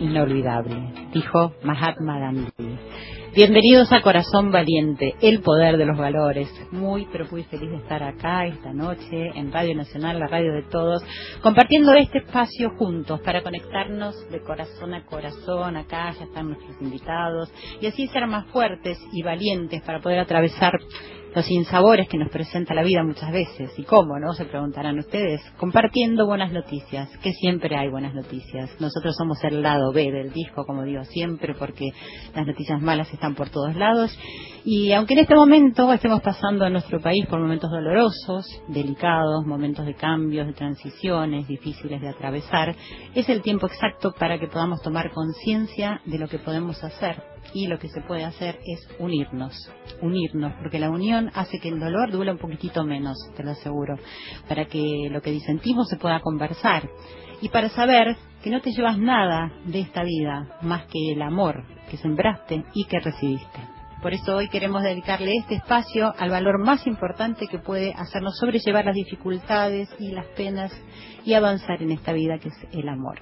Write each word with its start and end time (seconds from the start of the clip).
inolvidable, 0.00 0.92
dijo 1.12 1.52
Mahatma 1.62 2.18
Gandhi. 2.18 2.78
Bienvenidos 3.32 3.92
a 3.92 4.00
Corazón 4.00 4.50
Valiente, 4.50 5.14
el 5.22 5.40
poder 5.40 5.76
de 5.76 5.86
los 5.86 5.96
valores. 5.96 6.48
Muy, 6.72 7.06
pero 7.12 7.26
muy 7.30 7.44
feliz 7.44 7.70
de 7.70 7.76
estar 7.76 8.02
acá 8.02 8.46
esta 8.46 8.72
noche 8.72 9.30
en 9.36 9.52
Radio 9.52 9.76
Nacional, 9.76 10.18
la 10.18 10.26
radio 10.26 10.52
de 10.52 10.64
todos, 10.64 11.04
compartiendo 11.40 11.92
este 11.94 12.18
espacio 12.18 12.70
juntos 12.70 13.20
para 13.20 13.42
conectarnos 13.42 14.28
de 14.30 14.40
corazón 14.42 14.94
a 14.94 15.04
corazón. 15.04 15.76
Acá 15.76 16.10
ya 16.18 16.24
están 16.24 16.48
nuestros 16.48 16.76
invitados 16.80 17.52
y 17.80 17.86
así 17.86 18.08
ser 18.08 18.26
más 18.26 18.46
fuertes 18.46 18.98
y 19.12 19.22
valientes 19.22 19.80
para 19.82 20.00
poder 20.00 20.18
atravesar 20.18 20.72
los 21.34 21.44
sinsabores 21.44 22.08
que 22.08 22.18
nos 22.18 22.30
presenta 22.30 22.74
la 22.74 22.82
vida 22.82 23.02
muchas 23.04 23.30
veces. 23.30 23.70
¿Y 23.78 23.84
cómo, 23.84 24.18
no? 24.18 24.32
Se 24.32 24.44
preguntarán 24.44 24.98
ustedes. 24.98 25.40
Compartiendo 25.58 26.26
buenas 26.26 26.52
noticias, 26.52 27.08
que 27.22 27.32
siempre 27.32 27.76
hay 27.76 27.88
buenas 27.88 28.14
noticias. 28.14 28.70
Nosotros 28.80 29.14
somos 29.16 29.42
el 29.44 29.62
lado 29.62 29.92
B 29.92 30.10
del 30.10 30.32
disco, 30.32 30.64
como 30.66 30.82
digo 30.82 31.04
siempre, 31.04 31.54
porque 31.54 31.90
las 32.34 32.46
noticias 32.46 32.80
malas 32.80 33.12
están 33.12 33.34
por 33.34 33.48
todos 33.50 33.76
lados. 33.76 34.16
Y 34.64 34.92
aunque 34.92 35.14
en 35.14 35.20
este 35.20 35.34
momento 35.34 35.92
estemos 35.92 36.20
pasando 36.20 36.66
en 36.66 36.72
nuestro 36.72 37.00
país 37.00 37.26
por 37.26 37.40
momentos 37.40 37.70
dolorosos, 37.70 38.46
delicados, 38.68 39.46
momentos 39.46 39.86
de 39.86 39.94
cambios, 39.94 40.46
de 40.46 40.52
transiciones, 40.52 41.46
difíciles 41.46 42.00
de 42.00 42.08
atravesar, 42.08 42.74
es 43.14 43.28
el 43.28 43.42
tiempo 43.42 43.66
exacto 43.66 44.12
para 44.18 44.38
que 44.38 44.48
podamos 44.48 44.82
tomar 44.82 45.10
conciencia 45.12 46.00
de 46.04 46.18
lo 46.18 46.28
que 46.28 46.38
podemos 46.38 46.82
hacer 46.82 47.22
y 47.54 47.66
lo 47.66 47.78
que 47.78 47.88
se 47.88 48.00
puede 48.02 48.24
hacer 48.24 48.58
es 48.66 48.88
unirnos, 48.98 49.70
unirnos, 50.00 50.52
porque 50.60 50.78
la 50.78 50.90
unión 50.90 51.30
hace 51.34 51.58
que 51.58 51.68
el 51.68 51.80
dolor 51.80 52.10
dure 52.10 52.32
un 52.32 52.38
poquitito 52.38 52.84
menos, 52.84 53.16
te 53.36 53.42
lo 53.42 53.52
aseguro, 53.52 53.96
para 54.48 54.66
que 54.66 55.08
lo 55.10 55.20
que 55.22 55.30
disentimos 55.30 55.88
se 55.88 55.96
pueda 55.96 56.20
conversar 56.20 56.88
y 57.40 57.48
para 57.48 57.68
saber 57.70 58.16
que 58.42 58.50
no 58.50 58.60
te 58.60 58.72
llevas 58.72 58.98
nada 58.98 59.52
de 59.64 59.80
esta 59.80 60.02
vida 60.02 60.58
más 60.62 60.86
que 60.86 61.12
el 61.12 61.22
amor 61.22 61.64
que 61.90 61.96
sembraste 61.96 62.64
y 62.74 62.84
que 62.84 63.00
recibiste. 63.00 63.60
Por 64.02 64.14
eso 64.14 64.36
hoy 64.36 64.48
queremos 64.48 64.82
dedicarle 64.82 65.36
este 65.36 65.56
espacio 65.56 66.14
al 66.18 66.30
valor 66.30 66.58
más 66.58 66.86
importante 66.86 67.46
que 67.46 67.58
puede 67.58 67.92
hacernos 67.92 68.38
sobrellevar 68.38 68.86
las 68.86 68.94
dificultades 68.94 69.90
y 69.98 70.12
las 70.12 70.24
penas 70.28 70.72
y 71.24 71.34
avanzar 71.34 71.82
en 71.82 71.92
esta 71.92 72.14
vida 72.14 72.38
que 72.38 72.48
es 72.48 72.54
el 72.72 72.88
amor. 72.88 73.20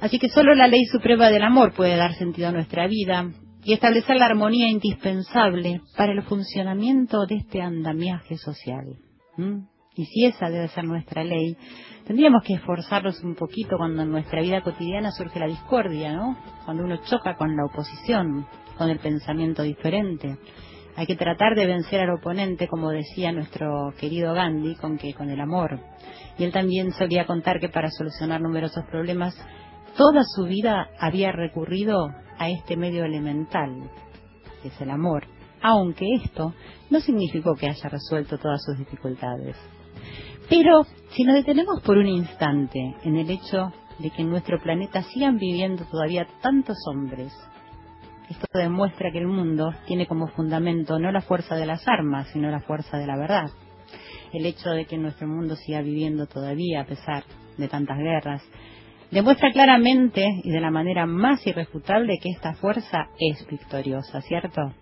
Así 0.00 0.18
que 0.18 0.28
solo 0.28 0.54
la 0.54 0.68
ley 0.68 0.84
suprema 0.86 1.30
del 1.30 1.42
amor 1.42 1.72
puede 1.72 1.96
dar 1.96 2.14
sentido 2.14 2.48
a 2.48 2.52
nuestra 2.52 2.86
vida 2.86 3.30
y 3.64 3.72
establecer 3.72 4.16
la 4.16 4.26
armonía 4.26 4.68
indispensable 4.68 5.80
para 5.96 6.12
el 6.12 6.22
funcionamiento 6.22 7.26
de 7.26 7.36
este 7.36 7.62
andamiaje 7.62 8.36
social. 8.36 8.84
Y 9.96 10.04
si 10.04 10.26
esa 10.26 10.50
debe 10.50 10.68
ser 10.68 10.84
nuestra 10.84 11.24
ley, 11.24 11.56
tendríamos 12.06 12.42
que 12.44 12.54
esforzarnos 12.54 13.22
un 13.24 13.34
poquito 13.34 13.76
cuando 13.78 14.02
en 14.02 14.10
nuestra 14.10 14.40
vida 14.40 14.60
cotidiana 14.60 15.10
surge 15.10 15.40
la 15.40 15.46
discordia, 15.46 16.12
¿no? 16.12 16.36
Cuando 16.64 16.84
uno 16.84 16.98
choca 16.98 17.34
con 17.36 17.56
la 17.56 17.64
oposición, 17.64 18.46
con 18.76 18.90
el 18.90 18.98
pensamiento 18.98 19.62
diferente. 19.62 20.36
Hay 20.96 21.06
que 21.06 21.16
tratar 21.16 21.54
de 21.54 21.66
vencer 21.66 22.00
al 22.00 22.10
oponente, 22.10 22.68
como 22.68 22.90
decía 22.90 23.32
nuestro 23.32 23.92
querido 23.98 24.32
Gandhi, 24.32 24.76
con 24.76 24.96
que 24.96 25.12
con 25.12 25.28
el 25.28 25.40
amor. 25.40 25.80
Y 26.38 26.44
él 26.44 26.52
también 26.52 26.92
solía 26.92 27.26
contar 27.26 27.58
que 27.58 27.68
para 27.68 27.90
solucionar 27.90 28.40
numerosos 28.40 28.84
problemas 28.90 29.34
toda 29.96 30.22
su 30.24 30.44
vida 30.44 30.90
había 30.98 31.32
recurrido 31.32 32.08
a 32.38 32.50
este 32.50 32.76
medio 32.76 33.04
elemental, 33.04 33.90
que 34.62 34.68
es 34.68 34.80
el 34.80 34.90
amor, 34.90 35.26
aunque 35.62 36.06
esto 36.22 36.54
no 36.90 37.00
significó 37.00 37.54
que 37.54 37.68
haya 37.68 37.88
resuelto 37.88 38.38
todas 38.38 38.62
sus 38.64 38.78
dificultades. 38.78 39.56
Pero 40.48 40.84
si 41.10 41.24
nos 41.24 41.34
detenemos 41.34 41.82
por 41.82 41.96
un 41.96 42.06
instante 42.06 42.94
en 43.02 43.16
el 43.16 43.30
hecho 43.30 43.72
de 43.98 44.10
que 44.10 44.22
en 44.22 44.30
nuestro 44.30 44.60
planeta 44.60 45.02
sigan 45.02 45.38
viviendo 45.38 45.84
todavía 45.86 46.28
tantos 46.42 46.76
hombres, 46.88 47.32
esto 48.28 48.46
demuestra 48.52 49.10
que 49.12 49.18
el 49.18 49.28
mundo 49.28 49.72
tiene 49.86 50.06
como 50.06 50.28
fundamento 50.28 50.98
no 50.98 51.10
la 51.12 51.20
fuerza 51.20 51.54
de 51.54 51.66
las 51.66 51.86
armas, 51.88 52.28
sino 52.32 52.50
la 52.50 52.60
fuerza 52.60 52.98
de 52.98 53.06
la 53.06 53.16
verdad. 53.16 53.50
El 54.32 54.44
hecho 54.46 54.70
de 54.70 54.84
que 54.84 54.98
nuestro 54.98 55.28
mundo 55.28 55.56
siga 55.56 55.80
viviendo 55.80 56.26
todavía 56.26 56.82
a 56.82 56.86
pesar 56.86 57.24
de 57.56 57.68
tantas 57.68 57.96
guerras, 57.98 58.42
demuestra 59.10 59.52
claramente 59.52 60.26
y 60.42 60.50
de 60.50 60.60
la 60.60 60.70
manera 60.70 61.06
más 61.06 61.46
irrefutable 61.46 62.18
que 62.20 62.30
esta 62.30 62.54
fuerza 62.54 63.08
es 63.18 63.46
victoriosa, 63.48 64.20
¿cierto? 64.22 64.72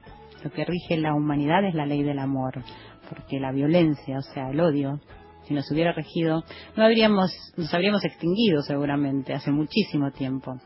Lo 0.43 0.51
que 0.51 0.65
rige 0.65 0.97
la 0.97 1.15
humanidad 1.15 1.65
es 1.65 1.75
la 1.75 1.87
ley 1.87 2.03
del 2.03 2.19
amor, 2.19 2.62
porque 3.09 3.41
la 3.41 3.53
violencia, 3.53 4.19
o 4.19 4.23
sea, 4.23 4.51
el 4.51 4.61
odio, 4.61 5.01
si 5.47 5.55
nos 5.55 5.71
hubiera 5.71 5.93
regido, 5.93 6.43
no 6.77 6.85
habríamos, 6.85 7.31
nos 7.57 7.73
habríamos 7.73 8.05
extinguido 8.05 8.62
seguramente 8.62 9.35
hace 9.35 9.51
muchísimo 9.51 10.11
tiempo. 10.11 10.59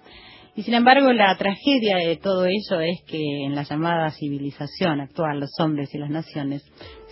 Y 0.54 0.62
sin 0.62 0.74
embargo, 0.74 1.12
la 1.12 1.36
tragedia 1.36 1.98
de 1.98 2.16
todo 2.16 2.44
ello 2.46 2.80
es 2.80 3.02
que 3.06 3.44
en 3.44 3.54
la 3.54 3.62
llamada 3.62 4.10
civilización 4.10 5.00
actual, 5.00 5.38
los 5.38 5.52
hombres 5.60 5.94
y 5.94 5.98
las 5.98 6.10
naciones 6.10 6.64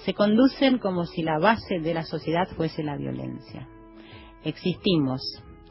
se 0.05 0.15
conducen 0.15 0.79
como 0.79 1.05
si 1.05 1.23
la 1.23 1.39
base 1.39 1.79
de 1.81 1.95
la 1.95 2.03
sociedad 2.03 2.49
fuese 2.57 2.83
la 2.83 2.97
violencia. 2.97 3.69
Existimos, 4.45 5.21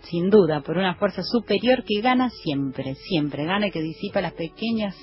sin 0.06 0.30
duda, 0.30 0.62
por 0.62 0.78
una 0.78 0.96
fuerza 0.96 1.24
superior 1.24 1.84
que 1.84 2.02
gana 2.02 2.30
siempre, 2.30 2.96
siempre 2.96 3.46
gana 3.46 3.68
y 3.68 3.72
que 3.72 3.82
disipa 3.82 4.22
las 4.22 4.34
pequeñas, 4.34 4.96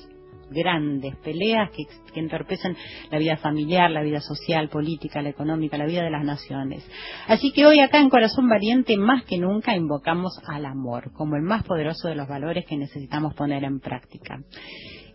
grandes 0.53 1.17
peleas 1.17 1.71
que, 1.71 1.85
que 2.13 2.21
entorpecen 2.21 2.77
la 3.11 3.19
vida 3.19 3.37
familiar, 3.37 3.91
la 3.91 4.03
vida 4.03 4.21
social, 4.21 4.69
política, 4.69 5.23
la 5.23 5.31
económica, 5.31 5.79
la 5.79 5.87
vida 5.87 6.03
de 6.03 6.11
las 6.11 6.25
naciones. 6.25 6.87
Así 7.27 7.53
que 7.53 7.67
hoy 7.67 7.81
acá 7.81 8.01
en 8.01 8.11
Corazón 8.11 8.49
Valiente, 8.49 8.97
más 8.97 9.25
que 9.25 9.39
nunca, 9.39 9.77
invocamos 9.77 10.39
al 10.47 10.67
amor 10.67 11.13
como 11.13 11.37
el 11.37 11.43
más 11.43 11.65
poderoso 11.65 12.09
de 12.09 12.15
los 12.15 12.29
valores 12.29 12.65
que 12.67 12.77
necesitamos 12.77 13.35
poner 13.35 13.65
en 13.65 13.81
práctica. 13.81 14.39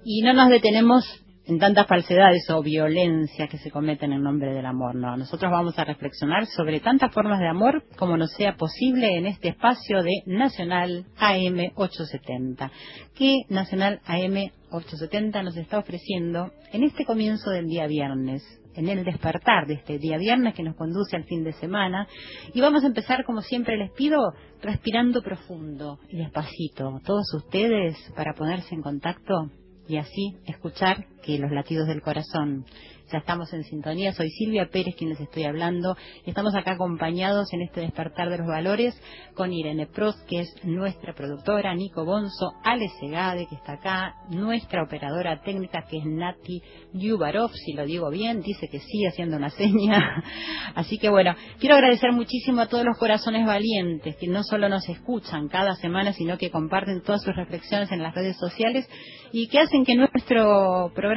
Y 0.03 0.21
no 0.21 0.33
nos 0.33 0.49
detenemos 0.49 1.26
en 1.47 1.59
tantas 1.59 1.87
falsedades 1.87 2.49
o 2.49 2.61
violencia 2.61 3.47
que 3.47 3.57
se 3.57 3.71
cometen 3.71 4.11
en 4.11 4.21
nombre 4.21 4.53
del 4.53 4.65
amor. 4.65 4.95
No, 4.95 5.15
nosotros 5.15 5.49
vamos 5.49 5.79
a 5.79 5.85
reflexionar 5.85 6.45
sobre 6.45 6.81
tantas 6.81 7.13
formas 7.13 7.39
de 7.39 7.47
amor 7.47 7.83
como 7.97 8.17
nos 8.17 8.33
sea 8.33 8.57
posible 8.57 9.15
en 9.15 9.27
este 9.27 9.49
espacio 9.49 10.03
de 10.03 10.23
Nacional 10.25 11.05
AM 11.17 11.71
870. 11.75 12.71
Que 13.15 13.43
Nacional 13.49 14.01
AM 14.05 14.51
870 14.71 15.43
nos 15.43 15.55
está 15.55 15.79
ofreciendo 15.79 16.51
en 16.73 16.83
este 16.83 17.05
comienzo 17.05 17.49
del 17.49 17.67
día 17.67 17.87
viernes, 17.87 18.43
en 18.75 18.89
el 18.89 19.05
despertar 19.05 19.67
de 19.67 19.75
este 19.75 19.99
día 19.99 20.17
viernes 20.17 20.53
que 20.53 20.63
nos 20.63 20.75
conduce 20.75 21.15
al 21.15 21.23
fin 21.23 21.45
de 21.45 21.53
semana. 21.53 22.09
Y 22.53 22.59
vamos 22.59 22.83
a 22.83 22.87
empezar, 22.87 23.23
como 23.23 23.41
siempre 23.41 23.77
les 23.77 23.91
pido, 23.91 24.19
respirando 24.61 25.21
profundo 25.21 25.97
y 26.09 26.17
despacito. 26.17 26.99
Todos 27.05 27.33
ustedes, 27.35 27.95
para 28.17 28.33
ponerse 28.33 28.75
en 28.75 28.81
contacto 28.81 29.49
y 29.87 29.97
así 29.97 30.35
escuchar 30.45 31.05
que 31.27 31.37
los 31.37 31.51
latidos 31.51 31.87
del 31.87 32.01
corazón. 32.01 32.65
Ya 33.11 33.19
estamos 33.19 33.53
en 33.53 33.63
sintonía, 33.63 34.13
soy 34.13 34.29
Silvia 34.31 34.67
Pérez 34.69 34.95
quien 34.97 35.11
les 35.11 35.19
estoy 35.21 35.43
hablando 35.43 35.95
estamos 36.25 36.53
acá 36.55 36.73
acompañados 36.73 37.51
en 37.53 37.61
este 37.61 37.81
despertar 37.81 38.29
de 38.29 38.37
los 38.37 38.47
valores 38.47 38.99
con 39.33 39.53
Irene 39.53 39.87
Prost, 39.87 40.23
que 40.27 40.41
es 40.41 40.53
nuestra 40.63 41.13
productora, 41.13 41.73
Nico 41.73 42.05
Bonzo, 42.05 42.51
Ale 42.63 42.89
Segade, 42.99 43.47
que 43.47 43.55
está 43.55 43.73
acá, 43.73 44.13
nuestra 44.29 44.83
operadora 44.83 45.41
técnica, 45.41 45.85
que 45.89 45.97
es 45.97 46.05
Nati 46.05 46.61
Yubarov, 46.93 47.51
si 47.53 47.73
lo 47.73 47.85
digo 47.85 48.09
bien, 48.09 48.41
dice 48.41 48.67
que 48.69 48.79
sí, 48.79 49.05
haciendo 49.05 49.37
una 49.37 49.49
seña. 49.49 50.23
Así 50.75 50.97
que 50.97 51.09
bueno, 51.09 51.33
quiero 51.59 51.75
agradecer 51.75 52.11
muchísimo 52.11 52.61
a 52.61 52.67
todos 52.67 52.85
los 52.85 52.97
corazones 52.97 53.45
valientes 53.45 54.15
que 54.17 54.27
no 54.27 54.43
solo 54.43 54.69
nos 54.69 54.87
escuchan 54.89 55.47
cada 55.47 55.75
semana, 55.75 56.13
sino 56.13 56.37
que 56.37 56.51
comparten 56.51 57.01
todas 57.01 57.23
sus 57.23 57.35
reflexiones 57.35 57.91
en 57.91 58.03
las 58.03 58.13
redes 58.13 58.37
sociales 58.37 58.87
y 59.31 59.47
que 59.47 59.59
hacen 59.59 59.85
que 59.85 59.95
nuestro 59.95 60.91
programa 60.93 61.16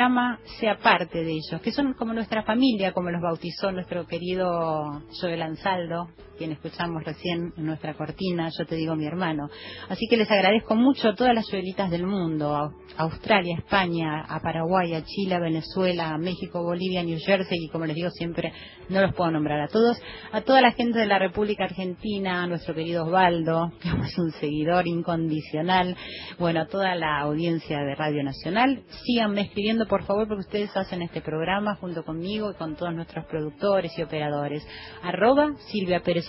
sea 0.59 0.79
parte 0.79 1.23
de 1.23 1.33
ellos, 1.33 1.61
que 1.63 1.73
son 1.73 1.93
como 1.95 2.15
nuestra 2.15 2.43
familia, 2.43 2.93
como 2.93 3.11
los 3.11 3.21
bautizó 3.21 3.71
nuestro 3.71 4.07
querido 4.07 5.03
Joel 5.21 5.43
Ansaldo, 5.43 6.09
quien 6.41 6.53
escuchamos 6.53 7.05
recién 7.05 7.53
en 7.59 7.67
nuestra 7.67 7.93
cortina, 7.93 8.49
yo 8.57 8.65
te 8.65 8.75
digo 8.75 8.97
mi 8.97 9.05
hermano. 9.05 9.51
Así 9.91 10.07
que 10.09 10.17
les 10.17 10.31
agradezco 10.31 10.75
mucho 10.75 11.11
a 11.11 11.15
todas 11.15 11.35
las 11.35 11.51
Joelitas 11.51 11.91
del 11.91 12.07
mundo, 12.07 12.57
a 12.57 12.73
Australia, 12.97 13.57
España, 13.59 14.23
a 14.27 14.41
Paraguay, 14.41 14.95
a 14.95 15.05
Chile, 15.05 15.35
a 15.35 15.39
Venezuela, 15.39 16.15
a 16.15 16.19
México, 16.19 16.63
Bolivia, 16.63 17.03
New 17.03 17.19
Jersey, 17.19 17.59
y 17.61 17.69
como 17.69 17.85
les 17.85 17.95
digo 17.95 18.09
siempre, 18.11 18.55
no 18.89 19.03
los 19.03 19.15
puedo 19.15 19.31
nombrar 19.31 19.61
a 19.61 19.69
todos, 19.69 20.01
a 20.33 20.41
toda 20.41 20.63
la 20.63 20.73
gente 20.73 20.99
de 20.99 21.07
la 21.07 21.19
República 21.19 21.65
Argentina, 21.65 22.43
a 22.43 22.47
nuestro 22.47 22.75
querido 22.75 23.05
Osvaldo, 23.05 23.73
que 23.83 23.89
es 23.89 24.19
un 24.19 24.31
seguidor 24.33 24.87
incondicional, 24.87 25.95
bueno, 26.39 26.63
a 26.63 26.67
toda 26.69 26.95
la 26.95 27.21
audiencia 27.21 27.81
de 27.81 27.95
Radio 27.95 28.23
Nacional, 28.23 28.83
síganme 29.05 29.43
escribiendo 29.43 29.87
por 29.91 30.05
favor 30.05 30.29
porque 30.29 30.43
ustedes 30.43 30.77
hacen 30.77 31.03
este 31.03 31.21
programa 31.21 31.75
junto 31.75 32.05
conmigo 32.05 32.53
y 32.53 32.55
con 32.55 32.77
todos 32.77 32.95
nuestros 32.95 33.27
productores 33.27 33.91
y 33.99 34.03
operadores. 34.03 34.65
Arroba 35.03 35.53
Silvia 35.73 36.01
Pérez 36.01 36.29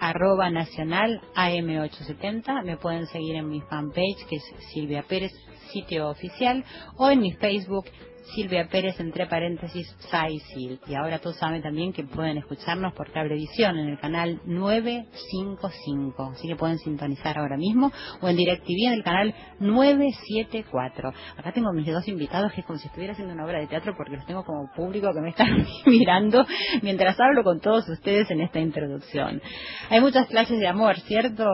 arroba 0.00 0.50
nacional 0.50 1.20
AM870. 1.36 2.64
Me 2.64 2.76
pueden 2.78 3.06
seguir 3.06 3.36
en 3.36 3.48
mi 3.48 3.60
fanpage, 3.60 4.26
que 4.28 4.36
es 4.36 4.54
Silvia 4.72 5.04
Pérez, 5.06 5.30
sitio 5.72 6.08
oficial, 6.08 6.64
o 6.96 7.08
en 7.10 7.20
mi 7.20 7.32
Facebook, 7.34 7.84
Silvia 8.34 8.68
Pérez, 8.68 8.98
entre 9.00 9.26
paréntesis, 9.26 9.86
Saisil. 10.10 10.80
Y 10.86 10.94
ahora 10.94 11.18
todos 11.18 11.36
saben 11.36 11.62
también 11.62 11.92
que 11.92 12.04
pueden 12.04 12.38
escucharnos 12.38 12.92
por 12.94 13.10
Cablevisión 13.12 13.78
en 13.78 13.88
el 13.88 13.98
canal 13.98 14.40
955. 14.44 16.30
Así 16.32 16.48
que 16.48 16.56
pueden 16.56 16.78
sintonizar 16.78 17.38
ahora 17.38 17.56
mismo 17.56 17.92
o 18.20 18.28
en 18.28 18.36
DirecTV 18.36 18.86
en 18.86 18.92
el 18.92 19.02
canal 19.02 19.34
974. 19.60 21.12
Acá 21.36 21.52
tengo 21.52 21.72
mis 21.72 21.86
dos 21.86 22.06
invitados 22.08 22.52
que 22.52 22.60
es 22.60 22.66
como 22.66 22.78
si 22.78 22.86
estuviera 22.86 23.12
haciendo 23.12 23.34
una 23.34 23.44
obra 23.44 23.60
de 23.60 23.66
teatro 23.66 23.94
porque 23.96 24.16
los 24.16 24.26
tengo 24.26 24.44
como 24.44 24.70
público 24.74 25.12
que 25.12 25.20
me 25.20 25.30
están 25.30 25.66
mirando 25.86 26.46
mientras 26.82 27.18
hablo 27.20 27.42
con 27.44 27.60
todos 27.60 27.88
ustedes 27.88 28.30
en 28.30 28.40
esta 28.40 28.60
introducción. 28.60 29.40
Hay 29.88 30.00
muchas 30.00 30.26
clases 30.28 30.58
de 30.58 30.68
amor, 30.68 30.98
¿cierto, 31.00 31.44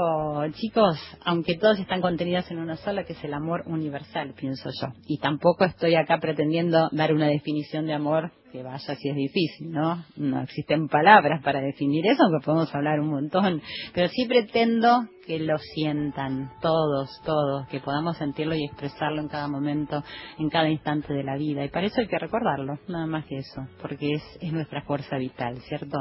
chicos? 0.53 0.99
Aunque 1.25 1.57
todas 1.57 1.79
están 1.79 2.01
contenidas 2.01 2.51
en 2.51 2.59
una 2.59 2.77
sola, 2.77 3.05
que 3.05 3.15
es 3.15 3.25
el 3.25 3.35
amor 3.35 3.63
universal, 3.67 4.35
pienso 4.37 4.69
yo. 4.81 4.89
Y 5.07 5.19
tampoco 5.19 5.65
estoy 5.65 5.95
acá 5.95 6.19
pretendiendo 6.19 6.66
dar 6.71 7.13
una 7.13 7.29
definición 7.29 7.87
de 7.87 7.95
amor 7.95 8.33
que 8.53 8.63
vaya 8.63 8.95
si 8.95 9.09
es 9.09 9.17
difícil, 9.17 9.71
¿no? 9.71 10.05
No 10.17 10.43
existen 10.43 10.89
palabras 10.89 11.43
para 11.43 11.61
definir 11.61 12.07
eso, 12.07 12.23
aunque 12.23 12.45
podemos 12.45 12.75
hablar 12.75 13.01
un 13.01 13.11
montón, 13.11 13.61
pero 13.93 14.09
sí 14.09 14.27
pretendo 14.27 15.07
que 15.27 15.41
lo 15.41 15.59
sientan 15.59 16.53
todos, 16.63 17.21
todos, 17.25 17.67
que 17.69 17.81
podamos 17.81 18.17
sentirlo 18.17 18.55
y 18.55 18.65
expresarlo 18.65 19.21
en 19.21 19.29
cada 19.29 19.49
momento, 19.49 20.03
en 20.39 20.49
cada 20.49 20.71
instante 20.71 21.13
de 21.13 21.25
la 21.25 21.37
vida. 21.37 21.65
Y 21.65 21.69
para 21.69 21.87
eso 21.87 22.01
hay 22.01 22.07
que 22.07 22.19
recordarlo, 22.19 22.79
nada 22.89 23.07
más 23.07 23.27
que 23.27 23.39
eso, 23.39 23.67
porque 23.83 24.13
es, 24.13 24.23
es 24.41 24.53
nuestra 24.53 24.83
fuerza 24.83 25.17
vital, 25.17 25.59
¿cierto? 25.63 25.99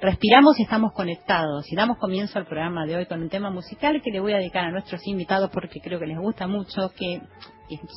Respiramos 0.00 0.58
y 0.58 0.64
estamos 0.64 0.92
conectados. 0.92 1.64
Y 1.72 1.76
damos 1.76 1.96
comienzo 1.98 2.38
al 2.38 2.46
programa 2.46 2.86
de 2.86 2.96
hoy 2.96 3.06
con 3.06 3.22
un 3.22 3.30
tema 3.30 3.50
musical 3.50 4.02
que 4.02 4.10
le 4.10 4.20
voy 4.20 4.34
a 4.34 4.38
dedicar 4.38 4.66
a 4.66 4.70
nuestros 4.70 5.06
invitados 5.06 5.50
porque 5.50 5.80
creo 5.80 5.98
que 5.98 6.06
les 6.06 6.18
gusta 6.18 6.46
mucho, 6.46 6.90
que 6.96 7.20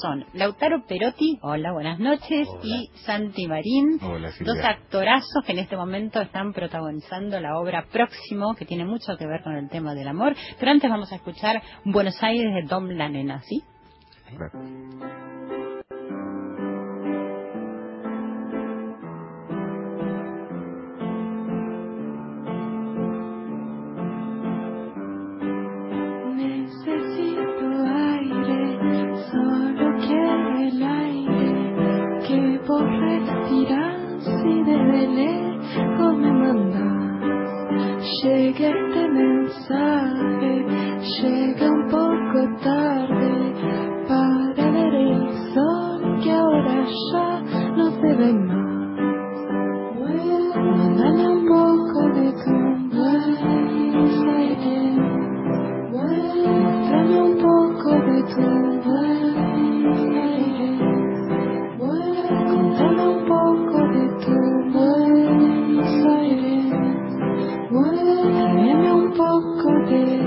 son 0.01 0.25
Lautaro 0.33 0.85
Perotti, 0.85 1.39
hola, 1.41 1.71
buenas 1.71 2.00
noches, 2.00 2.47
y 2.63 2.89
Santi 3.06 3.47
Marín, 3.74 4.00
dos 4.46 4.58
actorazos 4.64 5.44
que 5.46 5.54
en 5.54 5.60
este 5.60 5.75
momento 5.75 6.22
están 6.22 6.54
protagonizando 6.54 7.40
la 7.40 7.58
obra 7.58 7.86
Próximo, 7.92 8.56
que 8.56 8.66
tiene 8.66 8.86
mucho 8.86 9.18
que 9.18 9.25
ver 9.25 9.42
con 9.44 9.56
el 9.56 9.70
tema 9.70 9.94
del 9.94 10.08
amor. 10.08 10.36
Pero 10.60 10.72
antes 10.72 10.90
vamos 10.90 11.12
a 11.12 11.16
escuchar 11.16 11.62
Buenos 11.86 12.22
Aires 12.22 12.54
de 12.54 12.64
Dom 12.64 12.90
La 12.90 13.10
Nena, 13.10 13.42
¿sí? 13.42 13.64
Llegue 38.24 38.69
este 38.69 39.07
mensaje, 39.10 40.66
llega 41.22 41.68
un 41.72 41.84
poco 41.90 42.40
tarde 42.63 43.54
para 44.07 44.72
ver 44.72 44.94
el 44.94 45.30
sol 45.54 46.19
que 46.24 46.31
ahora 46.31 46.86
ya 47.12 47.42
no 47.75 47.92
se 47.92 48.13
ve 48.16 48.34
más. 48.34 48.63
Mándame 50.56 51.28
un 51.28 51.45
poco 51.48 52.00
de 52.13 52.31
tu 52.31 52.56
Aires, 54.31 54.98
muéstrame 55.92 57.18
un 57.22 57.34
poco 57.38 57.90
de 57.92 58.19
tu 58.36 58.73
poco 69.33 69.71
de 69.89 70.23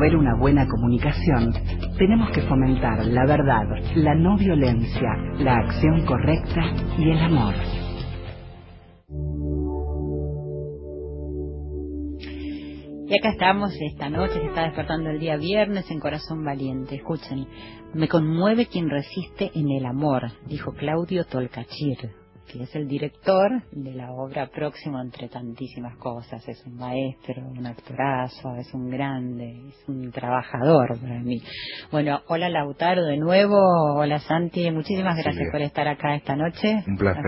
promover 0.00 0.16
una 0.16 0.34
buena 0.34 0.66
comunicación, 0.66 1.52
tenemos 1.98 2.30
que 2.30 2.40
fomentar 2.42 3.04
la 3.04 3.26
verdad, 3.26 3.64
la 3.96 4.14
no 4.14 4.36
violencia, 4.38 5.10
la 5.38 5.56
acción 5.56 6.06
correcta 6.06 6.62
y 6.96 7.10
el 7.10 7.18
amor. 7.18 7.54
Y 13.08 13.18
acá 13.18 13.30
estamos 13.30 13.72
esta 13.78 14.08
noche, 14.08 14.34
se 14.34 14.46
está 14.46 14.62
despertando 14.62 15.10
el 15.10 15.18
día 15.18 15.36
viernes 15.36 15.90
en 15.90 15.98
Corazón 15.98 16.44
Valiente. 16.44 16.94
Escuchen, 16.94 17.46
me 17.92 18.08
conmueve 18.08 18.66
quien 18.66 18.88
resiste 18.88 19.50
en 19.54 19.68
el 19.70 19.84
amor, 19.84 20.30
dijo 20.46 20.72
Claudio 20.72 21.24
Tolcachir 21.24 22.19
que 22.50 22.64
es 22.64 22.74
el 22.74 22.88
director 22.88 23.62
de 23.70 23.92
la 23.92 24.10
obra 24.10 24.48
próxima 24.48 25.00
entre 25.02 25.28
tantísimas 25.28 25.96
cosas. 25.98 26.46
Es 26.48 26.64
un 26.66 26.76
maestro, 26.76 27.42
un 27.46 27.66
actorazo, 27.66 28.56
es 28.56 28.72
un 28.74 28.90
grande, 28.90 29.68
es 29.68 29.88
un 29.88 30.10
trabajador 30.10 30.98
para 31.00 31.20
mí. 31.20 31.40
Bueno, 31.92 32.20
hola 32.26 32.48
Lautaro 32.48 33.04
de 33.04 33.18
nuevo, 33.18 33.56
hola 33.96 34.18
Santi, 34.18 34.70
muchísimas 34.70 35.16
gracias 35.16 35.46
por 35.52 35.60
estar 35.62 35.86
acá 35.86 36.16
esta 36.16 36.34
noche. 36.34 36.82
Un 36.86 36.96
placer, 36.96 37.22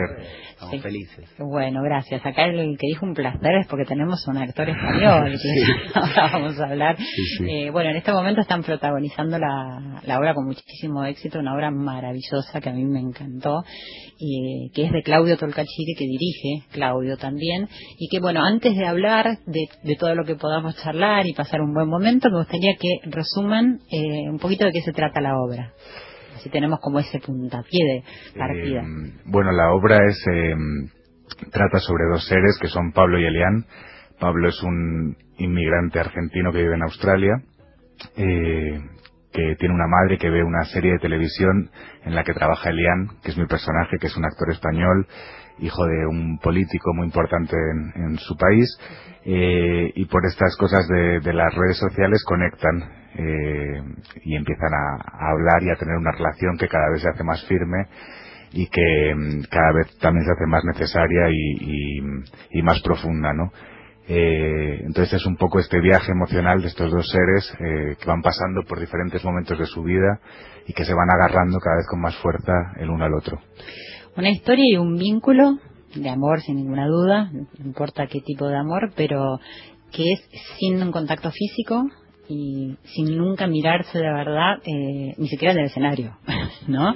estamos 0.50 0.82
felices. 0.82 1.28
Bueno, 1.38 1.82
gracias. 1.82 2.24
Acá 2.24 2.46
el 2.46 2.76
que 2.78 2.86
dijo 2.88 3.06
un 3.06 3.14
placer 3.14 3.54
es 3.60 3.66
porque 3.68 3.84
tenemos 3.84 4.26
un 4.26 4.38
actor 4.38 4.68
español, 4.68 5.32
que 5.42 5.64
ahora 5.94 6.30
vamos 6.32 6.58
a 6.58 6.64
hablar. 6.64 6.96
Eh, 7.48 7.70
bueno, 7.70 7.90
en 7.90 7.96
este 7.96 8.12
momento 8.12 8.40
están 8.40 8.62
protagonizando 8.62 9.38
la, 9.38 10.00
la 10.04 10.18
obra 10.18 10.34
con 10.34 10.46
muchísimo 10.46 11.04
éxito, 11.04 11.38
una 11.38 11.54
obra 11.54 11.70
maravillosa 11.70 12.60
que 12.60 12.70
a 12.70 12.72
mí 12.72 12.84
me 12.84 13.00
encantó, 13.00 13.62
y 14.18 14.70
que 14.74 14.84
es 14.86 14.92
de 14.92 15.02
Claudio 15.12 15.36
Tolcachiri, 15.36 15.94
que 15.94 16.06
dirige 16.06 16.66
Claudio 16.72 17.18
también, 17.18 17.68
y 17.98 18.08
que 18.08 18.18
bueno, 18.18 18.42
antes 18.42 18.74
de 18.74 18.86
hablar 18.86 19.40
de, 19.44 19.96
todo 19.96 20.14
lo 20.14 20.24
que 20.24 20.36
podamos 20.36 20.74
charlar 20.82 21.26
y 21.26 21.34
pasar 21.34 21.60
un 21.60 21.74
buen 21.74 21.86
momento, 21.86 22.30
me 22.30 22.38
gustaría 22.38 22.76
que 22.80 23.10
resuman 23.10 23.80
eh, 23.90 24.30
un 24.30 24.38
poquito 24.38 24.64
de 24.64 24.72
qué 24.72 24.80
se 24.80 24.92
trata 24.92 25.20
la 25.20 25.36
obra. 25.36 25.74
Así 26.34 26.48
tenemos 26.48 26.80
como 26.80 26.98
ese 26.98 27.18
puntapié 27.18 27.84
de 27.84 28.38
partida. 28.38 28.80
Eh, 28.80 29.12
bueno, 29.26 29.52
la 29.52 29.74
obra 29.74 29.98
es 30.08 30.16
eh, 30.32 30.54
trata 31.50 31.78
sobre 31.80 32.04
dos 32.10 32.26
seres 32.26 32.58
que 32.58 32.68
son 32.68 32.92
Pablo 32.92 33.20
y 33.20 33.26
Elian. 33.26 33.66
Pablo 34.18 34.48
es 34.48 34.62
un 34.62 35.14
inmigrante 35.36 36.00
argentino 36.00 36.52
que 36.52 36.62
vive 36.62 36.74
en 36.74 36.84
Australia. 36.84 37.34
Eh, 38.16 38.80
que 39.32 39.56
tiene 39.58 39.74
una 39.74 39.86
madre 39.86 40.18
que 40.18 40.30
ve 40.30 40.44
una 40.44 40.64
serie 40.64 40.92
de 40.92 40.98
televisión 40.98 41.70
en 42.04 42.14
la 42.14 42.24
que 42.24 42.34
trabaja 42.34 42.70
Elian, 42.70 43.08
que 43.22 43.30
es 43.30 43.38
mi 43.38 43.46
personaje, 43.46 43.98
que 43.98 44.06
es 44.06 44.16
un 44.16 44.24
actor 44.24 44.50
español, 44.50 45.06
hijo 45.58 45.84
de 45.86 46.06
un 46.06 46.38
político 46.38 46.92
muy 46.94 47.06
importante 47.06 47.56
en, 47.94 48.18
su 48.18 48.36
país, 48.36 48.66
eh, 49.24 49.92
y 49.94 50.04
por 50.06 50.26
estas 50.26 50.56
cosas 50.56 50.86
de, 50.88 51.32
las 51.32 51.54
redes 51.54 51.78
sociales 51.78 52.22
conectan 52.26 52.82
eh, 53.14 53.82
y 54.24 54.36
empiezan 54.36 54.72
a, 54.74 55.30
hablar 55.30 55.62
y 55.62 55.70
a 55.70 55.76
tener 55.76 55.96
una 55.96 56.12
relación 56.12 56.56
que 56.58 56.68
cada 56.68 56.90
vez 56.90 57.02
se 57.02 57.08
hace 57.08 57.24
más 57.24 57.44
firme 57.46 57.86
y 58.52 58.68
que 58.68 59.14
mm, 59.14 59.42
cada 59.50 59.72
vez 59.72 59.98
también 59.98 60.26
se 60.26 60.32
hace 60.32 60.46
más 60.46 60.64
necesaria 60.64 61.30
y, 61.30 61.98
y 62.50 62.62
más 62.62 62.80
profunda, 62.82 63.32
¿no? 63.32 63.50
Eh, 64.08 64.80
entonces 64.84 65.14
es 65.14 65.26
un 65.26 65.36
poco 65.36 65.60
este 65.60 65.80
viaje 65.80 66.10
emocional 66.10 66.60
de 66.60 66.68
estos 66.68 66.90
dos 66.90 67.08
seres 67.08 67.54
eh, 67.60 67.96
que 68.00 68.06
van 68.06 68.20
pasando 68.20 68.62
por 68.64 68.80
diferentes 68.80 69.24
momentos 69.24 69.58
de 69.58 69.66
su 69.66 69.82
vida 69.82 70.20
y 70.66 70.72
que 70.72 70.84
se 70.84 70.92
van 70.92 71.08
agarrando 71.10 71.58
cada 71.60 71.76
vez 71.76 71.86
con 71.88 72.00
más 72.00 72.16
fuerza 72.16 72.52
el 72.78 72.90
uno 72.90 73.04
al 73.04 73.14
otro. 73.14 73.38
Una 74.16 74.30
historia 74.30 74.64
y 74.68 74.76
un 74.76 74.96
vínculo 74.96 75.58
de 75.94 76.08
amor 76.08 76.40
sin 76.40 76.56
ninguna 76.56 76.86
duda, 76.86 77.30
no 77.32 77.46
importa 77.64 78.06
qué 78.06 78.20
tipo 78.20 78.48
de 78.48 78.56
amor, 78.56 78.92
pero 78.96 79.38
que 79.92 80.12
es 80.12 80.28
sin 80.58 80.82
un 80.82 80.90
contacto 80.90 81.30
físico, 81.30 81.84
y 82.32 82.76
sin 82.94 83.16
nunca 83.16 83.46
mirarse 83.46 83.98
de 83.98 84.10
verdad, 84.10 84.58
eh, 84.64 85.14
ni 85.18 85.28
siquiera 85.28 85.52
en 85.52 85.60
el 85.60 85.66
escenario, 85.66 86.16
¿no? 86.66 86.94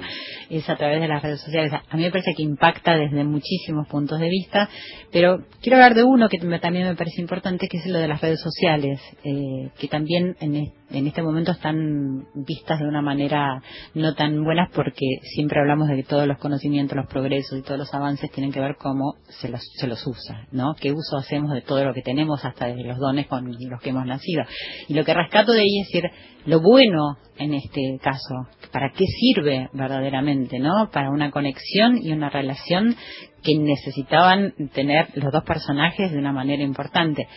Es 0.49 0.67
a 0.69 0.75
través 0.75 0.99
de 0.99 1.07
las 1.07 1.21
redes 1.21 1.41
sociales. 1.41 1.71
A 1.73 1.95
mí 1.95 2.03
me 2.03 2.11
parece 2.11 2.33
que 2.35 2.43
impacta 2.43 2.95
desde 2.95 3.23
muchísimos 3.23 3.87
puntos 3.87 4.19
de 4.19 4.29
vista, 4.29 4.69
pero 5.11 5.43
quiero 5.61 5.77
hablar 5.77 5.93
de 5.93 6.03
uno 6.03 6.27
que 6.29 6.39
también 6.59 6.87
me 6.87 6.95
parece 6.95 7.21
importante, 7.21 7.67
que 7.67 7.77
es 7.77 7.85
lo 7.85 7.99
de 7.99 8.07
las 8.07 8.21
redes 8.21 8.41
sociales, 8.41 8.99
eh, 9.23 9.69
que 9.79 9.87
también 9.87 10.35
en, 10.39 10.71
en 10.89 11.07
este 11.07 11.21
momento 11.21 11.51
están 11.51 12.27
vistas 12.33 12.79
de 12.79 12.87
una 12.87 13.01
manera 13.01 13.61
no 13.93 14.13
tan 14.15 14.43
buena 14.43 14.69
porque 14.73 15.05
siempre 15.21 15.59
hablamos 15.59 15.89
de 15.89 15.97
que 15.97 16.03
todos 16.03 16.27
los 16.27 16.37
conocimientos, 16.37 16.95
los 16.95 17.07
progresos 17.07 17.59
y 17.59 17.61
todos 17.61 17.77
los 17.77 17.93
avances 17.93 18.31
tienen 18.31 18.51
que 18.51 18.59
ver 18.59 18.77
cómo 18.77 19.15
se 19.27 19.49
los, 19.49 19.61
se 19.75 19.87
los 19.87 20.05
usa, 20.07 20.47
¿no? 20.51 20.75
¿Qué 20.79 20.91
uso 20.91 21.17
hacemos 21.17 21.51
de 21.51 21.61
todo 21.61 21.83
lo 21.83 21.93
que 21.93 22.01
tenemos, 22.01 22.43
hasta 22.45 22.67
de 22.67 22.83
los 22.83 22.97
dones 22.97 23.27
con 23.27 23.51
los 23.51 23.81
que 23.81 23.89
hemos 23.89 24.05
nacido? 24.05 24.43
Y 24.87 24.93
lo 24.93 25.03
que 25.03 25.13
rescato 25.13 25.51
de 25.51 25.61
ahí 25.61 25.79
es 25.81 25.87
decir, 25.87 26.09
lo 26.45 26.61
bueno 26.61 27.17
en 27.37 27.53
este 27.53 27.99
caso, 28.01 28.47
¿para 28.71 28.91
qué 28.91 29.05
sirve 29.05 29.69
verdaderamente, 29.73 30.59
no? 30.59 30.89
Para 30.91 31.09
una 31.09 31.31
conexión 31.31 31.99
y 32.01 32.11
una 32.11 32.29
relación 32.29 32.95
que 33.43 33.57
necesitaban 33.57 34.53
tener 34.73 35.09
los 35.15 35.31
dos 35.31 35.43
personajes 35.43 36.11
de 36.11 36.17
una 36.17 36.31
manera 36.31 36.63
importante 36.63 37.27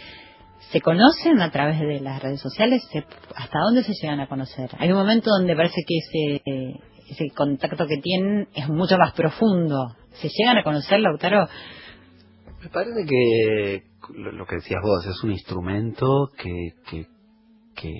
se 0.71 0.81
conocen 0.81 1.41
a 1.41 1.51
través 1.51 1.81
de 1.81 2.01
las 2.01 2.23
redes 2.23 2.41
sociales, 2.41 2.87
¿hasta 3.35 3.59
dónde 3.59 3.83
se 3.83 3.93
llegan 4.01 4.21
a 4.21 4.29
conocer? 4.29 4.71
Hay 4.79 4.91
un 4.91 4.99
momento 4.99 5.31
donde 5.31 5.57
parece 5.57 5.83
que 5.87 5.97
ese, 5.99 6.81
ese 7.11 7.31
contacto 7.35 7.87
que 7.87 7.97
tienen 7.97 8.49
es 8.55 8.69
mucho 8.69 8.97
más 8.97 9.13
profundo. 9.13 9.97
¿Se 10.21 10.29
llegan 10.29 10.59
a 10.59 10.63
conocer, 10.63 11.01
Lautaro? 11.01 11.49
Me 12.63 12.69
parece 12.69 13.07
que 13.07 13.83
lo 14.15 14.47
que 14.47 14.57
decías 14.57 14.81
vos 14.83 15.07
es 15.07 15.23
un 15.25 15.33
instrumento 15.33 16.29
que, 16.37 16.75
que, 16.89 17.07
que, 17.75 17.93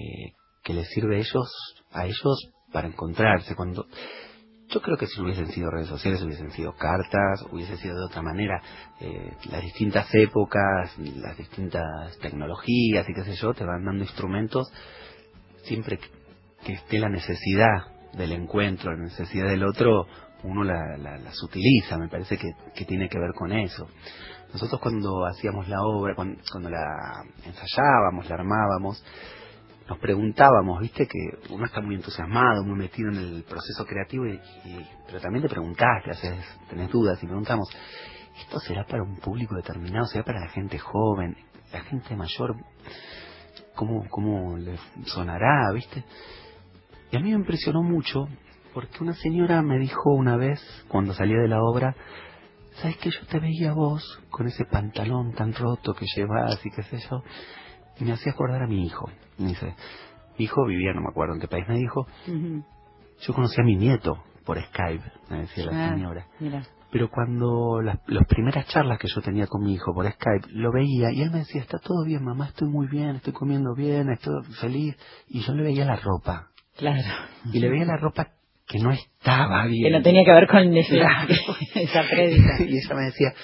que 0.63 0.75
les 0.75 0.89
sirve 0.91 1.17
a 1.17 1.19
ellos, 1.21 1.49
a 1.93 2.07
ellos 2.07 2.51
para 2.73 2.89
encontrarse. 2.89 3.55
Cuando 3.55 3.87
yo 4.71 4.81
creo 4.81 4.97
que 4.97 5.07
si 5.07 5.21
hubiesen 5.21 5.49
sido 5.49 5.71
redes 5.71 5.89
sociales, 5.89 6.23
hubiesen 6.23 6.51
sido 6.53 6.73
cartas, 6.75 7.45
hubiese 7.51 7.77
sido 7.77 7.97
de 7.99 8.05
otra 8.05 8.23
manera. 8.23 8.63
Eh, 9.01 9.33
las 9.51 9.63
distintas 9.63 10.07
épocas, 10.15 10.97
las 10.99 11.37
distintas 11.37 12.17
tecnologías 12.19 13.09
y 13.09 13.15
qué 13.15 13.25
sé 13.25 13.35
yo, 13.35 13.53
te 13.53 13.65
van 13.65 13.85
dando 13.85 14.05
instrumentos 14.05 14.73
siempre 15.65 15.99
que, 15.99 16.73
esté 16.73 16.99
la 16.99 17.09
necesidad 17.09 18.13
del 18.13 18.33
encuentro, 18.33 18.93
la 18.93 19.05
necesidad 19.05 19.49
del 19.49 19.65
otro, 19.65 20.07
uno 20.45 20.63
las 20.63 21.43
utiliza, 21.43 21.99
me 21.99 22.09
parece 22.09 22.37
que, 22.37 22.53
que, 22.75 22.85
tiene 22.85 23.09
que 23.09 23.19
ver 23.19 23.33
con 23.35 23.53
eso. 23.53 23.89
Nosotros 24.53 24.81
cuando 24.81 25.27
hacíamos 25.27 25.69
la 25.69 25.81
obra, 25.83 26.15
cuando 26.15 26.71
la 26.71 27.25
ensayábamos, 27.45 28.29
la 28.29 28.35
armábamos, 28.35 29.03
nos 29.91 29.99
preguntábamos, 29.99 30.81
viste, 30.81 31.05
que 31.09 31.53
uno 31.53 31.67
está 31.67 31.81
muy 31.81 31.97
entusiasmado, 31.97 32.63
muy 32.63 32.79
metido 32.79 33.11
en 33.11 33.17
el 33.17 33.43
proceso 33.43 33.85
creativo, 33.85 34.25
y, 34.25 34.39
pero 35.09 35.21
también 35.21 35.43
te 35.43 35.49
preguntás, 35.49 36.05
te 36.05 36.13
haces, 36.13 36.45
tenés 36.69 36.89
dudas 36.93 37.21
y 37.21 37.27
preguntamos, 37.27 37.69
¿esto 38.39 38.61
será 38.61 38.87
para 38.87 39.03
un 39.03 39.17
público 39.17 39.57
determinado? 39.57 40.07
¿Será 40.07 40.23
para 40.23 40.39
la 40.43 40.49
gente 40.51 40.79
joven? 40.79 41.37
¿La 41.73 41.81
gente 41.81 42.15
mayor? 42.15 42.55
¿Cómo, 43.75 44.07
cómo 44.11 44.57
le 44.57 44.79
sonará, 45.07 45.73
viste? 45.75 46.05
Y 47.11 47.17
a 47.17 47.19
mí 47.19 47.31
me 47.31 47.39
impresionó 47.39 47.83
mucho 47.83 48.29
porque 48.73 49.03
una 49.03 49.15
señora 49.15 49.61
me 49.61 49.77
dijo 49.81 50.13
una 50.13 50.37
vez, 50.37 50.61
cuando 50.87 51.15
salía 51.15 51.39
de 51.39 51.49
la 51.49 51.65
obra, 51.65 51.97
¿sabes 52.81 52.97
que 52.99 53.11
yo 53.11 53.27
te 53.27 53.41
veía 53.41 53.73
vos 53.73 54.21
con 54.31 54.47
ese 54.47 54.67
pantalón 54.67 55.33
tan 55.33 55.53
roto 55.53 55.95
que 55.95 56.07
llevas 56.15 56.65
y 56.65 56.71
qué 56.71 56.85
sé 56.85 56.99
yo? 57.11 57.25
Me 58.05 58.13
hacía 58.13 58.33
acordar 58.33 58.63
a 58.63 58.67
mi 58.67 58.85
hijo. 58.85 59.11
Me 59.39 59.49
dice, 59.49 59.75
mi 60.39 60.45
hijo 60.45 60.67
vivía, 60.67 60.93
no 60.93 61.03
me 61.03 61.09
acuerdo 61.11 61.35
en 61.35 61.41
qué 61.41 61.49
país 61.49 61.67
me 61.69 61.77
dijo, 61.77 62.07
yo 63.21 63.35
conocí 63.35 63.61
a 63.61 63.65
mi 63.65 63.77
nieto 63.77 64.23
por 64.45 64.63
Skype, 64.63 65.05
me 65.29 65.41
decía 65.43 65.67
la 65.67 65.87
ah, 65.87 65.95
señora. 65.95 66.27
Pero 66.91 67.09
cuando 67.09 67.81
las, 67.83 67.99
primeras 68.27 68.67
charlas 68.67 68.99
que 68.99 69.07
yo 69.07 69.21
tenía 69.21 69.47
con 69.47 69.63
mi 69.63 69.75
hijo 69.75 69.95
por 69.95 70.11
Skype, 70.11 70.49
lo 70.51 70.73
veía 70.73 71.13
y 71.13 71.23
él 71.23 71.31
me 71.31 71.39
decía, 71.41 71.61
está 71.61 71.79
todo 71.79 72.05
bien, 72.05 72.25
mamá, 72.25 72.47
estoy 72.49 72.69
muy 72.69 72.89
bien, 72.89 73.17
estoy 73.17 73.33
comiendo 73.33 73.75
bien, 73.75 74.11
estoy 74.11 74.43
feliz. 74.61 74.97
Y 75.29 75.41
yo 75.41 75.55
le 75.55 75.63
veía 75.63 75.85
la 75.85 75.97
ropa. 75.97 76.49
Claro. 76.77 77.03
Y 77.53 77.61
le 77.61 77.69
veía 77.69 77.85
la 77.85 77.97
ropa 77.97 78.33
que 78.67 78.79
no 78.79 78.91
estaba 78.91 79.67
bien. 79.67 79.85
Que 79.85 79.99
no 79.99 80.03
tenía 80.03 80.25
que 80.25 80.33
ver 80.33 80.49
con 80.49 80.77
esa 80.77 82.03
prédica. 82.09 82.57
y 82.61 82.77
ella 82.77 82.95
me 82.95 83.05
decía, 83.05 83.35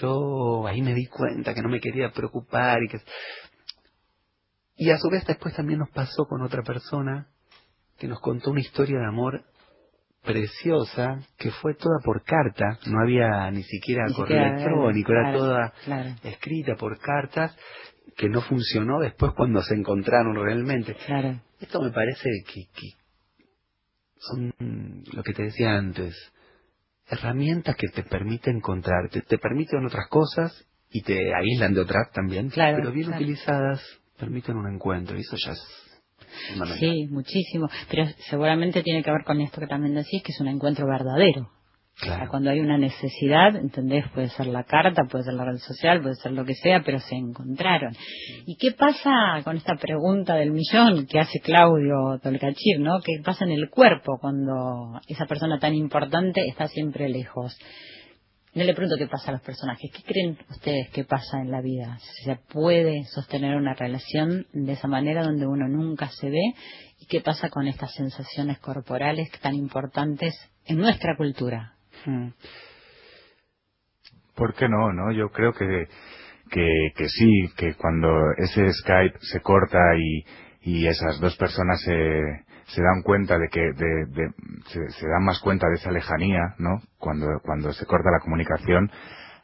yo 0.00 0.66
ahí 0.66 0.82
me 0.82 0.94
di 0.94 1.06
cuenta 1.06 1.54
que 1.54 1.62
no 1.62 1.68
me 1.68 1.80
quería 1.80 2.10
preocupar 2.10 2.78
y 2.82 2.88
que 2.88 2.98
y 4.76 4.90
a 4.90 4.98
su 4.98 5.08
vez 5.08 5.24
después 5.26 5.54
también 5.54 5.78
nos 5.80 5.90
pasó 5.90 6.24
con 6.28 6.42
otra 6.42 6.62
persona 6.62 7.28
que 7.98 8.08
nos 8.08 8.20
contó 8.20 8.50
una 8.50 8.60
historia 8.60 8.98
de 8.98 9.06
amor 9.06 9.44
preciosa 10.22 11.20
que 11.38 11.50
fue 11.50 11.74
toda 11.74 11.98
por 12.02 12.24
carta, 12.24 12.78
no 12.86 13.00
había 13.02 13.50
ni 13.50 13.62
siquiera 13.62 14.06
correo 14.14 14.42
electrónico, 14.46 15.12
era 15.12 15.32
toda 15.32 15.72
escrita 16.24 16.74
por 16.76 16.98
cartas 16.98 17.56
que 18.16 18.28
no 18.28 18.40
funcionó 18.42 19.00
después 19.00 19.32
cuando 19.36 19.62
se 19.62 19.74
encontraron 19.74 20.34
realmente. 20.34 20.96
Esto 21.60 21.80
me 21.82 21.90
parece 21.90 22.28
que, 22.46 22.62
que 22.74 22.88
son 24.18 25.04
lo 25.12 25.22
que 25.22 25.34
te 25.34 25.44
decía 25.44 25.76
antes, 25.76 26.14
herramientas 27.08 27.76
que 27.76 27.88
te 27.88 28.02
permiten 28.02 28.56
encontrarte, 28.56 29.20
te 29.22 29.38
permiten 29.38 29.84
otras 29.84 30.08
cosas 30.08 30.66
y 30.90 31.02
te 31.02 31.34
aíslan 31.34 31.74
de 31.74 31.80
otras 31.80 32.10
también, 32.12 32.48
Claro, 32.50 32.78
pero 32.78 32.92
bien 32.92 33.06
claro. 33.08 33.22
utilizadas 33.22 33.82
permiten 34.18 34.56
un 34.56 34.72
encuentro 34.72 35.16
y 35.16 35.20
eso 35.20 35.36
ya 35.44 35.52
es. 35.52 35.84
Sí, 36.78 37.06
muchísimo. 37.10 37.68
Pero 37.90 38.06
seguramente 38.28 38.82
tiene 38.82 39.02
que 39.02 39.10
ver 39.10 39.24
con 39.24 39.40
esto 39.40 39.60
que 39.60 39.66
también 39.66 39.94
decís, 39.94 40.22
que 40.22 40.32
es 40.32 40.40
un 40.40 40.48
encuentro 40.48 40.86
verdadero. 40.86 41.42
O 41.96 41.96
sea, 42.04 42.16
Claro. 42.16 42.30
cuando 42.30 42.50
hay 42.50 42.58
una 42.58 42.76
necesidad, 42.76 43.54
¿entendés? 43.54 44.04
Puede 44.12 44.28
ser 44.30 44.46
la 44.48 44.64
carta, 44.64 45.04
puede 45.08 45.22
ser 45.24 45.34
la 45.34 45.44
red 45.44 45.58
social, 45.58 46.02
puede 46.02 46.16
ser 46.16 46.32
lo 46.32 46.44
que 46.44 46.54
sea, 46.54 46.82
pero 46.84 46.98
se 46.98 47.14
encontraron. 47.14 47.94
¿Y 48.46 48.56
qué 48.56 48.72
pasa 48.72 49.12
con 49.44 49.56
esta 49.56 49.76
pregunta 49.76 50.34
del 50.34 50.50
millón 50.50 51.06
que 51.06 51.20
hace 51.20 51.38
Claudio 51.38 52.18
Tolcachir, 52.20 52.80
¿no? 52.80 52.98
¿Qué 53.00 53.22
pasa 53.24 53.44
en 53.44 53.52
el 53.52 53.70
cuerpo 53.70 54.18
cuando 54.20 55.00
esa 55.06 55.26
persona 55.26 55.60
tan 55.60 55.74
importante 55.74 56.44
está 56.48 56.66
siempre 56.66 57.08
lejos? 57.08 57.56
No 58.54 58.62
le 58.62 58.72
pregunto 58.72 58.96
qué 58.96 59.08
pasa 59.08 59.30
a 59.30 59.32
los 59.32 59.42
personajes. 59.42 59.90
¿Qué 59.92 60.02
creen 60.04 60.38
ustedes 60.48 60.88
que 60.90 61.04
pasa 61.04 61.40
en 61.40 61.50
la 61.50 61.60
vida? 61.60 61.98
Si 61.98 62.24
¿Se 62.24 62.36
puede 62.36 63.04
sostener 63.06 63.56
una 63.56 63.74
relación 63.74 64.46
de 64.52 64.72
esa 64.72 64.86
manera 64.86 65.24
donde 65.24 65.44
uno 65.46 65.66
nunca 65.66 66.08
se 66.08 66.30
ve? 66.30 66.54
¿Y 67.00 67.06
qué 67.06 67.20
pasa 67.20 67.48
con 67.50 67.66
estas 67.66 67.92
sensaciones 67.94 68.60
corporales 68.60 69.28
tan 69.42 69.54
importantes 69.54 70.34
en 70.66 70.78
nuestra 70.78 71.16
cultura? 71.16 71.74
Mm. 72.06 72.28
¿Por 74.36 74.54
qué 74.54 74.68
no? 74.68 74.92
no? 74.92 75.10
Yo 75.10 75.30
creo 75.30 75.52
que, 75.52 75.88
que, 76.50 76.92
que 76.96 77.08
sí, 77.08 77.48
que 77.56 77.74
cuando 77.74 78.08
ese 78.36 78.72
Skype 78.72 79.18
se 79.20 79.40
corta 79.40 79.78
y, 79.98 80.24
y 80.62 80.86
esas 80.86 81.18
dos 81.20 81.36
personas 81.36 81.80
se, 81.82 82.44
se 82.66 82.82
dan 82.82 83.02
cuenta 83.02 83.38
de 83.38 83.48
que 83.48 83.60
de, 83.60 84.06
de- 84.08 84.32
se, 84.66 84.88
se 84.90 85.08
dan 85.08 85.24
más 85.24 85.40
cuenta 85.40 85.68
de 85.68 85.74
esa 85.74 85.90
lejanía, 85.90 86.54
¿no? 86.58 86.80
Cuando, 86.98 87.26
cuando 87.42 87.72
se 87.72 87.86
corta 87.86 88.10
la 88.10 88.20
comunicación, 88.20 88.90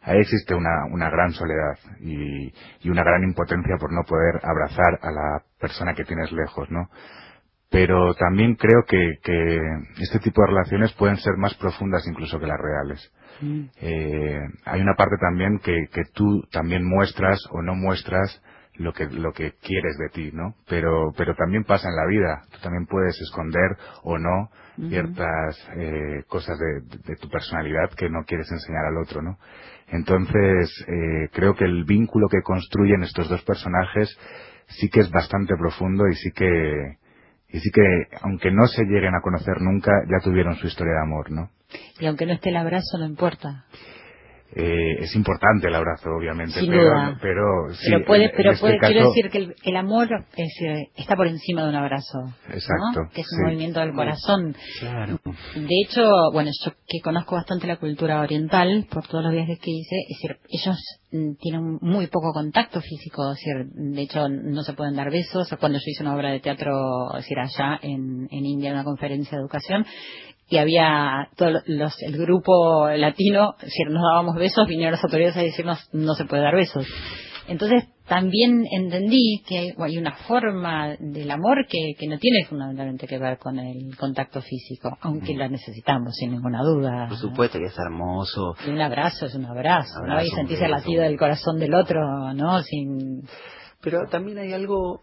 ahí 0.02 0.18
existe 0.20 0.54
una, 0.54 0.86
una 0.92 1.10
gran 1.10 1.32
soledad 1.32 1.78
y, 2.00 2.52
y 2.80 2.90
una 2.90 3.02
gran 3.04 3.22
impotencia 3.24 3.76
por 3.78 3.92
no 3.92 4.02
poder 4.04 4.40
abrazar 4.42 4.98
a 5.02 5.10
la 5.10 5.42
persona 5.60 5.94
que 5.94 6.04
tienes 6.04 6.32
lejos, 6.32 6.70
¿no? 6.70 6.88
Pero 7.70 8.14
también 8.14 8.56
creo 8.56 8.82
que, 8.88 9.12
que 9.22 9.60
este 10.00 10.18
tipo 10.20 10.42
de 10.42 10.48
relaciones 10.48 10.92
pueden 10.94 11.16
ser 11.18 11.36
más 11.36 11.54
profundas 11.54 12.06
incluso 12.08 12.40
que 12.40 12.46
las 12.46 12.58
reales. 12.58 13.12
Eh, 13.80 14.40
hay 14.66 14.80
una 14.80 14.94
parte 14.96 15.16
también 15.20 15.58
que, 15.60 15.86
que 15.92 16.02
tú 16.12 16.42
también 16.50 16.84
muestras 16.84 17.38
o 17.52 17.62
no 17.62 17.74
muestras 17.74 18.42
lo 18.80 18.92
que 18.92 19.04
lo 19.06 19.32
que 19.32 19.52
quieres 19.62 19.96
de 19.98 20.08
ti, 20.08 20.30
¿no? 20.32 20.54
Pero 20.68 21.12
pero 21.16 21.34
también 21.34 21.64
pasa 21.64 21.88
en 21.88 21.96
la 21.96 22.06
vida. 22.06 22.42
Tú 22.50 22.58
también 22.62 22.86
puedes 22.86 23.20
esconder 23.20 23.76
o 24.02 24.18
no 24.18 24.48
ciertas 24.88 25.68
eh, 25.76 26.22
cosas 26.26 26.58
de, 26.58 26.98
de 27.04 27.16
tu 27.16 27.28
personalidad 27.28 27.90
que 27.90 28.08
no 28.08 28.24
quieres 28.26 28.50
enseñar 28.50 28.86
al 28.86 28.96
otro, 28.96 29.20
¿no? 29.20 29.36
Entonces 29.88 30.70
eh, 30.88 31.28
creo 31.32 31.54
que 31.54 31.64
el 31.64 31.84
vínculo 31.84 32.28
que 32.28 32.40
construyen 32.42 33.02
estos 33.02 33.28
dos 33.28 33.42
personajes 33.42 34.08
sí 34.68 34.88
que 34.88 35.00
es 35.00 35.10
bastante 35.10 35.54
profundo 35.58 36.08
y 36.08 36.14
sí 36.14 36.30
que 36.30 36.96
y 37.48 37.60
sí 37.60 37.70
que 37.70 37.82
aunque 38.22 38.50
no 38.50 38.66
se 38.66 38.84
lleguen 38.84 39.14
a 39.14 39.20
conocer 39.20 39.60
nunca 39.60 39.92
ya 40.08 40.24
tuvieron 40.24 40.54
su 40.56 40.66
historia 40.66 40.94
de 40.94 41.02
amor, 41.02 41.30
¿no? 41.30 41.50
Y 41.98 42.06
aunque 42.06 42.24
no 42.24 42.32
esté 42.32 42.48
el 42.48 42.56
abrazo, 42.56 42.98
no 42.98 43.06
importa. 43.06 43.66
Eh, 44.52 44.96
es 45.04 45.14
importante 45.14 45.68
el 45.68 45.74
abrazo, 45.76 46.10
obviamente, 46.10 46.58
Sin 46.60 46.70
pero, 46.70 46.82
duda. 46.82 47.18
pero, 47.22 47.42
sí, 47.74 47.86
pero 47.88 48.04
puede, 48.04 48.32
pero 48.36 48.50
este 48.52 48.60
puede, 48.60 48.78
quiero 48.78 49.00
caso- 49.00 49.10
decir 49.10 49.30
que 49.30 49.38
el, 49.38 49.54
el 49.62 49.76
amor 49.76 50.08
es, 50.36 50.52
eh, 50.62 50.88
está 50.96 51.14
por 51.14 51.28
encima 51.28 51.62
de 51.62 51.68
un 51.68 51.76
abrazo. 51.76 52.18
¿no? 52.20 52.34
Exacto, 52.54 53.00
Que 53.14 53.20
es 53.20 53.26
un 53.32 53.38
sí. 53.38 53.44
movimiento 53.44 53.78
del 53.80 53.92
corazón. 53.94 54.56
Claro. 54.80 55.18
De 55.54 55.74
hecho, 55.84 56.02
bueno, 56.32 56.50
yo 56.64 56.72
que 56.88 57.00
conozco 57.00 57.36
bastante 57.36 57.68
la 57.68 57.76
cultura 57.76 58.20
oriental, 58.20 58.86
por 58.90 59.06
todos 59.06 59.22
los 59.24 59.32
viajes 59.32 59.58
que 59.60 59.70
hice, 59.70 59.96
es 60.08 60.16
decir, 60.20 60.36
ellos 60.48 60.76
mm, 61.12 61.34
tienen 61.40 61.78
muy 61.80 62.08
poco 62.08 62.32
contacto 62.32 62.80
físico, 62.80 63.32
es 63.32 63.38
decir, 63.38 63.66
de 63.92 64.02
hecho 64.02 64.28
no 64.28 64.62
se 64.62 64.72
pueden 64.72 64.96
dar 64.96 65.10
besos. 65.12 65.48
Cuando 65.60 65.78
yo 65.78 65.84
hice 65.86 66.02
una 66.02 66.16
obra 66.16 66.30
de 66.30 66.40
teatro, 66.40 66.72
es 67.16 67.22
decir, 67.24 67.38
allá 67.38 67.78
en, 67.82 68.26
en 68.30 68.44
India, 68.46 68.72
una 68.72 68.82
conferencia 68.84 69.38
de 69.38 69.42
educación, 69.42 69.86
y 70.50 70.58
había 70.58 71.28
todo 71.36 71.62
los, 71.64 72.02
el 72.02 72.18
grupo 72.18 72.90
latino, 72.90 73.54
decir, 73.62 73.88
nos 73.88 74.02
dábamos 74.02 74.34
besos, 74.34 74.66
vinieron 74.66 74.92
las 74.92 75.04
autoridades 75.04 75.36
a 75.36 75.42
decirnos 75.42 75.88
no 75.92 76.14
se 76.14 76.24
puede 76.24 76.42
dar 76.42 76.56
besos. 76.56 76.84
Entonces 77.46 77.84
también 78.06 78.64
entendí 78.72 79.42
que 79.46 79.58
hay, 79.58 79.68
hay 79.78 79.98
una 79.98 80.16
forma 80.26 80.96
del 80.98 81.30
amor 81.30 81.66
que, 81.68 81.94
que 81.96 82.08
no 82.08 82.18
tiene 82.18 82.44
fundamentalmente 82.46 83.06
que 83.06 83.18
ver 83.18 83.38
con 83.38 83.60
el 83.60 83.96
contacto 83.96 84.42
físico, 84.42 84.98
aunque 85.00 85.36
la 85.36 85.48
necesitamos 85.48 86.16
sin 86.16 86.32
ninguna 86.32 86.62
duda. 86.62 87.06
Por 87.08 87.18
supuesto 87.18 87.58
que 87.60 87.66
es 87.66 87.78
hermoso. 87.78 88.56
Y 88.66 88.70
un 88.70 88.80
abrazo 88.80 89.26
es 89.26 89.34
un 89.36 89.46
abrazo, 89.46 90.00
Un 90.00 90.06
¿no? 90.08 90.12
abrazo, 90.14 90.32
Y 90.32 90.36
sentirse 90.36 90.64
el 90.64 90.72
latido 90.72 91.04
del 91.04 91.16
corazón 91.16 91.60
del 91.60 91.74
otro, 91.74 92.34
¿no? 92.34 92.60
Sin... 92.62 93.22
Pero 93.80 94.08
también 94.10 94.38
hay 94.38 94.52
algo 94.52 95.02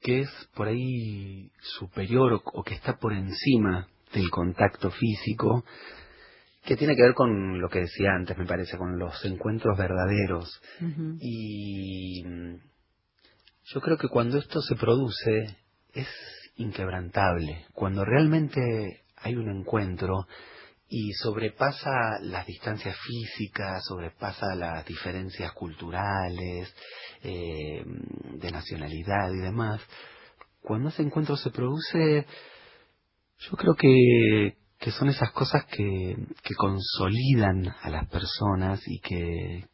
que 0.00 0.20
es 0.20 0.30
por 0.54 0.68
ahí 0.68 1.50
superior 1.78 2.34
o, 2.34 2.42
o 2.52 2.62
que 2.62 2.74
está 2.74 2.98
por 2.98 3.12
encima 3.12 3.88
del 4.14 4.30
contacto 4.30 4.90
físico, 4.90 5.64
que 6.64 6.76
tiene 6.76 6.96
que 6.96 7.02
ver 7.02 7.14
con 7.14 7.60
lo 7.60 7.68
que 7.68 7.80
decía 7.80 8.12
antes, 8.14 8.38
me 8.38 8.46
parece, 8.46 8.78
con 8.78 8.98
los 8.98 9.22
encuentros 9.24 9.76
verdaderos. 9.76 10.62
Y 11.20 12.22
yo 13.64 13.80
creo 13.80 13.98
que 13.98 14.08
cuando 14.08 14.38
esto 14.38 14.62
se 14.62 14.76
produce 14.76 15.58
es 15.92 16.08
inquebrantable. 16.56 17.66
Cuando 17.72 18.04
realmente 18.04 19.02
hay 19.16 19.36
un 19.36 19.50
encuentro 19.50 20.26
y 20.88 21.12
sobrepasa 21.14 22.18
las 22.22 22.46
distancias 22.46 22.96
físicas, 23.06 23.84
sobrepasa 23.84 24.54
las 24.54 24.86
diferencias 24.86 25.52
culturales, 25.52 26.74
eh, 27.22 27.82
de 27.84 28.50
nacionalidad 28.50 29.30
y 29.32 29.40
demás, 29.40 29.80
cuando 30.62 30.90
ese 30.90 31.02
encuentro 31.02 31.36
se 31.36 31.50
produce, 31.50 32.26
yo 33.38 33.56
creo 33.56 33.74
que, 33.74 34.56
que 34.78 34.90
son 34.92 35.08
esas 35.08 35.30
cosas 35.32 35.64
que, 35.66 36.16
que 36.42 36.54
consolidan 36.56 37.74
a 37.82 37.90
las 37.90 38.08
personas 38.08 38.80
y 38.86 39.00
que, 39.00 39.64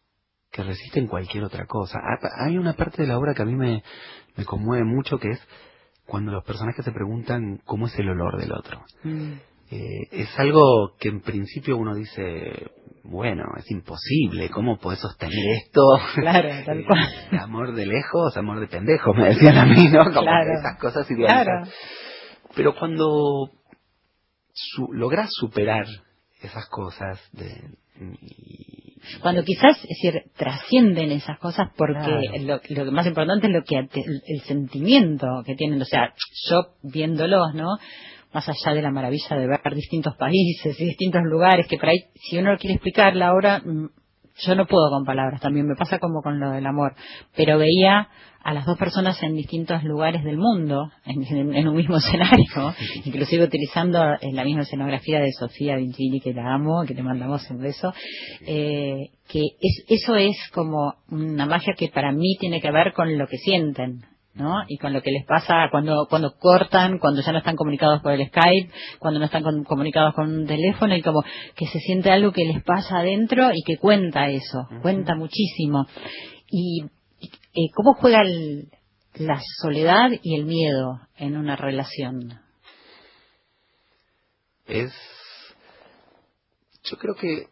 que 0.51 0.63
resisten 0.65 1.07
cualquier 1.07 1.45
otra 1.45 1.67
cosa. 1.67 1.99
Ha- 1.99 2.45
Hay 2.47 2.59
una 2.59 2.75
parte 2.75 3.03
de 3.03 3.09
la 3.09 3.19
obra 3.19 3.35
que 3.35 3.43
a 3.43 3.47
mí 3.47 3.55
me, 3.55 3.83
me 4.37 4.45
conmueve 4.45 4.85
mucho 4.85 5.19
que 5.19 5.29
es 5.31 5.41
cuando 6.07 6.33
los 6.33 6.45
personajes 6.45 6.85
se 6.85 6.91
preguntan 6.93 7.61
cómo 7.65 7.87
es 7.87 7.97
el 7.99 8.09
olor 8.09 8.39
del 8.41 8.53
otro. 8.53 8.85
Mm. 9.05 9.33
Eh, 9.73 10.09
es 10.11 10.37
algo 10.39 10.97
que 10.99 11.09
en 11.11 11.21
principio 11.21 11.77
uno 11.77 11.95
dice, 11.95 12.67
bueno, 13.05 13.45
es 13.57 13.71
imposible, 13.71 14.49
¿cómo 14.51 14.79
podés 14.81 14.99
sostener 14.99 15.39
esto? 15.65 15.81
Claro, 16.17 16.49
tal 16.67 16.81
Eh, 16.81 16.85
cual. 16.85 17.39
amor 17.41 17.73
de 17.77 17.87
lejos, 17.87 18.37
amor 18.37 18.59
de 18.59 18.67
pendejo, 18.67 19.15
me 19.15 19.29
decían 19.29 19.57
a 19.59 19.67
mí, 19.67 19.87
¿no? 19.89 20.03
Como 20.07 20.23
Claro. 20.23 20.53
esas 20.59 20.77
cosas 20.81 21.09
idealizadas. 21.09 21.45
Claro. 21.45 21.71
Pero 22.55 22.75
cuando 22.75 23.51
su, 24.53 24.93
logras 24.93 25.31
superar 25.33 25.87
esas 26.43 26.67
cosas 26.69 27.21
de, 27.33 27.61
y- 28.23 28.99
Cuando 29.21 29.43
quizás, 29.45 29.77
es 29.83 29.89
decir, 30.03 30.23
trascienden 30.37 31.13
esas 31.13 31.39
cosas 31.39 31.69
porque 31.77 31.95
Claro. 32.01 32.61
lo, 32.69 32.85
lo 32.85 32.93
más 32.93 33.07
importante 33.07 33.47
es 33.47 33.53
lo 33.53 33.63
que 33.65 33.77
el 33.79 34.41
sentimiento 34.43 35.27
que 35.45 35.55
tienen, 35.55 35.81
o 35.81 35.85
sea, 35.85 36.15
yo 36.51 36.75
viéndolos, 36.83 37.55
¿no? 37.55 37.67
Más 38.33 38.49
allá 38.49 38.75
de 38.75 38.83
la 38.83 38.91
maravilla 38.91 39.37
de 39.37 39.47
ver 39.47 39.61
distintos 39.75 40.17
países 40.17 40.79
y 40.81 40.85
distintos 40.85 41.23
lugares, 41.25 41.67
que 41.67 41.79
por 41.79 41.89
ahí, 41.89 41.99
si 42.15 42.39
uno 42.39 42.53
lo 42.53 42.59
quiere 42.59 42.75
explicar, 42.75 43.17
la 43.17 43.33
obra, 43.35 43.59
mm, 43.65 43.89
yo 44.47 44.55
no 44.55 44.67
puedo 44.67 44.89
con 44.91 45.05
palabras, 45.05 45.41
también 45.41 45.67
me 45.67 45.75
pasa 45.77 45.99
como 45.99 46.23
con 46.23 46.39
lo 46.39 46.51
del 46.51 46.65
amor, 46.67 46.95
pero 47.37 47.59
veía 47.59 48.09
a 48.43 48.55
las 48.55 48.65
dos 48.67 48.79
personas 48.79 49.23
en 49.23 49.35
distintos 49.35 49.83
lugares 49.85 50.25
del 50.25 50.39
mundo, 50.39 50.91
en, 51.05 51.23
en- 51.57 51.69
un 51.69 51.77
mismo 51.77 51.97
escenario, 51.99 52.75
inclusive 53.05 53.45
utilizando 53.45 54.03
eh, 54.15 54.33
la 54.33 54.45
misma 54.45 54.63
escenografía 54.63 55.21
de 55.21 55.31
Sofía 55.33 55.77
Vincini, 55.77 56.21
que 56.21 56.33
la 56.33 56.55
amo, 56.55 56.85
que 56.87 56.95
le 56.95 57.03
mandamos 57.03 57.49
un 57.51 57.59
beso, 57.61 57.93
eh, 58.47 59.11
que 59.29 59.41
es, 59.61 59.85
eso 59.89 60.17
es 60.17 60.37
como 60.53 60.95
una 61.11 61.47
magia 61.47 61.75
que 61.77 61.89
para 61.89 62.13
mí 62.13 62.37
tiene 62.41 62.61
que 62.61 62.71
ver 62.71 62.93
con 62.93 63.17
lo 63.19 63.27
que 63.27 63.37
sienten. 63.39 64.03
¿no? 64.33 64.63
Y 64.69 64.79
con 64.79 64.93
lo 64.93 65.03
que 65.03 65.11
les 65.11 65.27
pasa 65.27 65.69
cuando 65.73 66.07
cuando 66.09 66.37
cortan, 66.39 66.99
cuando 67.01 67.21
ya 67.21 67.33
no 67.33 67.39
están 67.39 67.57
comunicados 67.57 68.01
por 68.01 68.13
el 68.13 68.25
Skype, 68.29 68.71
cuando 69.01 69.19
no 69.19 69.27
están 69.27 69.43
con- 69.43 69.65
comunicados 69.65 70.15
con 70.15 70.33
un 70.33 70.47
teléfono 70.47 70.97
y 70.97 71.03
como 71.03 71.23
que 71.57 71.67
se 71.67 71.81
siente 71.81 72.13
algo 72.13 72.31
que 72.31 72.45
les 72.45 72.63
pasa 72.63 73.01
adentro 73.01 73.51
y 73.53 73.63
que 73.67 73.77
cuenta 73.77 74.29
eso, 74.31 74.69
cuenta 74.83 75.17
muchísimo. 75.17 75.85
Y 76.49 76.85
eh, 77.21 77.71
cómo 77.75 77.95
juega 77.95 78.23
el- 78.23 78.71
la 79.15 79.41
soledad 79.61 80.11
y 80.23 80.37
el 80.39 80.47
miedo 80.47 81.01
en 81.17 81.37
una 81.37 81.57
relación. 81.57 82.41
es 84.67 84.93
yo 86.85 86.97
creo 86.97 87.15
que 87.15 87.49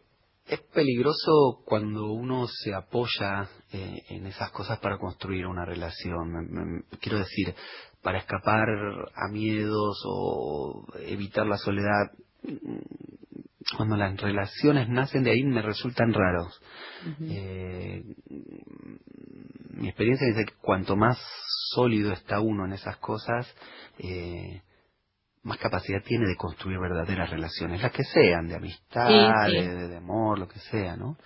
es 0.47 0.59
peligroso 0.73 1.61
cuando 1.65 2.11
uno 2.11 2.47
se 2.47 2.73
apoya 2.73 3.47
eh, 3.71 4.01
en 4.09 4.25
esas 4.25 4.51
cosas 4.51 4.79
para 4.79 4.97
construir 4.97 5.45
una 5.45 5.65
relación. 5.65 6.85
Quiero 6.99 7.19
decir, 7.19 7.53
para 8.01 8.19
escapar 8.19 8.67
a 9.15 9.31
miedos 9.31 10.01
o 10.07 10.85
evitar 11.05 11.45
la 11.45 11.57
soledad, 11.57 12.11
cuando 13.75 13.97
las 13.97 14.19
relaciones 14.19 14.87
nacen 14.89 15.23
de 15.23 15.31
ahí 15.31 15.43
me 15.43 15.61
resultan 15.61 16.13
raros. 16.13 16.61
Eh, 17.21 18.03
mi 19.71 19.87
experiencia 19.87 20.27
dice 20.27 20.45
que 20.45 20.53
cuanto 20.61 20.95
más 20.95 21.17
sólido 21.73 22.13
está 22.13 22.39
uno 22.39 22.65
en 22.65 22.73
esas 22.73 22.97
cosas, 22.97 23.53
eh, 23.97 24.61
más 25.43 25.57
capacidad 25.57 26.01
tiene 26.03 26.27
de 26.27 26.35
construir 26.35 26.79
verdaderas 26.79 27.29
relaciones, 27.29 27.81
las 27.81 27.91
que 27.91 28.03
sean, 28.03 28.47
de 28.47 28.55
amistad, 28.55 29.47
De, 29.49 29.97
amor, 29.97 30.39
lo 30.39 30.47
que 30.47 30.59
sea, 30.59 30.95
¿no? 30.95 31.17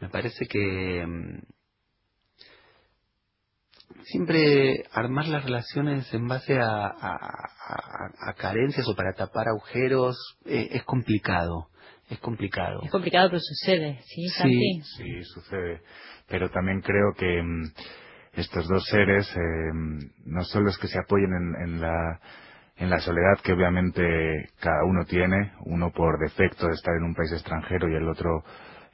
Me 0.00 0.08
parece 0.08 0.46
que 0.46 1.04
mm, 1.06 1.38
siempre 4.02 4.84
armar 4.92 5.26
las 5.28 5.44
relaciones 5.44 6.12
en 6.12 6.26
base 6.26 6.58
a, 6.58 6.86
a, 6.86 8.32
carencias 8.36 8.86
o 8.88 8.94
para 8.94 9.12
tapar 9.12 9.48
agujeros 9.48 10.16
eh, 10.44 10.68
es 10.72 10.82
complicado. 10.84 11.68
Es 12.10 12.18
complicado. 12.18 12.80
Es 12.82 12.90
complicado, 12.90 13.30
pero 13.30 13.40
sucede, 13.40 14.00
¿sí? 14.04 14.28
Sí, 14.28 14.80
sí, 14.96 15.22
sucede. 15.24 15.80
Pero 16.28 16.50
también 16.50 16.80
creo 16.80 17.14
que 17.16 17.42
mm, 17.42 17.72
estos 18.34 18.68
dos 18.68 18.84
seres 18.86 19.26
eh, 19.34 20.10
no 20.26 20.44
son 20.44 20.64
los 20.64 20.76
que 20.78 20.88
se 20.88 20.98
apoyen 20.98 21.30
en, 21.32 21.68
en 21.68 21.80
la 21.80 22.20
en 22.76 22.90
la 22.90 22.98
soledad 22.98 23.38
que 23.42 23.52
obviamente 23.52 24.48
cada 24.60 24.84
uno 24.84 25.04
tiene, 25.04 25.52
uno 25.64 25.92
por 25.92 26.18
defecto 26.18 26.66
de 26.66 26.74
estar 26.74 26.94
en 26.96 27.04
un 27.04 27.14
país 27.14 27.30
extranjero 27.32 27.88
y 27.88 27.94
el 27.94 28.08
otro 28.08 28.42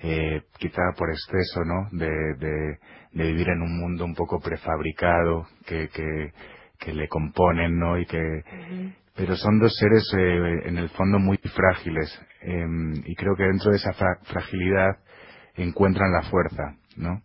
eh, 0.03 0.43
quizá 0.59 0.83
por 0.97 1.11
exceso, 1.11 1.65
¿no? 1.65 1.89
De, 1.93 2.09
de, 2.39 2.79
de, 3.13 3.25
vivir 3.33 3.49
en 3.49 3.63
un 3.63 3.79
mundo 3.79 4.05
un 4.05 4.15
poco 4.15 4.41
prefabricado 4.41 5.47
que, 5.67 5.89
que, 5.89 6.33
que 6.79 6.93
le 6.93 7.09
componen, 7.09 7.79
¿no? 7.79 7.99
Y 7.99 8.07
que, 8.07 8.43
pero 9.15 9.37
son 9.37 9.59
dos 9.59 9.77
seres 9.77 10.05
eh, 10.19 10.69
en 10.69 10.79
el 10.79 10.89
fondo 10.91 11.19
muy 11.19 11.37
frágiles 11.39 12.11
em, 12.43 12.95
y 13.05 13.15
creo 13.15 13.37
que 13.37 13.45
dentro 13.45 13.71
de 13.71 13.77
esa 13.77 13.93
fragilidad 14.25 14.97
encuentran 15.57 16.13
la 16.13 16.23
fuerza, 16.23 16.77
¿no? 16.97 17.23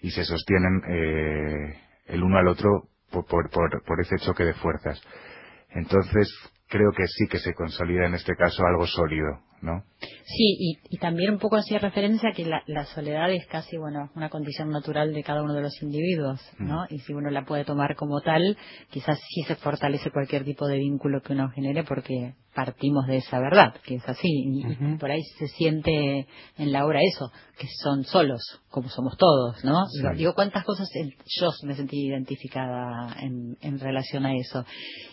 Y 0.00 0.10
se 0.10 0.24
sostienen 0.24 0.82
eh, 0.88 1.76
el 2.06 2.22
uno 2.22 2.38
al 2.38 2.48
otro 2.48 2.88
por, 3.10 3.24
por, 3.26 3.50
por, 3.50 3.82
por 3.84 4.00
ese 4.00 4.16
choque 4.16 4.44
de 4.44 4.54
fuerzas. 4.54 5.00
Entonces, 5.70 6.28
creo 6.68 6.90
que 6.92 7.06
sí 7.06 7.26
que 7.30 7.38
se 7.38 7.54
consolida 7.54 8.06
en 8.06 8.14
este 8.14 8.34
caso 8.34 8.62
algo 8.66 8.86
sólido, 8.86 9.40
¿no? 9.62 9.84
Sí, 10.24 10.78
y, 10.90 10.98
también 10.98 11.32
un 11.32 11.38
poco 11.38 11.56
hacía 11.56 11.78
referencia 11.78 12.30
a 12.30 12.32
que 12.32 12.44
la, 12.44 12.84
soledad 12.86 13.30
es 13.32 13.46
casi, 13.46 13.76
bueno, 13.76 14.10
una 14.14 14.28
condición 14.28 14.70
natural 14.70 15.12
de 15.12 15.22
cada 15.22 15.42
uno 15.42 15.54
de 15.54 15.62
los 15.62 15.82
individuos, 15.82 16.40
¿no? 16.58 16.86
Y 16.90 16.98
si 17.00 17.12
uno 17.12 17.30
la 17.30 17.44
puede 17.44 17.64
tomar 17.64 17.96
como 17.96 18.20
tal, 18.20 18.56
quizás 18.90 19.18
sí 19.28 19.42
se 19.42 19.56
fortalece 19.56 20.10
cualquier 20.10 20.44
tipo 20.44 20.66
de 20.66 20.78
vínculo 20.78 21.22
que 21.22 21.32
uno 21.32 21.50
genere 21.50 21.84
porque 21.84 22.34
partimos 22.54 23.06
de 23.06 23.16
esa 23.18 23.40
verdad, 23.40 23.74
que 23.84 23.96
es 23.96 24.08
así. 24.08 24.28
Y, 24.28 24.96
por 24.98 25.10
ahí 25.10 25.22
se 25.38 25.48
siente 25.48 26.26
en 26.58 26.72
la 26.72 26.86
obra 26.86 27.00
eso, 27.02 27.30
que 27.58 27.66
son 27.82 28.04
solos, 28.04 28.42
como 28.70 28.88
somos 28.88 29.16
todos, 29.16 29.64
¿no? 29.64 29.84
Digo, 30.16 30.34
cuántas 30.34 30.64
cosas 30.64 30.88
yo 31.40 31.50
me 31.64 31.74
sentí 31.74 32.06
identificada 32.06 33.16
en, 33.20 33.56
en 33.60 33.78
relación 33.78 34.26
a 34.26 34.34
eso. 34.34 34.64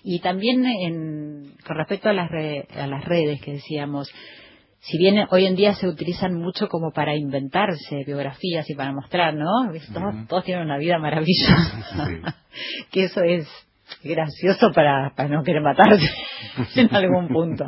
Y 0.03 0.19
también 0.19 0.65
en, 0.65 1.55
con 1.65 1.77
respecto 1.77 2.09
a 2.09 2.13
las, 2.13 2.29
a 2.31 2.87
las 2.87 3.05
redes 3.05 3.41
que 3.41 3.53
decíamos, 3.53 4.09
si 4.81 4.97
bien 4.97 5.25
hoy 5.31 5.45
en 5.45 5.55
día 5.55 5.75
se 5.75 5.87
utilizan 5.87 6.35
mucho 6.35 6.67
como 6.67 6.91
para 6.91 7.15
inventarse 7.15 8.03
biografías 8.05 8.69
y 8.69 8.75
para 8.75 8.93
mostrar, 8.93 9.33
¿no? 9.35 9.71
Todos, 10.27 10.45
tienen 10.45 10.65
una 10.65 10.77
vida 10.77 10.97
maravillosa. 10.99 12.35
que 12.91 13.03
eso 13.03 13.21
es 13.21 13.47
gracioso 14.03 14.71
para, 14.73 15.13
para 15.15 15.29
no 15.29 15.43
querer 15.43 15.61
matarse 15.61 16.09
en 16.75 16.95
algún 16.95 17.27
punto. 17.27 17.65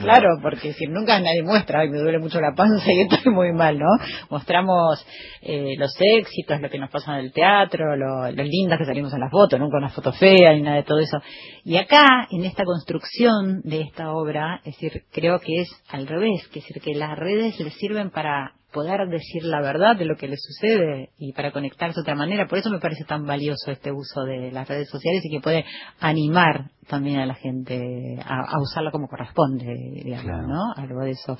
claro, 0.00 0.38
porque 0.42 0.72
si 0.72 0.86
nunca 0.86 1.20
nadie 1.20 1.42
muestra, 1.42 1.80
ay, 1.80 1.88
me 1.88 1.98
duele 1.98 2.18
mucho 2.18 2.40
la 2.40 2.54
panza 2.54 2.92
y 2.92 3.02
estoy 3.02 3.32
muy 3.32 3.52
mal, 3.52 3.78
¿no? 3.78 3.86
Mostramos 4.30 5.06
eh, 5.42 5.74
los 5.78 5.94
éxitos, 6.00 6.60
lo 6.60 6.68
que 6.68 6.78
nos 6.78 6.90
pasa 6.90 7.18
en 7.18 7.26
el 7.26 7.32
teatro, 7.32 7.96
lo, 7.96 8.30
lo 8.30 8.42
lindas 8.42 8.78
que 8.78 8.86
salimos 8.86 9.12
en 9.14 9.20
las 9.20 9.30
fotos, 9.30 9.58
nunca 9.60 9.78
una 9.78 9.90
foto 9.90 10.12
fea 10.12 10.52
ni 10.52 10.62
nada 10.62 10.76
de 10.76 10.82
todo 10.82 10.98
eso. 10.98 11.18
Y 11.64 11.76
acá, 11.76 12.26
en 12.30 12.44
esta 12.44 12.64
construcción 12.64 13.60
de 13.62 13.82
esta 13.82 14.12
obra, 14.12 14.60
es 14.64 14.78
decir, 14.78 15.04
creo 15.12 15.38
que 15.40 15.60
es 15.60 15.68
al 15.88 16.06
revés, 16.06 16.48
que 16.52 16.58
es 16.58 16.66
decir, 16.66 16.82
que 16.82 16.94
las 16.94 17.16
redes 17.16 17.58
le 17.60 17.70
sirven 17.70 18.10
para 18.10 18.55
poder 18.72 19.08
decir 19.08 19.44
la 19.44 19.60
verdad 19.60 19.96
de 19.96 20.04
lo 20.04 20.16
que 20.16 20.28
le 20.28 20.36
sucede 20.36 21.10
y 21.18 21.32
para 21.32 21.52
conectarse 21.52 21.96
de 21.96 22.02
otra 22.02 22.14
manera. 22.14 22.46
Por 22.46 22.58
eso 22.58 22.70
me 22.70 22.78
parece 22.78 23.04
tan 23.04 23.24
valioso 23.24 23.70
este 23.70 23.92
uso 23.92 24.24
de 24.24 24.50
las 24.52 24.68
redes 24.68 24.88
sociales 24.90 25.24
y 25.24 25.30
que 25.30 25.40
puede 25.40 25.64
animar 26.00 26.70
también 26.88 27.20
a 27.20 27.26
la 27.26 27.34
gente 27.34 28.18
a, 28.24 28.60
usarla 28.60 28.90
como 28.90 29.08
corresponde, 29.08 29.66
digamos, 30.04 30.46
¿no? 30.46 30.72
Algo 30.76 31.00
de 31.00 31.12
eso. 31.12 31.38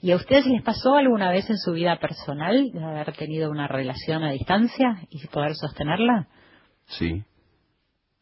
¿Y 0.00 0.12
a 0.12 0.16
ustedes 0.16 0.46
les 0.46 0.62
pasó 0.62 0.94
alguna 0.94 1.30
vez 1.30 1.48
en 1.50 1.58
su 1.58 1.72
vida 1.72 1.98
personal 1.98 2.70
de 2.72 2.84
haber 2.84 3.12
tenido 3.12 3.50
una 3.50 3.68
relación 3.68 4.22
a 4.22 4.32
distancia 4.32 5.02
y 5.10 5.26
poder 5.26 5.54
sostenerla? 5.54 6.28
Sí. 6.86 7.22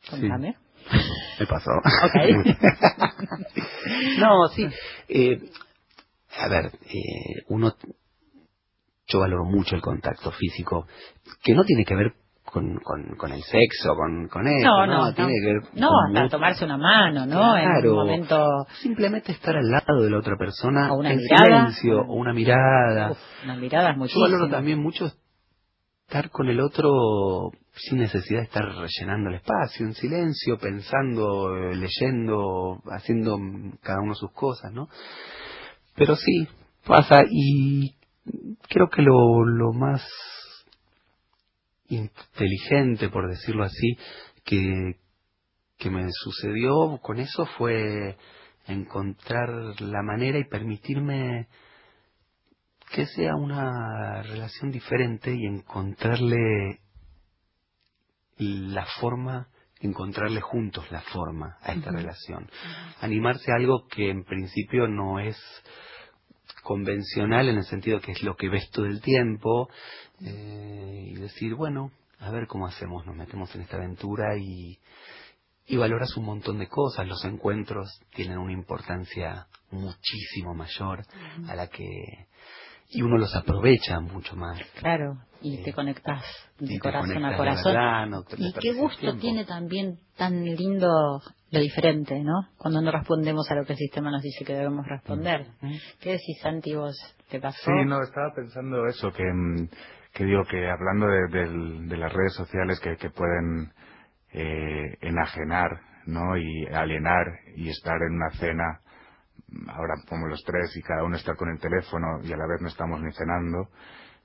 Contame. 0.09 0.57
Me 1.39 1.47
pasó. 1.47 1.71
no, 4.19 4.49
sí. 4.49 4.67
Eh, 5.09 5.39
a 6.39 6.49
ver, 6.49 6.73
eh, 6.87 7.43
uno 7.49 7.75
yo 9.07 9.21
valoro 9.21 9.45
mucho 9.45 9.77
el 9.77 9.83
contacto 9.83 10.31
físico, 10.33 10.87
que 11.43 11.55
no 11.55 11.65
tiene 11.65 11.85
que 11.85 11.95
ver 11.95 12.15
con, 12.45 12.79
con, 13.17 13.33
el 13.33 13.43
sexo, 13.43 13.95
con, 13.97 14.29
con 14.29 14.47
eso, 14.47 14.69
no, 14.69 14.87
no, 14.87 15.15
tiene 15.15 15.33
que 15.41 15.47
ver 15.47 15.63
no, 15.75 15.89
hasta 16.07 16.29
tomarse 16.29 16.65
una 16.65 16.77
mano, 16.77 17.27
¿no? 17.27 17.57
en 17.57 17.89
un 17.89 17.97
momento 17.97 18.67
simplemente 18.81 19.33
estar 19.33 19.57
al 19.57 19.69
lado 19.69 20.03
de 20.03 20.11
la 20.11 20.19
otra 20.19 20.37
persona 20.37 20.93
o 20.93 20.99
una 20.99 21.13
en 21.13 21.19
mirada. 21.19 21.45
silencio 21.45 22.01
o 22.03 22.15
una 22.15 22.33
mirada. 22.33 23.17
una 23.45 23.57
mirada 23.57 23.91
es 23.91 23.97
muchísimo. 23.97 24.27
Yo 24.27 24.33
valoro 24.33 24.51
también 24.51 24.79
mucho 24.81 25.11
estar 26.07 26.31
con 26.31 26.49
el 26.49 26.61
otro 26.61 27.51
sin 27.73 27.99
necesidad 27.99 28.41
de 28.41 28.45
estar 28.45 28.65
rellenando 28.65 29.31
el 29.31 29.37
espacio, 29.37 29.87
en 29.87 29.95
silencio, 29.95 30.59
pensando, 30.59 31.51
leyendo, 31.73 32.81
haciendo 32.87 33.39
cada 33.83 34.01
uno 34.01 34.15
sus 34.15 34.31
cosas, 34.33 34.73
¿no? 34.73 34.89
Pero 35.97 36.15
sí, 36.15 36.47
pasa 36.87 37.23
y 37.29 37.97
creo 38.69 38.89
que 38.89 39.03
lo, 39.03 39.45
lo 39.45 39.73
más 39.73 40.03
inteligente, 41.89 43.09
por 43.09 43.29
decirlo 43.29 43.65
así, 43.65 43.97
que, 44.45 44.97
que 45.79 45.91
me 45.91 46.07
sucedió 46.11 46.99
con 47.03 47.19
eso 47.19 47.47
fue 47.59 48.17
encontrar 48.67 49.81
la 49.81 50.03
manera 50.03 50.39
y 50.39 50.49
permitirme 50.49 51.49
que 52.91 53.07
sea 53.07 53.35
una 53.35 54.23
relación 54.23 54.71
diferente 54.71 55.35
y 55.35 55.47
encontrarle 55.47 56.81
la 58.39 58.87
forma, 59.01 59.49
encontrarle 59.81 60.41
juntos 60.41 60.91
la 60.91 61.01
forma 61.01 61.57
a 61.61 61.73
esta 61.73 61.91
relación. 61.91 62.49
Animarse 63.01 63.51
a 63.53 63.57
algo 63.57 63.87
que 63.89 64.11
en 64.11 64.25
principio 64.25 64.89
no 64.89 65.19
es 65.19 65.37
convencional 66.65 67.49
en 67.49 67.59
el 67.59 67.65
sentido 67.65 68.01
que 68.01 68.13
es 68.13 68.23
lo 68.25 68.35
que 68.35 68.49
ves 68.49 68.69
todo 68.71 68.87
el 68.87 69.01
tiempo 69.01 69.69
eh, 70.21 71.11
y 71.11 71.15
decir, 71.15 71.55
bueno, 71.55 71.93
a 72.19 72.31
ver 72.31 72.49
cómo 72.49 72.67
hacemos, 72.67 73.07
nos 73.07 73.15
metemos 73.15 73.55
en 73.55 73.61
esta 73.61 73.77
aventura 73.77 74.37
y, 74.37 74.79
y 75.67 75.77
valoras 75.77 76.17
un 76.17 76.25
montón 76.25 76.59
de 76.59 76.69
cosas. 76.69 77.07
Los 77.07 77.25
encuentros 77.25 78.01
tienen 78.15 78.39
una 78.39 78.53
importancia 78.53 79.47
muchísimo 79.71 80.55
mayor 80.55 81.05
a 81.49 81.55
la 81.55 81.69
que 81.69 82.27
y 82.95 83.03
uno 83.03 83.19
los 83.19 83.35
aprovecha 83.35 84.01
mucho 84.01 84.37
más. 84.37 84.59
Claro, 84.79 85.19
y 85.41 85.63
te 85.63 85.73
conectas 85.73 86.23
de 86.59 86.79
corazón 86.79 87.25
a 87.25 87.37
corazón. 87.37 88.25
y 88.39 88.53
qué 88.55 88.73
gusto 88.73 89.17
tiene 89.17 89.45
también 89.45 89.99
tan 90.17 90.45
lindo 90.45 91.21
lo 91.51 91.61
diferente, 91.61 92.19
¿no? 92.23 92.49
Cuando 92.57 92.81
no 92.81 92.91
respondemos 92.91 93.51
a 93.51 93.55
lo 93.57 93.65
que 93.65 93.73
el 93.73 93.79
sistema 93.79 94.11
nos 94.11 94.23
dice 94.23 94.45
que 94.45 94.55
debemos 94.55 94.87
responder. 94.87 95.47
¿Qué 96.01 96.13
decís, 96.13 96.41
Santi, 96.41 96.75
vos? 96.75 96.97
¿Te 97.29 97.41
pasó? 97.41 97.59
Sí, 97.65 97.85
no, 97.87 98.03
estaba 98.03 98.33
pensando 98.35 98.87
eso, 98.87 99.13
que, 99.13 99.25
mm, 99.25 99.69
que 100.13 100.25
digo 100.25 100.45
que 100.45 100.69
hablando 100.69 101.07
de, 101.07 101.89
de, 101.89 101.97
las 101.97 102.13
redes 102.13 102.35
sociales 102.35 102.81
que, 102.81 102.97
que 102.97 103.11
pueden 103.11 103.73
eh, 104.33 104.97
enajenar, 105.01 105.81
¿no? 106.07 106.37
Y 106.37 106.67
alienar 106.73 107.27
y 107.57 107.69
estar 107.69 107.97
en 107.97 108.15
una 108.15 108.31
cena 108.39 108.81
ahora 109.69 109.95
como 110.09 110.29
los 110.29 110.43
tres 110.45 110.77
y 110.77 110.83
cada 110.83 111.05
uno 111.05 111.17
está 111.17 111.35
con 111.37 111.51
el 111.51 111.61
teléfono 111.61 112.21
y 112.23 112.33
a 112.33 112.37
la 112.37 112.47
vez 112.47 112.61
no 112.61 112.69
estamos 112.69 113.01
ni 113.03 113.13
cenando, 113.13 113.69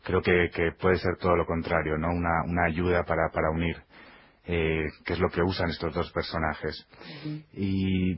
creo 0.03 0.21
que, 0.21 0.49
que 0.53 0.71
puede 0.79 0.97
ser 0.97 1.17
todo 1.19 1.35
lo 1.35 1.45
contrario, 1.45 1.97
¿no? 1.97 2.09
Una, 2.09 2.43
una 2.45 2.65
ayuda 2.65 3.03
para, 3.05 3.29
para 3.31 3.51
unir. 3.51 3.77
Eh, 4.51 4.89
que 5.05 5.13
es 5.13 5.19
lo 5.19 5.29
que 5.29 5.43
usan 5.43 5.69
estos 5.69 5.93
dos 5.93 6.11
personajes. 6.11 6.87
Y 7.53 8.17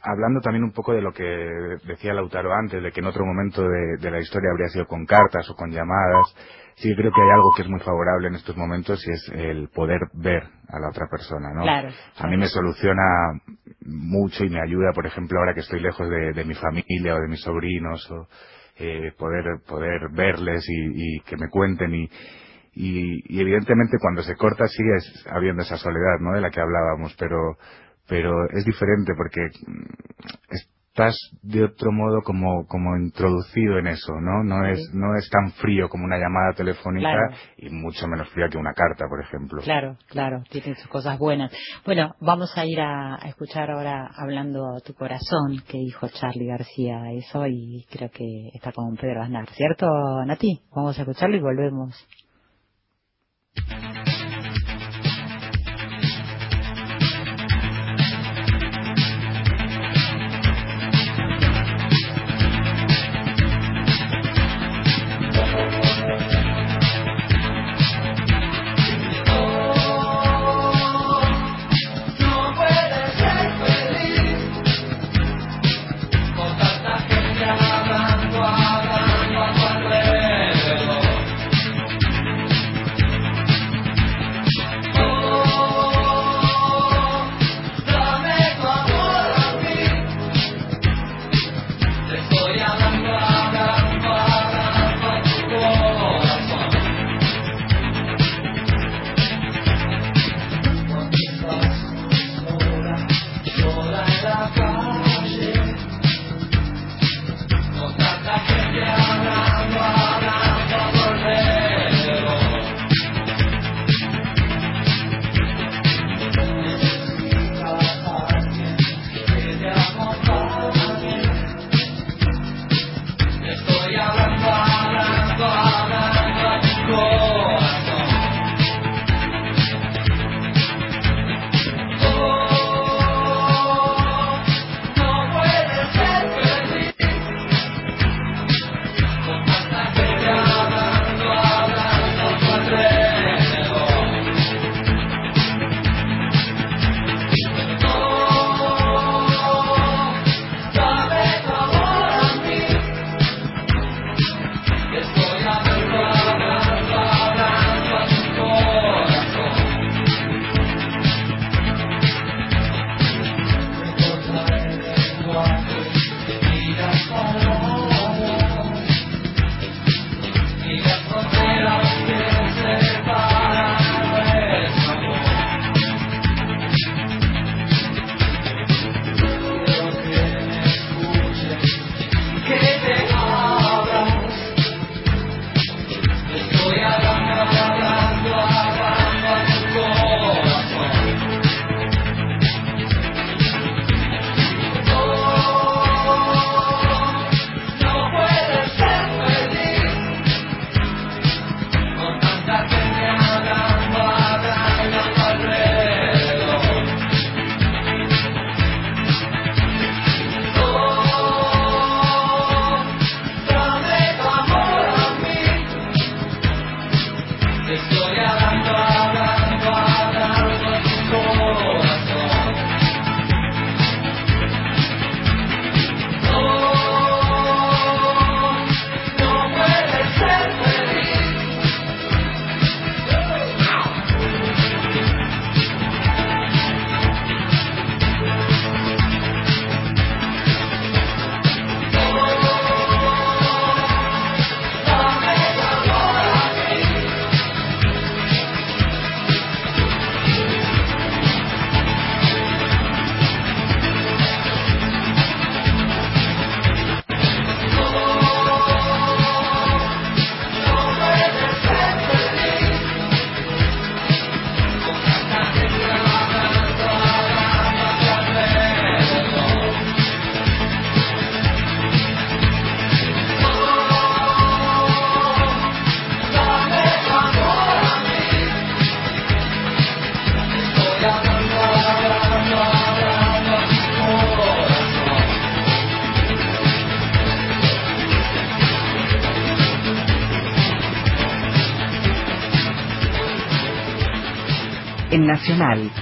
hablando 0.00 0.40
también 0.40 0.62
un 0.62 0.70
poco 0.70 0.92
de 0.92 1.02
lo 1.02 1.12
que 1.12 1.24
decía 1.84 2.14
Lautaro 2.14 2.54
antes, 2.54 2.80
de 2.80 2.92
que 2.92 3.00
en 3.00 3.06
otro 3.06 3.24
momento 3.26 3.62
de, 3.62 4.10
la 4.10 4.20
historia 4.20 4.50
habría 4.52 4.68
sido 4.68 4.86
con 4.86 5.04
cartas 5.06 5.50
o 5.50 5.56
con 5.56 5.72
llamadas, 5.72 6.36
sí 6.76 6.94
creo 6.94 7.10
que 7.10 7.20
hay 7.20 7.30
algo 7.30 7.50
que 7.56 7.62
es 7.62 7.68
muy 7.68 7.80
favorable 7.80 8.28
en 8.28 8.36
estos 8.36 8.56
momentos 8.56 9.04
y 9.08 9.10
es 9.10 9.28
el 9.34 9.68
poder 9.70 9.98
ver 10.12 10.44
a 10.68 10.78
la 10.78 10.88
otra 10.88 11.08
persona, 11.10 11.52
¿no? 11.52 11.64
A 11.68 12.28
mí 12.28 12.36
me 12.36 12.46
soluciona 12.46 13.02
mucho 13.80 14.44
y 14.44 14.50
me 14.50 14.62
ayuda, 14.62 14.92
por 14.94 15.06
ejemplo, 15.06 15.40
ahora 15.40 15.52
que 15.52 15.60
estoy 15.60 15.80
lejos 15.80 16.08
de, 16.08 16.44
mi 16.44 16.54
familia 16.54 17.16
o 17.16 17.20
de 17.20 17.28
mis 17.28 17.40
sobrinos, 17.40 18.08
o, 18.12 18.28
eh, 18.78 19.10
poder, 19.18 19.44
poder 19.66 20.10
verles 20.12 20.64
y, 20.68 21.20
que 21.22 21.36
me 21.36 21.48
cuenten 21.48 21.92
y, 21.92 22.08
y, 22.76 23.40
evidentemente 23.40 23.96
cuando 23.98 24.22
se 24.22 24.36
corta 24.36 24.66
sigue 24.68 25.30
habiendo 25.30 25.62
esa 25.62 25.78
soledad, 25.78 26.20
¿no? 26.20 26.34
De 26.34 26.42
la 26.42 26.50
que 26.50 26.60
hablábamos, 26.60 27.14
pero 27.18 27.56
pero 28.08 28.48
es 28.50 28.64
diferente 28.64 29.14
porque 29.16 29.40
mm, 29.66 30.56
estás 30.96 31.16
de 31.42 31.64
otro 31.64 31.90
modo 31.90 32.22
como 32.22 32.66
como 32.66 32.96
introducido 32.96 33.78
en 33.78 33.88
eso 33.88 34.12
no 34.20 34.44
no 34.44 34.64
es 34.66 34.78
no 34.94 35.16
es 35.16 35.28
tan 35.28 35.52
frío 35.52 35.88
como 35.88 36.04
una 36.04 36.16
llamada 36.16 36.52
telefónica 36.54 37.34
y 37.56 37.68
mucho 37.70 38.06
menos 38.06 38.28
fría 38.30 38.48
que 38.48 38.58
una 38.58 38.72
carta 38.72 39.06
por 39.08 39.20
ejemplo. 39.20 39.62
Claro 39.62 39.96
claro 40.08 40.42
tiene 40.50 40.74
sus 40.76 40.88
cosas 40.88 41.18
buenas. 41.18 41.50
Bueno 41.84 42.14
vamos 42.20 42.52
a 42.56 42.64
ir 42.64 42.80
a, 42.80 43.16
escuchar 43.26 43.70
ahora 43.70 44.08
hablando 44.16 44.80
tu 44.84 44.94
corazón 44.94 45.62
que 45.68 45.78
dijo 45.78 46.08
Charlie 46.08 46.46
García 46.46 47.12
eso 47.12 47.46
y 47.46 47.84
creo 47.90 48.10
que 48.10 48.50
está 48.54 48.70
con 48.72 48.96
Pedro 48.96 49.22
Aznar 49.22 49.48
cierto 49.50 49.86
Nati 50.24 50.60
vamos 50.74 50.98
a 50.98 51.02
escucharlo 51.02 51.36
y 51.36 51.40
volvemos 51.40 51.94
en 53.56 54.15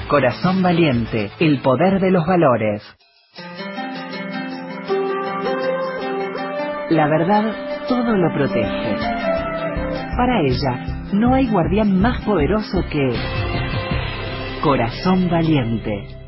Corazón 0.09 0.63
Valiente, 0.63 1.31
el 1.39 1.61
poder 1.61 2.01
de 2.01 2.11
los 2.11 2.25
valores. 2.27 2.83
La 6.89 7.07
verdad 7.09 7.55
todo 7.87 8.17
lo 8.17 8.33
protege. 8.35 8.97
Para 10.17 10.41
ella, 10.41 11.11
no 11.13 11.35
hay 11.35 11.47
guardián 11.49 12.01
más 12.01 12.23
poderoso 12.23 12.85
que 12.91 13.13
Corazón 14.63 15.29
Valiente. 15.29 16.24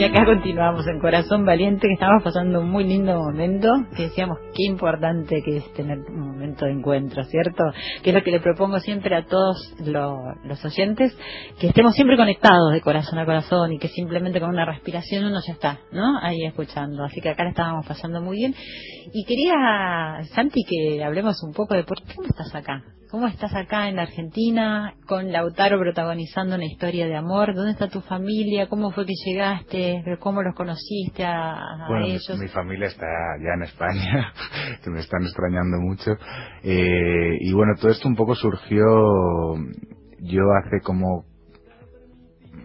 Y 0.00 0.04
acá 0.04 0.24
continuamos 0.24 0.86
en 0.86 0.98
Corazón 0.98 1.44
Valiente, 1.44 1.86
que 1.86 1.92
estamos 1.92 2.22
pasando 2.22 2.62
un 2.62 2.70
muy 2.70 2.84
lindo 2.84 3.18
momento, 3.18 3.68
que 3.94 4.04
decíamos 4.04 4.38
qué 4.54 4.64
importante 4.64 5.42
que 5.42 5.58
es 5.58 5.72
tener 5.74 5.98
un 5.98 6.20
momento 6.20 6.64
de 6.64 6.72
encuentro, 6.72 7.22
¿cierto? 7.24 7.64
Que 8.02 8.08
es 8.08 8.16
lo 8.16 8.22
que 8.22 8.30
le 8.30 8.40
propongo 8.40 8.80
siempre 8.80 9.14
a 9.14 9.26
todos 9.26 9.74
los 9.78 10.64
oyentes, 10.64 11.14
que 11.60 11.66
estemos 11.66 11.94
siempre 11.94 12.16
conectados 12.16 12.72
de 12.72 12.80
corazón 12.80 13.18
a 13.18 13.26
corazón 13.26 13.74
y 13.74 13.78
que 13.78 13.88
simplemente 13.88 14.40
con 14.40 14.48
una 14.48 14.64
respiración 14.64 15.26
uno 15.26 15.38
ya 15.46 15.52
está, 15.52 15.80
¿no? 15.92 16.18
Ahí 16.22 16.46
escuchando. 16.46 17.04
Así 17.04 17.20
que 17.20 17.28
acá 17.28 17.44
la 17.44 17.50
estábamos 17.50 17.86
pasando 17.86 18.22
muy 18.22 18.38
bien. 18.38 18.54
Y 19.12 19.26
quería, 19.26 20.24
Santi, 20.34 20.62
que 20.66 21.04
hablemos 21.04 21.42
un 21.42 21.52
poco 21.52 21.74
de 21.74 21.84
por 21.84 21.98
qué 21.98 22.14
no 22.16 22.26
estás 22.26 22.54
acá. 22.54 22.82
¿Cómo 23.10 23.26
estás 23.26 23.52
acá 23.56 23.88
en 23.88 23.96
la 23.96 24.02
Argentina 24.02 24.94
con 25.08 25.32
Lautaro 25.32 25.80
protagonizando 25.80 26.54
una 26.54 26.64
historia 26.64 27.08
de 27.08 27.16
amor? 27.16 27.56
¿Dónde 27.56 27.72
está 27.72 27.88
tu 27.88 28.02
familia? 28.02 28.68
¿Cómo 28.68 28.92
fue 28.92 29.04
que 29.04 29.14
llegaste? 29.26 30.04
¿Cómo 30.20 30.42
los 30.42 30.54
conociste 30.54 31.24
a, 31.24 31.56
bueno, 31.88 32.06
ellos? 32.06 32.38
Mi, 32.38 32.46
familia 32.46 32.86
está 32.86 33.08
ya 33.42 33.54
en 33.56 33.62
España, 33.64 34.32
que 34.84 34.90
me 34.92 35.00
están 35.00 35.24
extrañando 35.24 35.78
mucho. 35.80 36.12
Eh, 36.62 37.36
y 37.40 37.52
bueno, 37.52 37.72
todo 37.80 37.90
esto 37.90 38.06
un 38.06 38.14
poco 38.14 38.36
surgió, 38.36 38.84
yo 40.20 40.42
hace 40.62 40.80
como 40.84 41.24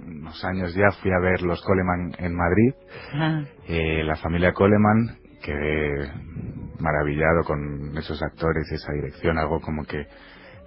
unos 0.05 0.45
años 0.45 0.75
ya 0.75 0.91
fui 1.01 1.09
a 1.11 1.19
ver 1.21 1.41
los 1.41 1.59
Coleman 1.63 2.13
en 2.19 2.35
Madrid, 2.35 3.43
eh, 3.67 4.03
la 4.03 4.15
familia 4.17 4.53
Coleman, 4.53 5.17
quedé 5.43 6.11
maravillado 6.79 7.43
con 7.45 7.97
esos 7.97 8.21
actores 8.21 8.67
y 8.71 8.75
esa 8.75 8.93
dirección, 8.93 9.39
algo 9.39 9.59
como 9.59 9.85
que 9.85 10.05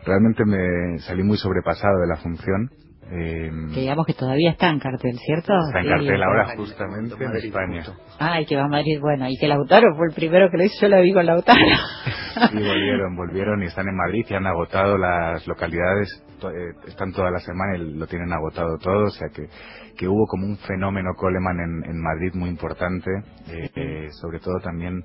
realmente 0.05 0.45
me 0.45 0.99
salí 1.01 1.23
muy 1.23 1.37
sobrepasado 1.37 2.01
de 2.01 2.07
la 2.07 2.17
función. 2.17 2.71
Eh, 3.11 3.51
que 3.73 3.81
digamos 3.81 4.05
que 4.05 4.13
todavía 4.13 4.51
está 4.51 4.69
en 4.69 4.81
cartel, 4.81 5.19
¿cierto? 5.19 5.55
Está 5.69 5.81
en 5.81 5.89
cartel 5.89 6.23
ahora 6.23 6.57
justamente 6.57 7.25
en 7.25 7.37
España. 7.37 7.83
Ah, 8.19 8.41
y 8.41 8.45
que 8.45 8.57
va 8.57 8.65
a 8.65 8.69
Madrid, 8.69 9.01
bueno, 9.01 9.27
y 9.31 9.39
que 9.39 9.49
Lautaro 9.49 9.97
fue 9.97 10.09
el 10.09 10.15
primero 10.15 10.51
que 10.51 10.59
lo 10.59 10.65
hizo, 10.65 10.75
yo 10.83 10.89
lo 10.89 11.01
vi 11.01 11.15
con 11.15 11.25
Lautaro. 11.25 11.59
sí, 12.51 12.57
volvieron, 12.57 13.17
volvieron 13.17 13.63
y 13.63 13.67
están 13.67 13.89
en 13.89 13.97
Madrid 13.97 14.27
y 14.29 14.35
han 14.35 14.47
agotado 14.47 14.99
las 14.99 15.47
localidades, 15.47 16.23
eh, 16.43 16.73
están 16.87 17.13
toda 17.13 17.31
la 17.31 17.39
semana 17.39 17.79
y 17.79 17.95
lo 17.95 18.07
tienen 18.07 18.31
agotado 18.31 18.77
todo, 18.77 19.07
o 19.07 19.11
sea 19.11 19.29
que, 19.35 19.49
que 19.97 20.07
hubo 20.07 20.27
como 20.27 20.47
un 20.47 20.59
fenómeno 20.59 21.15
Coleman 21.17 21.61
en, 21.61 21.91
en 21.91 22.03
Madrid 22.03 22.33
muy 22.35 22.51
importante, 22.51 23.11
eh, 23.49 23.71
eh, 23.75 24.09
sobre 24.21 24.39
todo 24.39 24.61
también 24.61 25.03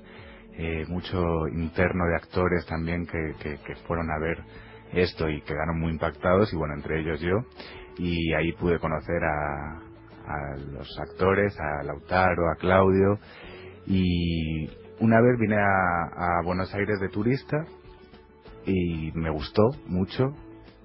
eh, 0.56 0.84
mucho 0.88 1.48
interno 1.48 2.06
de 2.06 2.14
actores 2.14 2.64
también 2.66 3.06
que, 3.06 3.34
que, 3.42 3.58
que 3.66 3.74
fueron 3.86 4.08
a 4.10 4.18
ver 4.20 4.38
esto 4.94 5.28
y 5.28 5.40
quedaron 5.42 5.80
muy 5.80 5.92
impactados 5.92 6.52
y 6.52 6.56
bueno, 6.56 6.74
entre 6.74 7.00
ellos 7.00 7.20
yo. 7.20 7.36
Y 7.98 8.32
ahí 8.34 8.52
pude 8.52 8.78
conocer 8.78 9.22
a, 9.22 9.78
a 10.26 10.56
los 10.72 10.88
actores, 10.98 11.56
a 11.60 11.82
Lautaro, 11.84 12.50
a 12.50 12.56
Claudio. 12.56 13.18
Y 13.86 14.68
una 15.00 15.20
vez 15.20 15.38
vine 15.38 15.56
a, 15.56 16.42
Buenos 16.44 16.72
Aires 16.74 17.00
de 17.00 17.08
turista 17.08 17.64
y 18.66 19.12
me 19.12 19.30
gustó 19.30 19.62
mucho, 19.86 20.24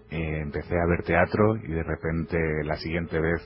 eh, 0.10 0.40
empecé 0.42 0.76
a 0.76 0.86
ver 0.86 1.04
teatro 1.04 1.56
y 1.58 1.72
de 1.72 1.84
repente 1.84 2.38
la 2.64 2.76
siguiente 2.78 3.20
vez 3.20 3.42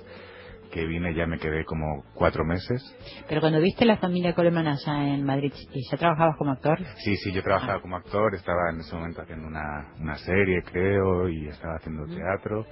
que 0.73 0.87
vine 0.87 1.13
ya 1.13 1.27
me 1.27 1.37
quedé 1.37 1.65
como 1.65 2.03
cuatro 2.15 2.43
meses. 2.43 2.81
Pero 3.29 3.41
cuando 3.41 3.61
viste 3.61 3.85
la 3.85 3.97
familia 3.97 4.33
Coleman 4.33 4.67
allá 4.67 5.13
en 5.13 5.23
Madrid, 5.23 5.53
¿ya 5.91 5.97
trabajabas 5.97 6.35
como 6.35 6.51
actor? 6.51 6.79
Sí, 6.97 7.15
sí, 7.17 7.31
yo 7.31 7.43
trabajaba 7.43 7.79
como 7.79 7.95
actor, 7.95 8.33
estaba 8.33 8.71
en 8.71 8.79
ese 8.79 8.95
momento 8.95 9.21
haciendo 9.21 9.47
una, 9.47 9.93
una 9.99 10.15
serie, 10.15 10.63
creo, 10.63 11.29
y 11.29 11.47
estaba 11.47 11.75
haciendo 11.75 12.07
teatro. 12.07 12.65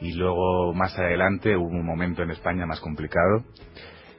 Y 0.00 0.14
luego, 0.14 0.72
más 0.72 0.98
adelante, 0.98 1.54
hubo 1.54 1.66
un 1.66 1.84
momento 1.84 2.22
en 2.22 2.30
España 2.30 2.64
más 2.64 2.80
complicado, 2.80 3.44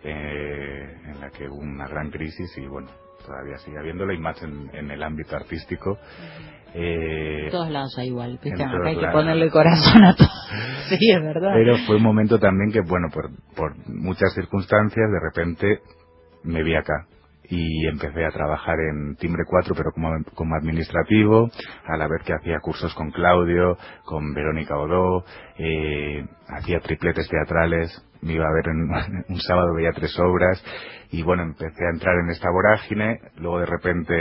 eh, 0.04 0.96
en 1.06 1.20
la 1.20 1.32
que 1.32 1.50
hubo 1.50 1.58
una 1.58 1.88
gran 1.88 2.12
crisis 2.12 2.56
y, 2.58 2.68
bueno, 2.68 2.90
todavía 3.26 3.58
sigue 3.58 3.80
habiéndolo 3.80 4.14
y 4.14 4.20
más 4.20 4.40
en, 4.44 4.70
en 4.72 4.92
el 4.92 5.02
ámbito 5.02 5.36
artístico. 5.36 5.98
Eh, 6.78 7.46
en 7.46 7.52
todos 7.52 7.70
lados 7.70 7.98
hay 7.98 8.08
igual, 8.08 8.38
hay 8.44 8.98
que 8.98 9.08
ponerle 9.08 9.50
corazón 9.50 10.04
a 10.04 10.14
todo. 10.14 10.28
sí, 10.90 11.10
es 11.10 11.22
verdad. 11.22 11.54
Pero 11.54 11.78
fue 11.88 11.96
un 11.96 12.04
momento 12.04 12.38
también 12.38 12.72
que, 12.72 12.82
bueno, 12.82 13.08
por, 13.14 13.30
por 13.56 13.78
muchas 13.88 14.34
circunstancias, 14.34 15.10
de 15.10 15.20
repente 15.22 15.80
me 16.44 16.64
vi 16.64 16.76
acá 16.76 17.08
y 17.50 17.88
empecé 17.88 18.26
a 18.26 18.32
trabajar 18.32 18.76
en 18.80 19.16
Timbre 19.16 19.44
4 19.48 19.76
pero 19.76 19.92
como, 19.92 20.10
como 20.34 20.56
administrativo 20.56 21.50
a 21.86 21.98
la 21.98 22.08
vez 22.08 22.24
que 22.26 22.34
hacía 22.34 22.60
cursos 22.60 22.94
con 22.96 23.12
Claudio 23.12 23.78
con 24.04 24.34
Verónica 24.34 24.78
Odó 24.78 25.24
eh, 25.58 26.26
hacía 26.48 26.80
tripletes 26.80 27.28
teatrales 27.30 28.04
me 28.22 28.34
iba 28.34 28.48
a 28.48 28.54
ver 28.54 28.68
en, 28.68 29.26
un 29.30 29.40
sábado 29.40 29.74
veía 29.76 29.92
tres 29.92 30.18
obras 30.20 30.64
y 31.12 31.24
bueno 31.24 31.44
empecé 31.44 31.86
a 31.86 31.94
entrar 31.94 32.16
en 32.20 32.30
esta 32.30 32.50
vorágine 32.52 33.20
luego 33.38 33.60
de 33.60 33.66
repente 33.66 34.16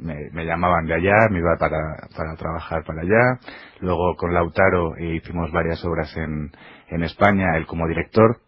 me, 0.00 0.30
me 0.32 0.44
llamaban 0.44 0.86
de 0.86 0.94
allá 0.94 1.28
me 1.30 1.38
iba 1.38 1.56
para, 1.58 1.78
para 2.16 2.34
trabajar 2.36 2.84
para 2.84 3.02
allá 3.02 3.38
luego 3.80 4.16
con 4.16 4.32
Lautaro 4.32 4.96
eh, 4.96 5.16
hicimos 5.16 5.50
varias 5.52 5.84
obras 5.84 6.14
en, 6.16 6.50
en 6.88 7.02
España 7.02 7.56
él 7.56 7.66
como 7.66 7.86
director. 7.86 8.38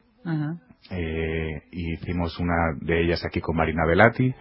Eh, 0.91 1.63
y 1.71 1.95
hicimos 1.95 2.39
una 2.39 2.75
de 2.81 3.03
ellas 3.03 3.25
aquí 3.25 3.41
con 3.41 3.57
Marina 3.57 3.87
Velati 3.87 4.35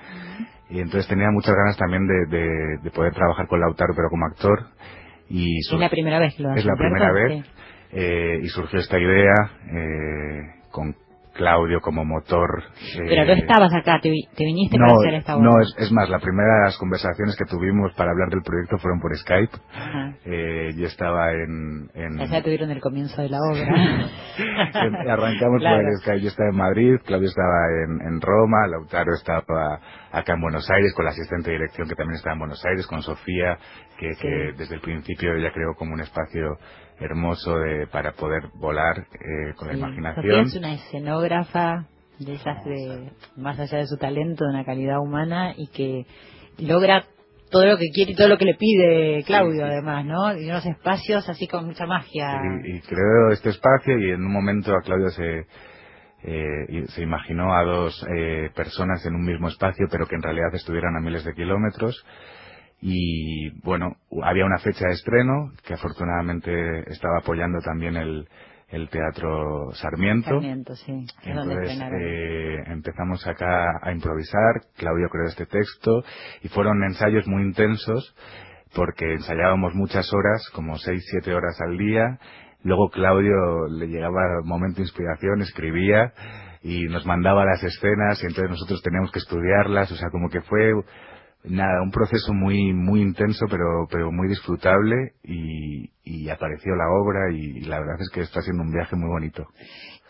y 0.72 0.80
entonces 0.80 1.08
tenía 1.08 1.30
muchas 1.32 1.54
ganas 1.56 1.78
también 1.78 2.08
de, 2.08 2.26
de, 2.36 2.78
de, 2.82 2.92
poder 2.92 3.14
trabajar 3.14 3.48
con 3.48 3.60
Lautaro 3.60 3.94
pero 3.96 4.10
como 4.10 4.26
actor 4.26 4.66
y 5.30 5.60
es 5.60 5.72
la 5.72 5.90
primera 5.90 6.20
vez 6.20 6.36
que 6.36 6.44
lo 6.44 6.56
es 6.56 6.66
la 6.66 6.76
primera 6.76 7.12
vez 7.12 7.46
eh, 7.94 8.40
y 8.42 8.48
surgió 8.48 8.80
esta 8.80 9.00
idea 9.00 9.34
eh, 9.68 10.62
con 10.72 10.96
Claudio 11.34 11.80
como 11.80 12.04
motor. 12.04 12.64
Eh, 12.96 13.06
Pero 13.08 13.26
no 13.26 13.34
estabas 13.34 13.74
acá, 13.74 14.00
te, 14.02 14.12
te 14.36 14.44
viniste 14.44 14.78
no, 14.78 14.86
para 14.86 14.98
hacer 14.98 15.14
esta 15.16 15.38
obra. 15.38 15.50
No, 15.50 15.62
es, 15.62 15.74
es, 15.78 15.92
más, 15.92 16.10
las 16.10 16.22
primeras 16.22 16.78
conversaciones 16.78 17.36
que 17.38 17.46
tuvimos 17.46 17.94
para 17.94 18.12
hablar 18.12 18.30
del 18.30 18.42
proyecto 18.42 18.78
fueron 18.78 19.00
por 19.00 19.16
Skype. 19.18 19.58
Eh, 20.26 20.74
yo 20.76 20.88
estaba 20.88 21.32
en... 21.32 21.90
en... 21.94 22.28
Sea, 22.28 22.44
tuvieron 22.44 22.70
el 22.72 22.82
comienzo 22.82 23.22
de 23.22 23.30
la 23.30 23.40
obra. 23.40 23.64
Arrancamos 25.14 25.62
claro. 25.62 25.84
por 25.84 26.02
Skype, 26.02 26.22
yo 26.22 26.28
estaba 26.28 26.50
en 26.50 26.58
Madrid, 26.58 26.96
Claudio 27.06 27.30
estaba 27.30 27.68
en, 27.86 28.14
en 28.14 28.22
Roma, 28.22 28.68
Lautaro 28.68 29.14
estaba 29.14 29.80
acá 30.12 30.34
en 30.34 30.42
Buenos 30.42 30.70
Aires 30.70 30.94
con 30.94 31.06
la 31.06 31.12
asistente 31.12 31.52
de 31.52 31.58
dirección 31.58 31.88
que 31.88 31.96
también 31.96 32.18
estaba 32.18 32.34
en 32.34 32.40
Buenos 32.40 32.64
Aires, 32.66 32.86
con 32.88 33.02
Sofía, 33.02 33.58
que, 33.98 34.14
sí. 34.16 34.22
que 34.22 34.54
desde 34.58 34.76
el 34.76 34.82
principio 34.82 35.34
ella 35.34 35.52
creó 35.54 35.74
como 35.76 35.94
un 35.94 36.02
espacio 36.02 36.58
hermoso 37.02 37.58
de, 37.60 37.88
para 37.88 38.14
poder 38.14 38.44
volar 38.56 38.98
eh, 39.00 39.54
con 39.56 39.68
sí. 39.68 39.74
la 39.74 39.80
imaginación. 39.80 40.26
Sofía 40.26 40.42
es 40.42 40.56
una 40.56 40.74
escenógrafa 40.74 41.86
de 42.20 42.34
esas 42.36 42.64
de, 42.64 43.12
más 43.36 43.60
allá 43.60 43.80
de 43.80 43.88
su 43.88 43.98
talento, 43.98 44.46
de 44.46 44.52
una 44.52 44.64
calidad 44.64 45.00
humana 45.00 45.54
y 45.58 45.68
que 45.68 46.06
logra 46.60 47.06
todo 47.50 47.66
lo 47.66 47.78
que 47.78 47.90
quiere 47.94 48.12
y 48.12 48.16
todo 48.16 48.30
lo 48.30 48.38
que 48.38 48.46
le 48.46 48.56
pide 48.56 49.24
Claudio, 49.26 49.52
sí, 49.52 49.58
sí. 49.58 49.64
además, 49.64 50.06
¿no? 50.06 50.38
Y 50.38 50.50
unos 50.50 50.66
espacios 50.66 51.28
así 51.28 51.48
con 51.48 51.66
mucha 51.66 51.86
magia. 51.86 52.40
Y, 52.64 52.78
y 52.78 52.80
creo 52.82 53.32
este 53.32 53.50
espacio 53.50 53.98
y 54.00 54.12
en 54.12 54.24
un 54.24 54.32
momento 54.32 54.72
a 54.74 54.82
Claudio 54.82 55.10
se, 55.10 55.46
eh, 56.24 56.86
se 56.90 57.02
imaginó 57.02 57.54
a 57.54 57.64
dos 57.64 58.06
eh, 58.16 58.52
personas 58.56 59.06
en 59.06 59.16
un 59.16 59.26
mismo 59.26 59.48
espacio, 59.48 59.88
pero 59.90 60.06
que 60.06 60.16
en 60.16 60.22
realidad 60.22 60.54
estuvieran 60.54 60.96
a 60.96 61.02
miles 61.02 61.26
de 61.26 61.34
kilómetros. 61.34 62.06
Y 62.82 63.52
bueno, 63.62 63.96
había 64.24 64.46
una 64.46 64.58
fecha 64.58 64.88
de 64.88 64.94
estreno 64.94 65.52
que 65.64 65.76
afortunadamente 65.76 66.52
estaba 66.92 67.20
apoyando 67.20 67.60
también 67.60 67.96
el, 67.96 68.28
el 68.70 68.90
Teatro 68.90 69.72
Sarmiento. 69.74 70.30
Sarmiento, 70.30 70.76
sí. 70.76 71.06
Entonces 71.24 71.80
eh, 71.80 72.64
empezamos 72.68 73.26
acá 73.28 73.80
a 73.84 73.92
improvisar, 73.92 74.62
Claudio 74.78 75.10
creó 75.10 75.28
este 75.28 75.46
texto 75.46 76.04
y 76.42 76.48
fueron 76.48 76.84
ensayos 76.84 77.28
muy 77.28 77.44
intensos 77.44 78.16
porque 78.74 79.14
ensayábamos 79.14 79.76
muchas 79.76 80.12
horas, 80.14 80.50
como 80.54 80.78
seis, 80.78 81.06
siete 81.12 81.34
horas 81.34 81.60
al 81.62 81.78
día. 81.78 82.18
Luego 82.64 82.90
Claudio 82.90 83.68
le 83.70 83.88
llegaba 83.88 84.42
momento 84.44 84.78
de 84.78 84.84
inspiración, 84.84 85.42
escribía 85.42 86.14
y 86.64 86.86
nos 86.86 87.06
mandaba 87.06 87.44
las 87.44 87.64
escenas 87.64 88.22
y 88.24 88.28
entonces 88.28 88.50
nosotros 88.50 88.82
teníamos 88.82 89.12
que 89.12 89.20
estudiarlas, 89.20 89.92
o 89.92 89.96
sea, 89.96 90.10
como 90.12 90.30
que 90.30 90.42
fue 90.42 90.72
nada, 91.44 91.82
un 91.82 91.92
proceso 91.92 92.34
muy 92.34 92.74
muy 92.74 93.02
intenso 93.02 93.46
pero 93.50 93.88
pero 93.90 94.12
muy 94.12 94.28
disfrutable 94.28 95.14
y, 95.24 95.92
y 96.04 96.30
apareció 96.30 96.76
la 96.76 96.90
obra 96.90 97.32
y, 97.34 97.62
la 97.62 97.80
verdad 97.80 97.96
es 98.00 98.10
que 98.14 98.22
está 98.22 98.42
siendo 98.42 98.64
un 98.64 98.72
viaje 98.72 98.96
muy 98.96 99.10
bonito. 99.10 99.48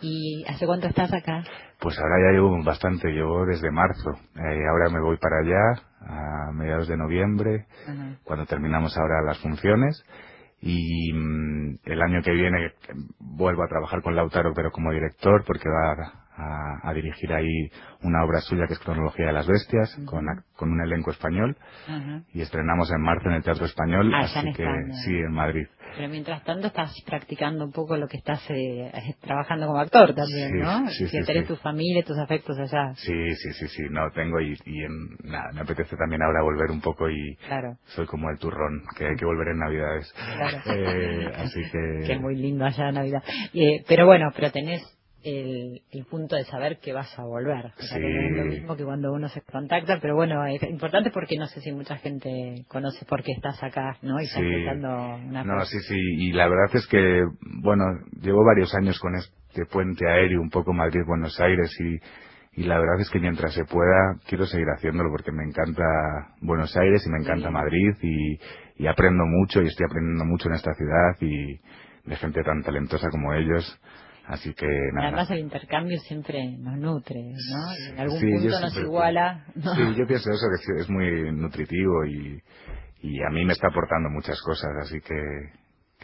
¿Y 0.02 0.44
hace 0.48 0.66
cuánto 0.66 0.88
estás 0.88 1.14
acá? 1.14 1.44
Pues 1.80 1.98
ahora 2.00 2.16
ya 2.26 2.32
llevo 2.34 2.64
bastante, 2.64 3.10
llevo 3.10 3.46
desde 3.46 3.72
marzo. 3.72 4.12
Eh, 4.36 4.68
ahora 4.68 4.90
me 4.92 5.00
voy 5.00 5.18
para 5.18 5.40
allá 5.40 6.48
a 6.48 6.52
mediados 6.54 6.88
de 6.88 6.98
noviembre, 6.98 7.66
cuando 8.24 8.46
terminamos 8.46 8.98
ahora 8.98 9.22
las 9.26 9.40
funciones. 9.40 10.04
Y 10.60 11.14
mm, 11.14 11.80
el 11.86 12.02
año 12.02 12.22
que 12.24 12.32
viene 12.32 12.74
vuelvo 13.20 13.64
a 13.64 13.68
trabajar 13.68 14.02
con 14.02 14.16
Lautaro, 14.16 14.54
pero 14.56 14.72
como 14.72 14.92
director, 14.92 15.44
porque 15.46 15.70
va 15.70 15.92
a, 16.84 16.94
dirigir 16.94 17.32
ahí 17.34 17.70
una 18.02 18.24
obra 18.24 18.42
suya 18.42 18.66
que 18.68 18.74
es 18.74 18.80
Cronología 18.80 19.28
de 19.28 19.34
las 19.34 19.48
Bestias, 19.48 19.96
con, 20.06 20.26
con, 20.56 20.72
un 20.72 20.82
elenco 20.82 21.12
español. 21.12 21.56
Y 22.34 22.42
estrenamos 22.42 22.92
en 22.92 23.02
marzo 23.02 23.30
en 23.30 23.36
el 23.36 23.44
Teatro 23.44 23.66
Español, 23.66 24.12
ah, 24.14 24.22
así 24.22 24.54
que 24.54 24.66
sí, 25.06 25.14
en 25.14 25.32
Madrid. 25.32 25.68
Pero 25.96 26.08
mientras 26.10 26.44
tanto 26.44 26.68
estás 26.68 26.94
practicando 27.06 27.66
un 27.66 27.72
poco 27.72 27.98
lo 27.98 28.08
que 28.08 28.18
estás 28.18 28.42
eh, 28.50 28.92
trabajando 29.20 29.68
como 29.68 29.80
actor 29.80 30.14
también, 30.14 30.60
¿no? 30.60 30.88
Sí, 30.90 31.08
si 31.08 31.24
tenés 31.24 31.48
tu 31.48 31.56
familia, 31.58 32.04
tus 32.04 32.18
afectos 32.18 32.58
allá. 32.58 32.94
Sí, 32.96 33.36
sí, 33.36 33.54
sí, 33.54 33.68
sí, 33.68 33.84
no, 33.90 34.10
tengo 34.12 34.40
y, 34.40 34.54
y 34.66 34.86
nada, 35.24 35.52
me 35.54 35.62
apetece 35.62 35.96
también 35.98 36.22
ahora 36.22 36.44
volver 36.44 36.72
un 36.72 36.82
poco 36.82 37.10
y 37.10 37.36
claro. 37.48 37.78
soy 37.88 38.06
como 38.06 38.30
el 38.30 38.38
turrón, 38.38 38.84
que 38.98 39.08
hay 39.08 39.16
que 39.16 39.26
volver 39.26 39.50
en 39.50 39.60
Navidades. 39.60 40.14
Claro. 40.14 40.58
Eh, 40.82 41.32
así 41.36 41.62
que... 41.72 42.08
que 42.08 42.20
muy 42.20 42.36
lindo 42.36 42.66
allá 42.66 42.92
Navidad. 42.92 43.24
Eh, 43.54 43.84
pero 43.88 44.06
bueno, 44.06 44.32
pero 44.36 44.52
tenés 44.52 44.82
el, 45.24 45.82
el, 45.92 46.06
punto 46.06 46.36
de 46.36 46.44
saber 46.46 46.80
que 46.80 46.94
vas 46.94 47.18
a 47.18 47.24
volver. 47.24 47.66
O 47.78 47.82
sea, 47.82 47.98
que 48.00 48.10
no 48.10 48.22
es 48.22 48.38
lo 48.38 48.46
mismo 48.46 48.76
que 48.76 48.84
cuando 48.84 49.12
uno 49.14 49.28
se 49.30 49.42
contacta, 49.42 50.00
pero 50.02 50.16
bueno, 50.16 50.46
es 50.46 50.62
importante 50.64 51.12
porque 51.12 51.38
no 51.38 51.48
sé 51.48 51.62
si 51.62 51.72
mucha 51.72 51.98
gente 51.98 52.66
conoce 52.68 53.06
por 53.06 53.24
qué 53.24 53.32
estás 53.34 53.62
acá, 53.64 53.98
¿no? 54.02 54.20
Y 54.20 54.26
estás 54.26 54.42
una 54.42 55.44
No, 55.44 55.66
sí, 55.66 55.80
sí, 55.82 55.96
y 55.98 56.32
la 56.34 56.48
verdad 56.48 56.76
es 56.76 56.88
que, 56.88 57.24
bueno, 57.62 57.86
llevo 58.22 58.44
varios 58.46 58.74
años 58.76 59.00
con 59.00 59.16
este 59.16 59.66
puente 59.72 60.10
aéreo, 60.10 60.42
un 60.42 60.50
poco 60.50 60.74
Madrid-Buenos 60.74 61.40
Aires, 61.40 61.76
y, 61.80 62.62
y 62.62 62.64
la 62.66 62.80
verdad 62.80 63.00
es 63.00 63.10
que 63.10 63.20
mientras 63.20 63.54
se 63.54 63.66
pueda, 63.66 64.20
quiero 64.28 64.46
seguir 64.46 64.68
haciéndolo 64.76 65.10
porque 65.12 65.32
me 65.32 65.44
encanta 65.44 65.84
Buenos 66.42 66.76
Aires 66.76 67.04
y 67.06 67.10
me 67.10 67.20
encanta 67.20 67.50
Madrid, 67.50 67.94
y, 68.02 68.40
y 68.84 68.88
aprendo 68.88 69.26
mucho, 69.26 69.62
y 69.62 69.68
estoy 69.68 69.86
aprendiendo 69.86 70.26
mucho 70.26 70.50
en 70.50 70.56
esta 70.56 70.74
ciudad, 70.74 71.16
y 71.20 71.60
de 72.10 72.16
gente 72.16 72.42
tan 72.44 72.64
talentosa 72.64 73.10
como 73.12 73.34
ellos 73.34 73.80
Así 74.28 74.54
que 74.54 74.68
nada. 74.94 75.08
Además 75.08 75.32
el 75.32 75.40
intercambio 75.40 75.98
siempre 76.00 76.56
nos 76.58 76.78
nutre, 76.78 77.22
¿no? 77.22 77.92
en 77.94 78.00
algún 78.00 78.20
punto 78.20 78.60
nos 78.60 78.78
iguala. 78.78 79.46
Sí, 79.56 79.96
yo 79.98 80.08
pienso 80.08 80.30
eso, 80.30 80.46
que 80.66 80.82
es 80.82 80.90
muy 80.90 81.32
nutritivo 81.32 82.06
y, 82.06 82.42
y 83.02 83.24
a 83.24 83.30
mí 83.32 83.46
me 83.46 83.54
está 83.54 83.68
aportando 83.68 84.10
muchas 84.10 84.40
cosas, 84.42 84.70
así 84.84 85.00
que... 85.02 85.16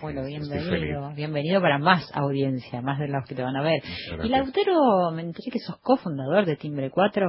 Bueno, 0.02 0.26
bienvenido, 0.26 1.12
bienvenido 1.16 1.60
para 1.60 1.80
más 1.80 2.08
audiencia, 2.14 2.82
más 2.82 3.00
de 3.00 3.08
los 3.08 3.26
que 3.28 3.34
te 3.34 3.42
van 3.42 3.56
a 3.56 3.64
ver. 3.64 3.82
Y 4.24 4.30
Lautero, 4.30 5.12
me 5.12 5.24
enteré 5.24 5.50
que 5.52 5.60
sos 5.60 5.78
cofundador 5.82 6.46
de 6.46 6.56
Timbre 6.56 6.92
4. 6.92 7.26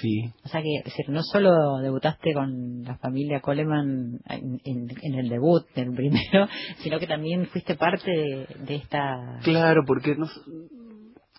Sí. 0.00 0.32
O 0.44 0.48
sea 0.48 0.62
que, 0.62 0.82
decir, 0.84 1.08
no 1.08 1.22
solo 1.22 1.78
debutaste 1.78 2.32
con 2.32 2.82
la 2.82 2.96
familia 2.98 3.40
Coleman 3.40 4.20
en, 4.28 4.88
el 5.02 5.28
debut 5.28 5.66
del 5.74 5.92
primero, 5.92 6.48
sino 6.78 6.98
que 6.98 7.06
también 7.06 7.46
fuiste 7.46 7.74
parte 7.74 8.10
de, 8.10 8.74
esta. 8.74 9.40
Claro, 9.42 9.82
porque 9.86 10.14
nos, 10.14 10.30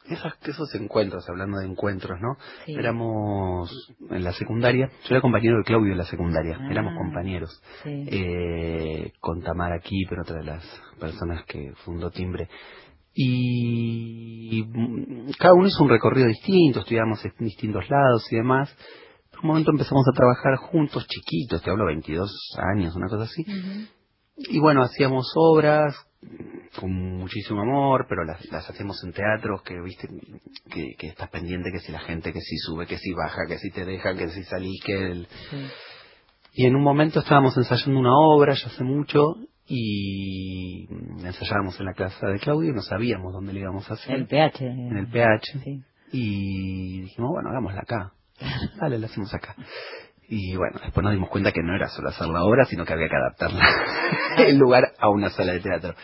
esos 0.09 0.75
encuentros, 0.75 1.27
hablando 1.29 1.59
de 1.59 1.67
encuentros, 1.67 2.19
¿no? 2.19 2.35
Éramos 2.67 3.71
en 4.09 4.23
la 4.23 4.33
secundaria, 4.33 4.89
yo 5.03 5.15
era 5.15 5.21
compañero 5.21 5.57
de 5.57 5.63
Claudio 5.63 5.91
en 5.93 5.97
la 5.97 6.05
secundaria, 6.05 6.57
ah, 6.59 6.67
éramos 6.69 6.97
compañeros. 6.97 7.61
Eh, 7.85 9.13
con 9.19 9.41
Tamara 9.41 9.75
aquí, 9.75 10.05
pero 10.09 10.23
otra 10.23 10.37
de 10.37 10.43
las 10.43 10.81
personas 10.99 11.45
que 11.45 11.71
fundó 11.85 12.11
Timbre 12.11 12.49
y 13.13 14.63
cada 15.37 15.53
uno 15.53 15.67
hizo 15.67 15.83
un 15.83 15.89
recorrido 15.89 16.27
distinto, 16.27 16.79
estudiamos 16.79 17.23
en 17.25 17.33
distintos 17.39 17.89
lados 17.89 18.25
y 18.31 18.37
demás. 18.37 18.75
En 19.33 19.39
un 19.39 19.47
momento 19.47 19.71
empezamos 19.71 20.03
a 20.07 20.15
trabajar 20.15 20.55
juntos, 20.69 21.05
chiquitos, 21.07 21.61
te 21.61 21.69
hablo 21.69 21.85
22 21.85 22.31
años, 22.75 22.95
una 22.95 23.07
cosa 23.07 23.23
así. 23.23 23.45
Y 24.37 24.59
bueno, 24.59 24.81
hacíamos 24.81 25.31
obras 25.35 25.95
con 26.79 26.91
muchísimo 26.91 27.61
amor, 27.61 28.05
pero 28.09 28.23
las, 28.23 28.43
las 28.51 28.67
hacíamos 28.69 29.03
en 29.03 29.13
teatros 29.13 29.61
que, 29.63 29.79
viste, 29.81 30.07
que, 30.71 30.95
que, 30.97 31.07
estás 31.07 31.29
pendiente 31.29 31.71
que 31.71 31.79
si 31.79 31.91
la 31.91 31.99
gente, 31.99 32.33
que 32.33 32.41
si 32.41 32.57
sube, 32.57 32.87
que 32.87 32.97
si 32.97 33.13
baja, 33.13 33.45
que 33.47 33.59
si 33.59 33.69
te 33.69 33.85
dejan, 33.85 34.17
que 34.17 34.29
si 34.29 34.43
salís, 34.43 34.81
que 34.83 35.11
el... 35.11 35.27
Y 36.53 36.65
en 36.65 36.75
un 36.75 36.83
momento 36.83 37.19
estábamos 37.19 37.57
ensayando 37.57 37.99
una 37.99 38.15
obra, 38.15 38.53
ya 38.53 38.67
hace 38.67 38.83
mucho, 38.83 39.35
y 39.67 40.87
ensayábamos 41.23 41.79
en 41.79 41.85
la 41.85 41.93
casa 41.93 42.27
de 42.27 42.39
Claudio 42.39 42.71
y 42.71 42.75
no 42.75 42.81
sabíamos 42.81 43.33
dónde 43.33 43.53
le 43.53 43.61
íbamos 43.61 43.89
a 43.89 43.93
hacer. 43.93 44.15
El 44.15 44.27
PH. 44.27 44.65
En 44.65 44.97
el 44.97 45.07
PH. 45.07 45.83
Y 46.11 47.01
dijimos, 47.01 47.31
bueno, 47.31 47.49
hagámosla 47.49 47.81
acá. 47.81 48.13
Dale, 48.79 48.99
la 48.99 49.07
hacemos 49.07 49.33
acá. 49.33 49.55
Y 50.27 50.55
bueno, 50.55 50.79
después 50.83 51.03
nos 51.03 51.13
dimos 51.13 51.29
cuenta 51.29 51.51
que 51.51 51.61
no 51.63 51.75
era 51.75 51.87
solo 51.89 52.09
hacer 52.09 52.27
la 52.27 52.43
obra, 52.43 52.65
sino 52.65 52.85
que 52.85 52.93
había 52.93 53.07
que 53.07 53.15
adaptarla 53.15 53.65
el 54.47 54.57
lugar 54.57 54.93
a 54.97 55.09
una 55.09 55.29
sala 55.29 55.53
de 55.53 55.59
teatro. 55.59 55.95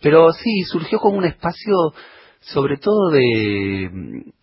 Pero 0.00 0.32
sí, 0.32 0.62
surgió 0.64 0.98
como 0.98 1.18
un 1.18 1.24
espacio 1.24 1.92
sobre 2.40 2.76
todo 2.76 3.10
de 3.10 3.90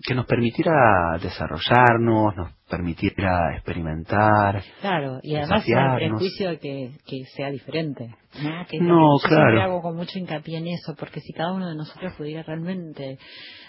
que 0.01 0.15
nos 0.15 0.25
permitiera 0.25 1.17
desarrollarnos, 1.21 2.35
nos 2.35 2.51
permitiera 2.71 3.53
experimentar. 3.55 4.63
Claro, 4.79 5.19
y 5.21 5.35
además 5.35 5.63
el 5.67 5.95
prejuicio 5.95 6.49
de 6.49 6.59
que, 6.59 6.91
que 7.05 7.25
sea 7.35 7.51
diferente. 7.51 8.15
¿no? 8.41 8.65
Que 8.67 8.79
no, 8.79 9.19
yo 9.19 9.27
claro. 9.27 9.61
hago 9.61 9.81
con 9.81 9.97
mucho 9.97 10.17
hincapié 10.17 10.57
en 10.57 10.67
eso, 10.67 10.95
porque 10.97 11.19
si 11.19 11.33
cada 11.33 11.51
uno 11.51 11.67
de 11.67 11.75
nosotros 11.75 12.13
pudiera 12.13 12.43
realmente 12.43 13.19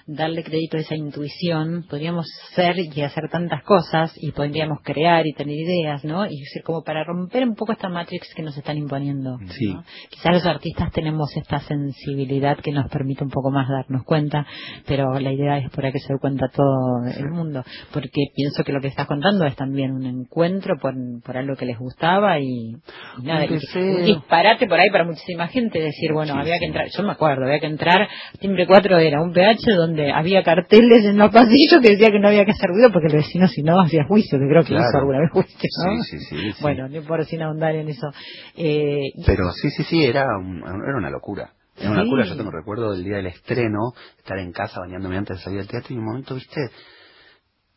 darle 0.06 0.42
crédito 0.42 0.76
a 0.76 0.80
esa 0.80 0.94
intuición, 0.94 1.84
podríamos 1.88 2.26
ser 2.54 2.76
y 2.78 3.02
hacer 3.02 3.28
tantas 3.30 3.62
cosas 3.62 4.12
y 4.16 4.32
podríamos 4.32 4.80
crear 4.82 5.26
y 5.26 5.32
tener 5.32 5.56
ideas, 5.56 6.04
¿no? 6.04 6.26
Y 6.26 6.40
decir, 6.40 6.62
como 6.64 6.82
para 6.82 7.04
romper 7.04 7.44
un 7.44 7.54
poco 7.54 7.72
esta 7.72 7.88
matrix 7.88 8.32
que 8.34 8.42
nos 8.42 8.56
están 8.56 8.76
imponiendo. 8.76 9.38
Sí. 9.50 9.76
Quizás 10.10 10.32
los 10.32 10.46
artistas 10.46 10.92
tenemos 10.92 11.34
esta 11.36 11.60
sensibilidad 11.60 12.58
que 12.58 12.72
nos 12.72 12.90
permite 12.90 13.24
un 13.24 13.30
poco 13.30 13.50
más 13.50 13.68
darnos 13.68 14.04
cuenta, 14.04 14.46
pero 14.86 15.18
la 15.18 15.32
idea 15.32 15.58
es 15.58 15.70
por 15.70 15.84
ahí 15.84 15.92
que 15.92 16.00
se 16.00 16.12
dé 16.12 16.18
cuenta 16.18 16.48
todo 16.48 17.04
el 17.06 17.30
mundo, 17.30 17.64
porque 17.92 18.26
pienso 18.34 18.64
que 18.64 18.72
lo 18.72 18.80
que 18.80 18.88
estás 18.88 19.06
contando 19.06 19.44
es 19.44 19.56
también 19.56 19.92
un 19.92 20.06
encuentro 20.06 20.76
por, 20.80 20.94
por 21.24 21.36
algo 21.36 21.56
que 21.56 21.66
les 21.66 21.78
gustaba 21.78 22.38
y, 22.40 22.76
nada, 23.22 23.46
disparate 23.46 24.66
por 24.66 24.78
ahí 24.78 24.90
para 24.90 25.04
muchísima 25.04 25.48
gente, 25.48 25.80
decir, 25.80 26.12
bueno, 26.12 26.34
había 26.34 26.58
que 26.58 26.66
entrar, 26.66 26.88
yo 26.96 27.02
me 27.02 27.12
acuerdo, 27.12 27.44
había 27.44 27.60
que 27.60 27.66
entrar, 27.66 28.08
timbre 28.40 28.66
4 28.66 28.98
era 28.98 29.22
un 29.22 29.32
PH 29.32 29.70
donde 29.76 29.91
donde 29.92 30.12
había 30.12 30.42
carteles 30.42 31.04
en 31.04 31.18
los 31.18 31.30
pasillos 31.30 31.80
que 31.82 31.90
decía 31.90 32.10
que 32.10 32.18
no 32.18 32.28
había 32.28 32.44
que 32.44 32.52
hacer 32.52 32.70
ruido 32.70 32.90
porque 32.92 33.08
el 33.08 33.16
vecino 33.16 33.46
si 33.46 33.62
no 33.62 33.80
hacía 33.80 34.04
juicio, 34.04 34.38
que 34.38 34.48
creo 34.48 34.64
que 34.64 34.74
hizo 34.74 34.98
alguna 34.98 35.20
vez 35.20 35.30
juicio, 35.30 35.58
Sí, 35.60 36.18
sí, 36.18 36.18
sí, 36.28 36.54
Bueno, 36.62 36.88
no 36.88 37.02
por 37.02 37.24
sin 37.26 37.42
ahondar 37.42 37.74
en 37.74 37.88
eso. 37.88 38.08
Eh, 38.56 39.12
Pero 39.26 39.50
sí, 39.52 39.70
sí, 39.70 39.84
sí, 39.84 40.04
era, 40.04 40.22
era 40.22 40.96
una 40.96 41.10
locura. 41.10 41.52
Era 41.76 41.90
una 41.90 42.04
locura, 42.04 42.24
yo 42.24 42.36
tengo 42.36 42.50
recuerdo 42.50 42.92
del 42.92 43.04
día 43.04 43.16
del 43.16 43.26
estreno, 43.26 43.92
estar 44.18 44.38
en 44.38 44.52
casa 44.52 44.80
bañándome 44.80 45.16
antes 45.16 45.38
de 45.38 45.42
salir 45.42 45.60
al 45.60 45.68
teatro 45.68 45.94
y 45.94 45.98
un 45.98 46.04
momento, 46.04 46.34
viste, 46.34 46.60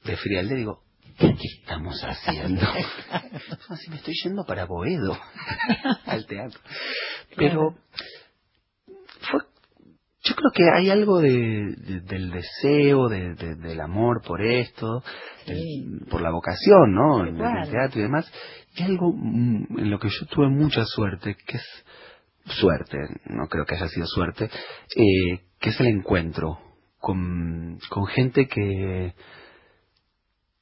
de 0.04 0.18
frialdad 0.18 0.56
digo, 0.56 0.82
¿qué 1.18 1.34
estamos 1.62 2.02
haciendo? 2.04 2.62
Así 3.70 3.90
me 3.90 3.96
estoy 3.98 4.14
yendo 4.24 4.46
para 4.46 4.66
Boedo, 4.66 5.18
al 6.06 6.26
teatro. 6.26 6.60
Pero 7.36 7.72
fue 7.72 8.25
yo 10.26 10.36
creo 10.36 10.52
que 10.52 10.64
hay 10.70 10.90
algo 10.90 11.20
de, 11.20 12.02
del 12.04 12.32
deseo, 12.32 13.08
de, 13.08 13.36
del 13.36 13.80
amor 13.80 14.24
por 14.26 14.42
esto, 14.42 15.04
por 16.10 16.22
la 16.22 16.32
vocación, 16.32 16.94
¿no? 16.94 17.28
En 17.28 17.40
el 17.40 17.70
teatro 17.70 18.00
y 18.00 18.04
demás. 18.04 18.32
Y 18.76 18.84
algo 18.84 19.14
mm, 19.16 19.80
en 19.80 19.92
lo 19.92 20.00
que 20.00 20.10
yo 20.10 20.26
tuve 20.26 20.50
mucha 20.50 20.84
suerte, 20.86 21.36
que 21.46 21.58
es 21.58 21.86
suerte, 22.58 22.98
no 23.26 23.48
creo 23.48 23.66
que 23.66 23.76
haya 23.76 23.88
sido 23.88 24.08
suerte, 24.08 24.46
eh, 24.46 25.42
que 25.60 25.70
es 25.70 25.80
el 25.80 25.88
encuentro 25.88 26.60
con, 27.00 27.78
con 27.90 28.08
gente 28.08 28.48
que, 28.48 29.14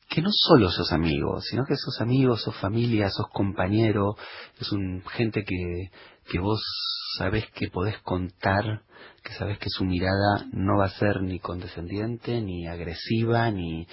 que 0.10 0.22
no 0.22 0.30
solo 0.32 0.70
sos 0.70 0.92
amigos, 0.92 1.46
sino 1.50 1.64
que 1.66 1.76
sos 1.78 2.02
amigos, 2.02 2.42
sos 2.44 2.56
familia, 2.58 3.10
sos 3.10 3.28
compañero, 3.32 4.16
es 4.60 4.72
un 4.74 5.02
gente 5.06 5.46
que, 5.46 5.90
que 6.30 6.40
vos 6.40 6.62
sabés 7.18 7.46
que 7.52 7.70
podés 7.70 7.98
contar, 8.00 8.84
que 9.24 9.34
sabés 9.34 9.58
que 9.60 9.70
su 9.70 9.86
mirada 9.86 10.46
no 10.52 10.78
va 10.78 10.86
a 10.86 11.00
ser 11.00 11.22
ni 11.22 11.40
condescendiente, 11.40 12.42
ni 12.42 12.68
agresiva, 12.68 13.50
ni... 13.52 13.88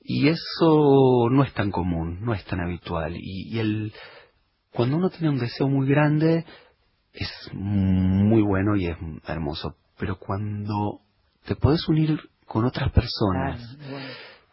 Y 0.00 0.28
eso 0.28 1.28
no 1.30 1.44
es 1.44 1.52
tan 1.52 1.70
común, 1.70 2.24
no 2.24 2.32
es 2.32 2.44
tan 2.44 2.60
habitual. 2.60 3.14
Y, 3.16 3.54
y 3.54 3.58
el... 3.58 3.92
cuando 4.72 4.96
uno 4.96 5.10
tiene 5.10 5.30
un 5.30 5.38
deseo 5.38 5.68
muy 5.68 5.86
grande, 5.86 6.46
es 7.12 7.30
muy 7.52 8.42
bueno 8.42 8.76
y 8.76 8.86
es 8.86 8.96
hermoso. 9.26 9.74
Pero 9.98 10.18
cuando 10.18 11.00
te 11.44 11.56
podés 11.56 11.86
unir 11.88 12.18
con 12.46 12.64
otras 12.64 12.92
personas 12.92 13.60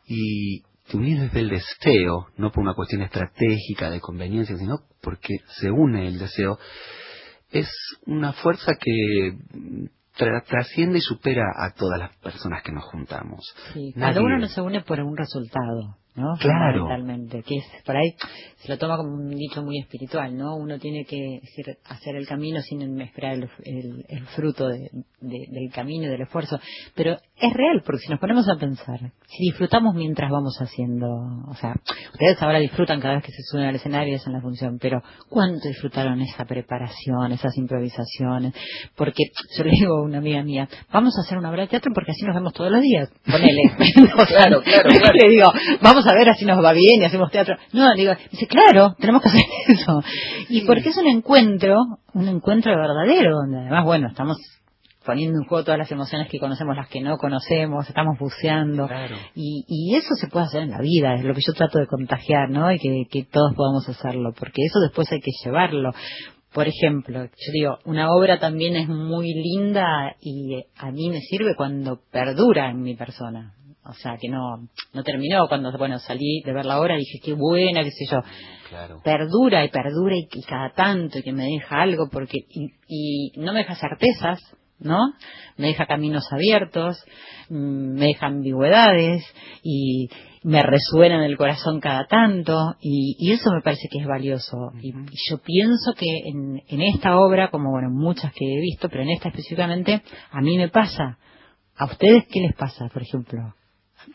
y 0.08 0.62
que 0.88 0.98
viene 0.98 1.26
desde 1.26 1.40
el 1.40 1.50
deseo, 1.50 2.28
no 2.38 2.52
por 2.52 2.64
una 2.64 2.74
cuestión 2.74 3.02
estratégica 3.02 3.90
de 3.90 4.02
conveniencia, 4.02 4.58
sino 4.58 4.80
porque 5.02 5.38
se 5.60 5.72
une 5.72 6.08
el 6.08 6.20
deseo, 6.20 6.60
es 7.60 7.70
una 8.06 8.34
fuerza 8.34 8.74
que 8.76 9.38
trasciende 10.48 11.00
y 11.00 11.02
supera 11.02 11.44
a 11.56 11.74
todas 11.74 12.00
las 12.00 12.16
personas 12.18 12.64
que 12.64 12.72
nos 12.72 12.84
juntamos. 12.86 13.46
Sí, 13.74 13.94
cuando 13.94 14.24
uno 14.24 14.38
no 14.38 14.48
se 14.48 14.62
une 14.62 14.82
por 14.82 15.00
un 15.00 15.16
resultado, 15.16 15.98
¿no? 16.16 16.36
Claro. 16.40 16.88
que 17.46 17.58
es, 17.58 17.66
por 17.86 17.96
ahí 17.98 18.16
se 18.58 18.70
lo 18.70 18.78
toma 18.78 18.98
como 18.98 19.14
un 19.14 19.36
dicho 19.36 19.62
muy 19.62 19.80
espiritual, 19.80 20.36
¿no? 20.36 20.56
Uno 20.56 20.80
tiene 20.80 21.06
que 21.06 21.40
decir, 21.42 21.78
hacer 21.86 22.16
el 22.16 22.26
camino 22.26 22.62
sin 22.62 23.00
esperar 23.00 23.34
el, 23.34 24.06
el, 24.08 24.26
fruto 24.28 24.68
del 24.68 25.72
camino 25.74 26.06
y 26.06 26.10
del 26.10 26.22
esfuerzo. 26.22 26.60
Pero 26.96 27.14
es 27.14 27.54
real, 27.54 27.84
porque 27.86 28.02
si 28.02 28.10
nos 28.10 28.20
ponemos 28.20 28.48
a 28.50 28.56
pensar, 28.56 29.00
si 29.28 29.44
disfrutamos 29.52 29.94
mientras 29.94 30.32
vamos 30.32 30.58
haciendo, 30.60 31.08
o 31.48 31.54
sea, 31.56 31.76
ustedes 32.14 32.42
ahora 32.42 32.60
disfrutan 32.60 33.00
cada 33.00 33.16
vez 33.16 33.24
que 33.24 33.32
se 33.32 33.44
suben 33.44 33.66
al 33.66 33.76
escenario 33.76 34.14
y 34.14 34.16
hacen 34.16 34.34
la 34.34 34.42
función, 34.42 34.80
pero 34.80 35.04
¿cuánto 35.30 35.68
disfrutaron 35.68 36.22
esa 36.22 36.46
preparación, 36.46 37.34
esas 37.34 37.56
improvisaciones? 37.58 38.54
Porque 38.96 39.26
yo 39.58 39.64
le 39.64 39.72
digo 39.72 39.98
a 39.98 40.04
una 40.04 40.20
amiga 40.20 40.42
mía, 40.44 40.68
vamos 40.92 41.14
a 41.18 41.22
hacer 41.22 41.38
una 41.38 41.50
obra 41.50 41.64
de 41.64 41.68
teatro 41.68 41.92
porque 41.94 42.12
así 42.12 42.26
nos 42.26 42.36
vemos 42.36 42.54
todos 42.54 42.72
los 42.72 42.82
días. 42.82 43.12
Ponele. 43.26 43.64
claro, 44.28 44.62
claro, 44.62 44.90
claro. 44.90 45.14
Le 45.22 45.30
digo, 45.30 45.52
vamos 45.82 46.05
a 46.08 46.14
ver 46.14 46.30
así 46.30 46.46
nos 46.46 46.64
va 46.64 46.74
bien 46.74 47.02
y 47.02 47.06
hacemos 47.06 47.32
teatro. 47.32 47.56
No, 47.74 47.94
digo, 47.96 48.14
dice, 48.32 48.48
claro, 48.48 48.96
tenemos 49.00 49.22
que 49.22 49.30
hacer 49.30 49.42
eso. 49.68 50.02
Y 50.50 50.62
porque 50.62 50.90
es 50.90 50.98
un 50.98 51.08
encuentro, 51.08 51.80
un 52.14 52.28
encuentro 52.28 52.76
verdadero, 52.76 53.36
donde 53.36 53.60
además, 53.60 53.86
bueno, 53.86 54.08
estamos 54.08 54.38
poniendo 55.06 55.40
en 55.40 55.48
juego 55.48 55.64
todas 55.64 55.78
las 55.78 55.92
emociones 55.92 56.28
que 56.30 56.40
conocemos, 56.40 56.76
las 56.76 56.90
que 56.90 57.00
no 57.00 57.18
conocemos, 57.18 57.88
estamos 57.88 58.18
buceando. 58.20 58.90
Y, 59.36 59.64
y, 59.68 59.96
eso 59.96 60.16
se 60.20 60.28
puede 60.28 60.48
hacer 60.48 60.64
en 60.64 60.72
la 60.72 60.82
vida, 60.82 61.16
es 61.16 61.24
lo 61.24 61.34
que 61.34 61.42
yo 61.46 61.54
trato 61.54 61.80
de 61.80 61.88
contagiar, 61.88 62.50
¿no? 62.50 62.72
Y 62.72 62.80
que, 62.80 63.04
que 63.10 63.24
todos 63.24 63.54
podamos 63.56 63.88
hacerlo, 63.88 64.34
porque 64.38 64.64
eso 64.66 64.80
después 64.80 65.12
hay 65.12 65.20
que 65.20 65.32
llevarlo. 65.44 65.92
Por 66.54 66.68
ejemplo, 66.68 67.26
yo 67.26 67.52
digo, 67.54 67.78
una 67.86 68.10
obra 68.12 68.40
también 68.40 68.76
es 68.78 68.88
muy 68.88 69.28
linda 69.34 70.16
y 70.22 70.64
a 70.78 70.90
mí 70.92 71.10
me 71.10 71.20
sirve 71.20 71.54
cuando 71.56 72.00
perdura 72.12 72.70
en 72.70 72.82
mi 72.82 72.96
persona 72.96 73.54
o 73.86 73.94
sea, 73.94 74.18
que 74.18 74.30
no, 74.30 74.68
no 74.94 75.04
terminó 75.04 75.48
cuando, 75.48 75.72
bueno, 75.78 76.00
salí 76.00 76.42
de 76.44 76.54
ver 76.54 76.66
la 76.66 76.80
obra 76.80 76.96
y 76.96 77.00
dije, 77.00 77.20
qué 77.24 77.34
buena, 77.34 77.84
qué 77.84 77.92
sé 77.92 78.06
yo. 78.10 78.20
Perdura 79.04 79.64
y 79.64 79.70
perdura 79.70 80.16
y, 80.16 80.28
cada 80.42 80.72
tanto 80.74 81.20
y 81.20 81.24
que 81.24 81.32
me 81.32 81.46
deja 81.46 81.82
algo 81.82 82.10
porque, 82.12 82.40
y, 82.50 82.72
y 82.88 83.32
no 83.40 83.54
me 83.54 83.60
deja 83.60 83.76
certezas, 83.76 84.42
¿no? 84.80 84.98
Me 85.58 85.68
deja 85.68 85.86
caminos 85.86 86.28
abiertos, 86.32 86.98
mm, 87.50 87.94
me 87.94 88.06
deja 88.08 88.26
ambigüedades 88.26 89.24
y 89.64 90.10
me 90.44 90.62
resuena 90.64 91.16
en 91.16 91.24
el 91.24 91.38
corazón 91.38 91.80
cada 91.80 92.06
tanto 92.06 92.76
y, 92.82 93.16
y 93.20 93.32
eso 93.32 93.52
me 93.52 93.62
parece 93.62 93.88
que 93.92 94.00
es 94.00 94.08
valioso. 94.08 94.72
y, 94.82 94.94
yo 95.30 95.38
pienso 95.40 95.94
que 95.96 96.08
en, 96.26 96.62
en 96.68 96.82
esta 96.82 97.20
obra, 97.20 97.50
como 97.52 97.72
bueno, 97.72 97.90
muchas 97.92 98.34
que 98.34 98.46
he 98.46 98.62
visto, 98.62 98.90
pero 98.90 99.04
en 99.04 99.10
esta 99.12 99.30
específicamente, 99.30 100.02
a 100.32 100.42
mí 100.42 100.58
me 100.58 100.70
pasa. 100.70 101.18
¿A 101.78 101.86
ustedes 101.86 102.26
qué 102.32 102.40
les 102.40 102.56
pasa, 102.56 102.88
por 102.88 103.02
ejemplo? 103.02 103.54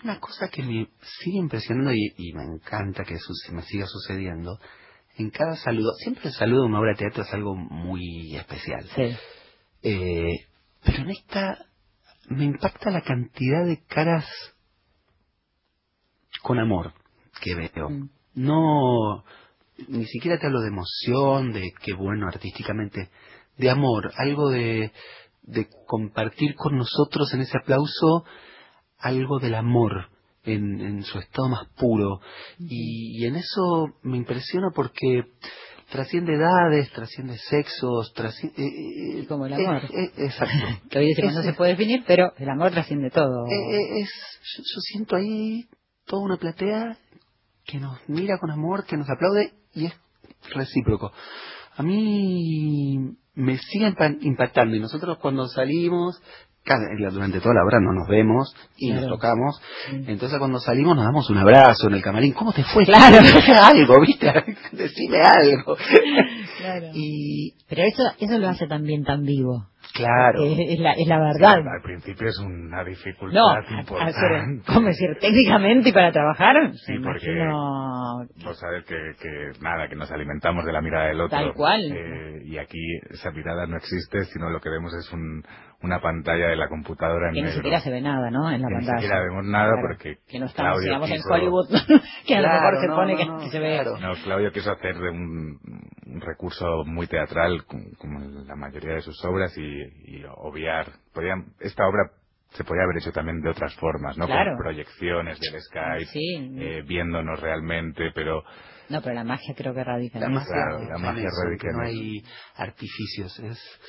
Una 0.02 0.18
cosa 0.18 0.48
que 0.48 0.62
me 0.62 0.88
sigue 1.22 1.38
impresionando 1.38 1.92
y, 1.92 2.32
me 2.32 2.44
encanta 2.44 3.04
que 3.04 3.18
me 3.52 3.62
siga 3.62 3.86
sucediendo, 3.86 4.58
en 5.16 5.30
cada 5.30 5.56
saludo, 5.56 5.92
siempre 5.96 6.28
el 6.28 6.34
saludo 6.34 6.62
de 6.62 6.68
una 6.68 6.80
obra 6.80 6.92
de 6.92 6.98
teatro 6.98 7.22
es 7.24 7.32
algo 7.34 7.54
muy 7.54 8.34
especial. 8.34 8.88
Sí. 8.94 9.16
Eh, 9.82 10.46
pero 10.84 11.02
en 11.02 11.10
esta 11.10 11.66
me 12.28 12.44
impacta 12.44 12.90
la 12.90 13.02
cantidad 13.02 13.66
de 13.66 13.82
caras 13.84 14.26
con 16.42 16.58
amor 16.58 16.94
que 17.42 17.54
veo. 17.54 17.90
Mm. 17.90 18.10
No, 18.34 19.24
ni 19.88 20.06
siquiera 20.06 20.38
te 20.38 20.46
hablo 20.46 20.60
de 20.60 20.68
emoción, 20.68 21.52
de 21.52 21.72
qué 21.82 21.92
bueno 21.92 22.28
artísticamente, 22.28 23.10
de 23.58 23.70
amor, 23.70 24.12
algo 24.16 24.48
de, 24.48 24.92
de 25.42 25.68
compartir 25.86 26.54
con 26.54 26.76
nosotros 26.76 27.34
en 27.34 27.42
ese 27.42 27.58
aplauso 27.58 28.24
algo 29.00 29.38
del 29.38 29.54
amor 29.54 30.08
en, 30.44 30.80
en 30.80 31.02
su 31.02 31.18
estado 31.18 31.48
más 31.48 31.66
puro. 31.76 32.20
Y, 32.58 33.24
en 33.24 33.36
eso 33.36 33.94
me 34.02 34.16
impresiona 34.16 34.70
porque 34.74 35.24
trasciende 35.90 36.34
edades, 36.34 36.90
trasciende 36.92 37.36
sexos, 37.38 38.12
trasciende... 38.14 38.62
Eh, 38.62 39.20
eh, 39.20 39.26
Como 39.26 39.46
el 39.46 39.54
amor. 39.54 39.82
exacto. 40.16 40.54
que 40.90 40.98
hoy 40.98 41.08
decimos 41.08 41.34
no 41.34 41.42
se 41.42 41.52
puede 41.54 41.72
definir, 41.72 42.04
pero 42.06 42.32
el 42.38 42.48
amor 42.48 42.70
trasciende 42.70 43.10
todo. 43.10 43.46
Eh, 43.46 44.00
es, 44.00 44.10
yo, 44.56 44.80
siento 44.80 45.16
ahí 45.16 45.66
toda 46.06 46.22
una 46.22 46.36
platea 46.36 46.96
que 47.64 47.78
nos 47.78 47.98
mira 48.08 48.38
con 48.38 48.50
amor, 48.50 48.84
que 48.86 48.96
nos 48.96 49.08
aplaude 49.10 49.52
y 49.74 49.86
es 49.86 49.92
recíproco. 50.54 51.12
A 51.76 51.82
mí 51.82 53.16
me 53.34 53.58
sigue 53.58 53.94
impactando 54.22 54.76
y 54.76 54.80
nosotros 54.80 55.18
cuando 55.18 55.48
salimos 55.48 56.20
durante 57.12 57.40
toda 57.40 57.54
la 57.54 57.64
hora 57.64 57.80
no 57.80 57.92
nos 57.92 58.08
vemos 58.08 58.54
y 58.76 58.92
nos 58.92 59.08
tocamos. 59.08 59.60
Entonces 59.90 60.38
cuando 60.38 60.58
salimos 60.58 60.96
nos 60.96 61.04
damos 61.04 61.28
un 61.30 61.38
abrazo 61.38 61.88
en 61.88 61.94
el 61.94 62.02
camarín. 62.02 62.32
¿Cómo 62.32 62.52
te 62.52 62.62
fue? 62.64 62.84
Claro. 62.84 63.18
algo, 63.64 64.00
¿viste? 64.00 64.32
Decime 64.72 65.18
algo. 65.22 65.76
Claro. 66.58 66.86
Y... 66.94 67.54
Pero 67.68 67.82
eso, 67.82 68.02
eso 68.18 68.38
lo 68.38 68.48
hace 68.48 68.66
también 68.66 69.04
tan 69.04 69.22
vivo. 69.22 69.70
Claro. 69.94 70.44
Es, 70.44 70.78
la, 70.78 70.92
es 70.92 71.06
la 71.08 71.18
verdad. 71.18 71.66
al 71.66 71.82
principio 71.82 72.28
es 72.28 72.38
una 72.38 72.84
dificultad 72.84 73.62
importante. 73.78 74.62
¿Cómo 74.66 74.86
decir? 74.86 75.08
Técnicamente 75.20 75.88
y 75.88 75.92
para 75.92 76.12
trabajar. 76.12 76.72
Sí, 76.86 76.94
porque 77.02 77.30
vos 78.44 78.58
sabés 78.58 78.84
que, 78.84 78.96
que, 79.20 79.60
nada, 79.60 79.88
que 79.88 79.96
nos 79.96 80.10
alimentamos 80.10 80.64
de 80.64 80.72
la 80.72 80.80
mirada 80.80 81.06
del 81.06 81.20
otro. 81.20 81.36
Tal 81.36 81.54
cual. 81.54 81.80
Eh, 81.92 82.42
y 82.44 82.58
aquí 82.58 82.78
esa 83.10 83.30
mirada 83.30 83.66
no 83.66 83.76
existe, 83.76 84.24
sino 84.26 84.50
lo 84.50 84.60
que 84.60 84.70
vemos 84.70 84.92
es 84.94 85.12
un, 85.12 85.42
una 85.82 86.00
pantalla 86.00 86.48
de 86.48 86.56
la 86.56 86.68
computadora 86.68 87.28
en 87.28 87.34
que 87.34 87.40
negro. 87.40 87.50
ni 87.50 87.56
siquiera 87.56 87.80
se 87.80 87.90
ve 87.90 88.00
nada, 88.00 88.30
¿no? 88.30 88.50
En 88.50 88.62
la 88.62 88.68
que 88.68 88.74
pantalla. 88.74 88.94
Ni 88.94 89.02
siquiera 89.02 89.22
vemos 89.22 89.44
nada 89.46 89.72
porque 89.80 90.18
que 90.28 90.38
no 90.38 90.46
estamos, 90.46 90.80
digamos, 90.82 91.10
en 91.10 91.20
Hollywood, 91.28 91.68
que 92.26 92.36
a 92.36 92.40
lo 92.40 92.48
mejor 92.48 92.80
se 92.80 92.88
pone 92.88 93.16
que, 93.16 93.50
se 93.50 93.58
ve. 93.58 93.84
No, 94.00 94.12
Claudio 94.24 94.52
quiso 94.52 94.72
hacer 94.72 94.96
un, 94.96 95.58
un 96.06 96.20
recurso 96.20 96.84
muy 96.84 97.06
teatral, 97.06 97.64
como 97.64 98.20
en 98.20 98.46
la 98.46 98.56
mayoría 98.56 98.94
de 98.94 99.00
sus 99.00 99.24
obras, 99.24 99.56
y, 99.56 99.62
y 99.62 100.24
obviar. 100.36 100.86
Podían, 101.14 101.46
esta 101.60 101.86
obra 101.86 102.10
se 102.50 102.64
podía 102.64 102.82
haber 102.82 102.98
hecho 102.98 103.12
también 103.12 103.40
de 103.40 103.50
otras 103.50 103.74
formas, 103.76 104.16
¿no? 104.18 104.26
Claro. 104.26 104.52
Con 104.56 104.64
proyecciones 104.64 105.38
del 105.40 105.60
Skype, 105.60 106.10
eh, 106.14 106.82
viéndonos 106.82 107.40
realmente, 107.40 108.10
pero... 108.14 108.42
No, 108.88 109.00
pero 109.02 109.14
la 109.14 109.24
magia 109.24 109.54
creo 109.56 109.72
que 109.72 109.84
radica 109.84 110.18
en 110.18 110.24
la 110.24 110.30
Magia, 110.30 110.56
la 110.88 110.98
magia 110.98 111.28
radica 111.44 111.68
No 111.72 111.82
hay 111.82 112.24
artificios, 112.56 113.38
es 113.38 113.80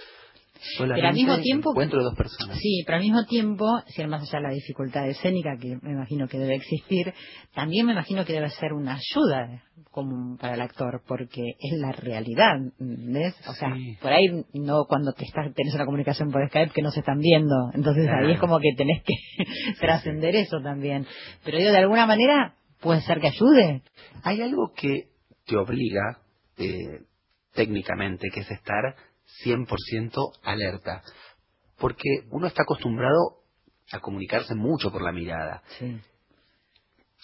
pero 0.78 0.93
al 0.93 1.14
mismo 1.14 1.39
tiempo 1.39 1.72
encuentro 1.72 1.99
de 1.99 2.05
dos 2.05 2.16
personas. 2.16 2.57
Sí, 2.57 2.84
pero 2.86 2.97
al 2.97 3.03
mismo 3.03 3.26
tiempo, 3.26 3.66
si 3.88 4.05
más 4.05 4.22
allá 4.22 4.39
de 4.39 4.47
la 4.47 4.53
dificultad 4.53 5.07
escénica 5.07 5.57
que 5.59 5.78
me 5.82 5.91
imagino 5.91 6.28
que 6.28 6.38
debe 6.38 6.55
existir, 6.55 7.14
también 7.53 7.86
me 7.86 7.93
imagino 7.93 8.26
que 8.26 8.34
debe 8.34 8.49
ser 8.49 8.74
una 8.74 8.95
ayuda 8.95 9.64
como 9.89 10.38
para 10.38 10.53
el 10.53 10.62
actor, 10.62 11.01
porque 11.05 11.41
es 11.59 11.80
la 11.80 11.91
realidad, 11.91 12.55
¿ves? 12.80 13.36
O 13.47 13.53
sea, 13.53 13.76
por 14.01 14.14
ahí 14.14 14.45
no 14.53 14.86
cuando 14.88 15.14
te 15.14 15.26
estás 15.26 15.53
tenés 15.53 15.74
una 15.74 15.86
comunicación 15.86 16.32
por 16.32 16.47
Skype 16.47 16.72
que 16.74 16.82
no 16.82 16.91
se 16.91 16.99
están 16.99 17.20
viendo, 17.20 17.72
entonces 17.74 18.07
ahí 18.07 18.34
es 18.34 18.39
como 18.39 18.59
que 18.59 18.74
tenés 18.78 19.03
que 19.03 19.16
trascender 19.80 20.36
eso 20.36 20.62
también. 20.64 21.05
Pero 21.43 21.59
yo 21.59 21.72
de 21.72 21.78
alguna 21.78 22.05
manera 22.05 22.55
puede 22.80 23.01
ser 23.01 23.20
que 23.20 23.28
ayude. 23.28 23.82
Hay 24.24 24.41
algo 24.41 24.72
que 24.76 25.09
te 25.45 25.57
obliga 25.57 26.20
eh, 26.57 27.01
técnicamente, 27.53 28.30
que 28.34 28.41
es 28.41 28.51
estar 28.51 28.95
100% 29.44 30.40
alerta. 30.44 31.04
Porque 31.78 32.26
uno 32.30 32.48
está 32.48 32.64
acostumbrado 32.64 33.42
a 33.92 34.00
comunicarse 34.00 34.56
mucho 34.56 34.92
por 34.92 35.02
la 35.02 35.12
mirada 35.12 35.64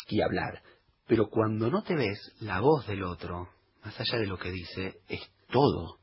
y 0.10 0.22
hablar. 0.22 0.62
Pero 1.08 1.28
cuando 1.30 1.70
no 1.70 1.84
te 1.84 1.96
ves, 1.96 2.20
la 2.40 2.60
voz 2.60 2.86
del 2.88 3.04
otro, 3.04 3.50
más 3.84 4.00
allá 4.00 4.20
de 4.20 4.28
lo 4.28 4.38
que 4.38 4.52
dice, 4.52 5.00
es 5.08 5.22
todo. 5.50 6.00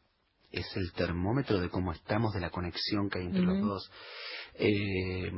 Es 0.51 0.67
el 0.77 0.93
termómetro 0.93 1.61
de 1.61 1.69
cómo 1.69 1.93
estamos, 1.93 2.33
de 2.33 2.41
la 2.41 2.51
conexión 2.51 3.11
que 3.11 3.19
hay 3.19 3.27
entre 3.27 3.43
los 3.43 3.61
dos. 3.61 3.91
Eh, 4.55 5.31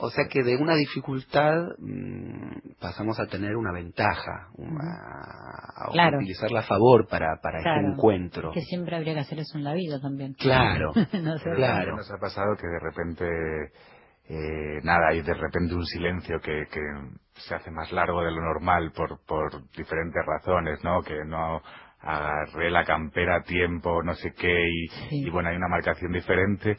o 0.00 0.10
sea 0.10 0.26
que 0.30 0.42
de 0.42 0.56
una 0.56 0.74
dificultad 0.74 1.62
mm, 1.78 2.78
pasamos 2.80 3.18
a 3.18 3.26
tener 3.26 3.56
una 3.56 3.72
ventaja, 3.72 4.48
a, 4.56 6.16
utilizarla 6.16 6.60
a 6.60 6.62
favor 6.62 7.08
para, 7.08 7.36
para 7.42 7.58
este 7.58 7.92
encuentro. 7.92 8.52
Que 8.52 8.60
siempre 8.62 8.96
habría 8.96 9.14
que 9.14 9.20
hacer 9.20 9.38
eso 9.40 9.58
en 9.58 9.64
la 9.64 9.74
vida 9.74 10.00
también. 10.00 10.34
Claro, 10.34 10.92
claro. 11.56 11.96
Nos 11.96 12.10
ha 12.10 12.18
pasado 12.18 12.56
que 12.56 12.66
de 12.66 12.78
repente, 12.78 13.72
eh, 14.28 14.80
nada, 14.84 15.08
hay 15.08 15.22
de 15.22 15.34
repente 15.34 15.74
un 15.74 15.86
silencio 15.86 16.40
que, 16.40 16.66
que 16.70 16.80
se 17.34 17.54
hace 17.54 17.70
más 17.70 17.90
largo 17.92 18.22
de 18.22 18.30
lo 18.30 18.40
normal 18.40 18.92
por, 18.94 19.18
por 19.26 19.68
diferentes 19.72 20.22
razones, 20.24 20.82
¿no? 20.84 21.02
Que 21.02 21.24
no 21.26 21.60
agarré 22.00 22.70
la 22.70 22.84
campera 22.84 23.38
a 23.38 23.42
tiempo, 23.42 24.02
no 24.04 24.14
sé 24.14 24.32
qué, 24.32 24.68
y, 25.10 25.26
y 25.26 25.30
bueno, 25.30 25.48
hay 25.48 25.56
una 25.56 25.68
marcación 25.68 26.12
diferente 26.12 26.76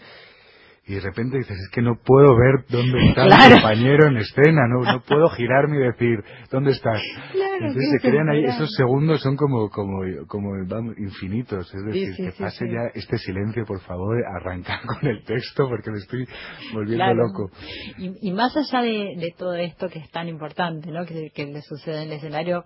y 0.89 0.95
de 0.95 1.01
repente 1.01 1.37
dices, 1.37 1.55
es 1.55 1.69
que 1.69 1.83
no 1.83 1.99
puedo 2.03 2.35
ver 2.35 2.65
dónde 2.67 3.09
está 3.09 3.25
mi 3.25 3.53
compañero 3.53 4.07
en 4.07 4.17
escena, 4.17 4.61
no, 4.67 4.91
no 4.91 5.01
puedo 5.01 5.29
girarme 5.29 5.77
y 5.77 5.81
decir, 5.81 6.17
¿dónde 6.49 6.71
estás? 6.71 6.99
Entonces 7.61 7.89
se 7.91 8.09
crean 8.09 8.27
ahí, 8.27 8.43
esos 8.43 8.71
segundos 8.75 9.21
son 9.21 9.35
como, 9.35 9.69
como, 9.69 10.01
como 10.27 10.49
infinitos, 10.97 11.71
es 11.75 11.85
decir, 11.85 12.15
que 12.15 12.31
pase 12.31 12.65
ya 12.67 12.89
este 12.95 13.19
silencio, 13.19 13.65
por 13.67 13.79
favor, 13.81 14.17
arrancar 14.35 14.79
con 14.87 15.07
el 15.07 15.23
texto 15.25 15.69
porque 15.69 15.91
me 15.91 15.99
estoy 15.99 16.27
volviendo 16.73 17.13
loco. 17.13 17.51
Y, 17.99 18.31
más 18.31 18.57
allá 18.57 18.81
de, 18.81 19.35
todo 19.37 19.53
esto 19.53 19.89
que 19.89 19.99
es 19.99 20.09
tan 20.09 20.27
importante, 20.27 20.89
¿no? 20.89 21.05
Que, 21.05 21.29
que 21.29 21.45
le 21.45 21.61
sucede 21.61 22.01
en 22.01 22.07
el 22.09 22.13
escenario, 22.13 22.65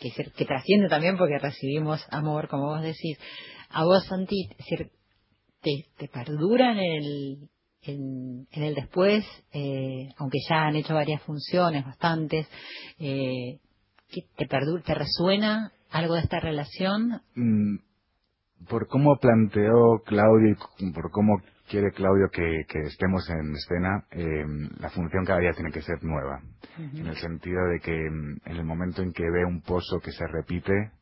que, 0.00 0.10
que 0.10 0.44
trasciende 0.44 0.88
también 0.88 1.16
porque 1.16 1.38
recibimos 1.38 2.04
amor, 2.10 2.48
como 2.48 2.66
vos 2.66 2.82
decís, 2.82 3.16
a 3.70 3.84
vos, 3.84 4.04
Santi, 4.06 4.48
te, 5.64 5.86
te 5.96 6.08
perdura 6.08 6.72
en 6.72 6.78
el, 6.78 7.48
en, 7.82 8.46
el 8.52 8.74
después, 8.74 9.24
eh, 9.52 10.10
aunque 10.18 10.38
ya 10.48 10.66
han 10.66 10.76
hecho 10.76 10.94
varias 10.94 11.22
funciones, 11.22 11.84
bastantes, 11.84 12.46
eh, 12.98 13.58
te, 14.36 14.46
perdura, 14.46 14.82
¿te 14.82 14.94
resuena 14.94 15.72
algo 15.90 16.14
de 16.14 16.20
esta 16.20 16.38
relación? 16.38 17.22
Mm, 17.34 17.78
por 18.68 18.86
cómo 18.88 19.16
planteó 19.20 20.02
Claudio 20.04 20.56
y 20.78 20.92
por 20.92 21.10
cómo 21.10 21.40
quiere 21.68 21.90
Claudio 21.92 22.28
que, 22.30 22.64
estemos 22.86 23.28
en 23.30 23.54
escena, 23.54 24.04
eh, 24.10 24.44
la 24.78 24.90
función 24.90 25.24
cada 25.24 25.40
día 25.40 25.52
tiene 25.52 25.72
que 25.72 25.82
ser 25.82 26.02
nueva. 26.04 26.42
En 26.78 27.06
el 27.06 27.16
sentido 27.16 27.66
de 27.72 27.80
que 27.80 27.92
mm, 27.92 28.36
en 28.44 28.56
el 28.56 28.64
momento 28.64 29.02
en 29.02 29.12
que 29.12 29.24
ve 29.24 29.44
un 29.44 29.62
pozo 29.62 29.98
que 30.00 30.12
se 30.12 30.26
repite, 30.26 30.92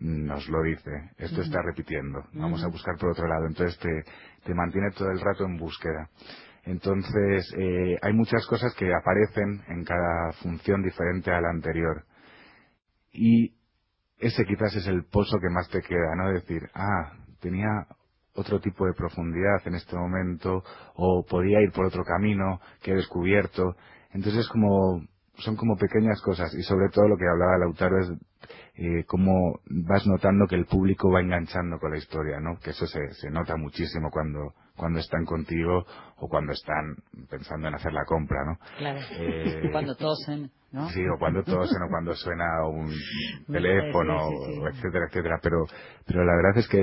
nos 0.00 0.48
lo 0.48 0.62
dice, 0.62 0.90
esto 1.18 1.42
está 1.42 1.60
repitiendo, 1.62 2.24
vamos 2.32 2.62
a 2.64 2.68
buscar 2.68 2.96
por 2.98 3.10
otro 3.10 3.26
lado, 3.28 3.46
entonces 3.46 3.78
te, 3.78 3.90
te 4.44 4.54
mantiene 4.54 4.90
todo 4.90 5.10
el 5.10 5.20
rato 5.20 5.44
en 5.44 5.56
búsqueda. 5.56 6.08
Entonces, 6.64 7.52
eh, 7.58 7.98
hay 8.00 8.12
muchas 8.12 8.46
cosas 8.46 8.72
que 8.74 8.92
aparecen 8.94 9.62
en 9.68 9.84
cada 9.84 10.32
función 10.42 10.82
diferente 10.82 11.30
a 11.30 11.40
la 11.40 11.50
anterior. 11.50 12.04
Y 13.12 13.54
ese 14.18 14.44
quizás 14.44 14.74
es 14.76 14.86
el 14.86 15.04
pozo 15.04 15.38
que 15.40 15.50
más 15.50 15.68
te 15.70 15.80
queda, 15.80 16.14
¿no? 16.16 16.32
Decir, 16.32 16.62
ah, 16.74 17.12
tenía 17.40 17.86
otro 18.34 18.60
tipo 18.60 18.86
de 18.86 18.94
profundidad 18.94 19.60
en 19.66 19.74
este 19.74 19.96
momento, 19.96 20.62
o 20.94 21.24
podía 21.28 21.60
ir 21.60 21.72
por 21.72 21.86
otro 21.86 22.04
camino 22.04 22.60
que 22.82 22.92
he 22.92 22.94
descubierto. 22.94 23.74
Entonces, 24.12 24.48
como, 24.48 25.02
son 25.38 25.56
como 25.56 25.76
pequeñas 25.76 26.20
cosas, 26.22 26.54
y 26.54 26.62
sobre 26.62 26.88
todo 26.90 27.08
lo 27.08 27.16
que 27.16 27.28
hablaba 27.28 27.58
Lautaro 27.58 27.98
es 28.00 28.12
eh, 28.74 29.04
cómo 29.06 29.60
vas 29.66 30.06
notando 30.06 30.46
que 30.46 30.54
el 30.54 30.64
público 30.64 31.10
va 31.10 31.20
enganchando 31.20 31.78
con 31.78 31.90
la 31.90 31.98
historia, 31.98 32.40
¿no? 32.40 32.58
Que 32.58 32.70
eso 32.70 32.86
se, 32.86 33.12
se 33.12 33.30
nota 33.30 33.56
muchísimo 33.56 34.10
cuando, 34.10 34.54
cuando 34.76 34.98
están 34.98 35.24
contigo 35.26 35.84
o 36.16 36.28
cuando 36.28 36.52
están 36.52 36.96
pensando 37.28 37.68
en 37.68 37.74
hacer 37.74 37.92
la 37.92 38.04
compra, 38.06 38.38
¿no? 38.46 38.58
Claro. 38.78 39.00
Eh, 39.18 39.68
cuando 39.72 39.94
tosen, 39.94 40.50
¿no? 40.70 40.88
Sí, 40.88 41.02
o 41.06 41.18
cuando 41.18 41.42
tosen 41.44 41.82
o 41.82 41.88
cuando 41.90 42.14
suena 42.14 42.66
un 42.66 42.90
teléfono, 43.46 44.28
etcétera, 44.70 45.06
etcétera. 45.08 45.38
Pero, 45.42 45.66
pero 46.06 46.24
la 46.24 46.34
verdad 46.34 46.56
es 46.56 46.68
que 46.68 46.82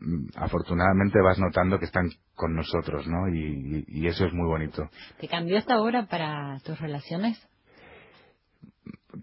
mm, 0.00 0.26
afortunadamente 0.36 1.22
vas 1.22 1.38
notando 1.38 1.78
que 1.78 1.86
están 1.86 2.10
con 2.34 2.54
nosotros, 2.54 3.06
¿no? 3.08 3.28
Y, 3.28 3.84
y, 3.88 4.06
eso 4.06 4.26
es 4.26 4.32
muy 4.34 4.46
bonito. 4.46 4.88
¿Te 5.20 5.26
cambió 5.26 5.56
esta 5.56 5.80
obra 5.80 6.06
para 6.06 6.58
tus 6.64 6.78
relaciones? 6.78 7.38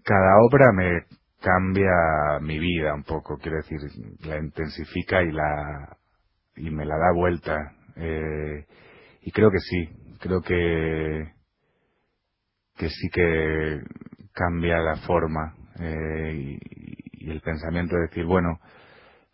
Cada 0.04 0.36
obra 0.48 0.72
me 0.72 1.02
cambia 1.40 2.40
mi 2.40 2.58
vida 2.58 2.94
un 2.94 3.04
poco, 3.04 3.38
quiero 3.38 3.58
decir, 3.58 3.78
la 4.24 4.38
intensifica 4.38 5.22
y 5.22 5.32
la 5.32 5.96
y 6.56 6.70
me 6.70 6.84
la 6.84 6.96
da 6.96 7.12
vuelta. 7.14 7.72
Eh, 7.96 8.66
y 9.22 9.30
creo 9.32 9.50
que 9.50 9.58
sí, 9.58 10.16
creo 10.20 10.40
que 10.42 11.32
que 12.76 12.88
sí 12.90 13.08
que 13.12 13.80
cambia 14.32 14.78
la 14.78 14.96
forma 15.06 15.54
eh, 15.80 16.58
y, 16.60 17.30
el 17.30 17.40
pensamiento 17.40 17.96
de 17.96 18.02
decir, 18.02 18.24
bueno, 18.24 18.60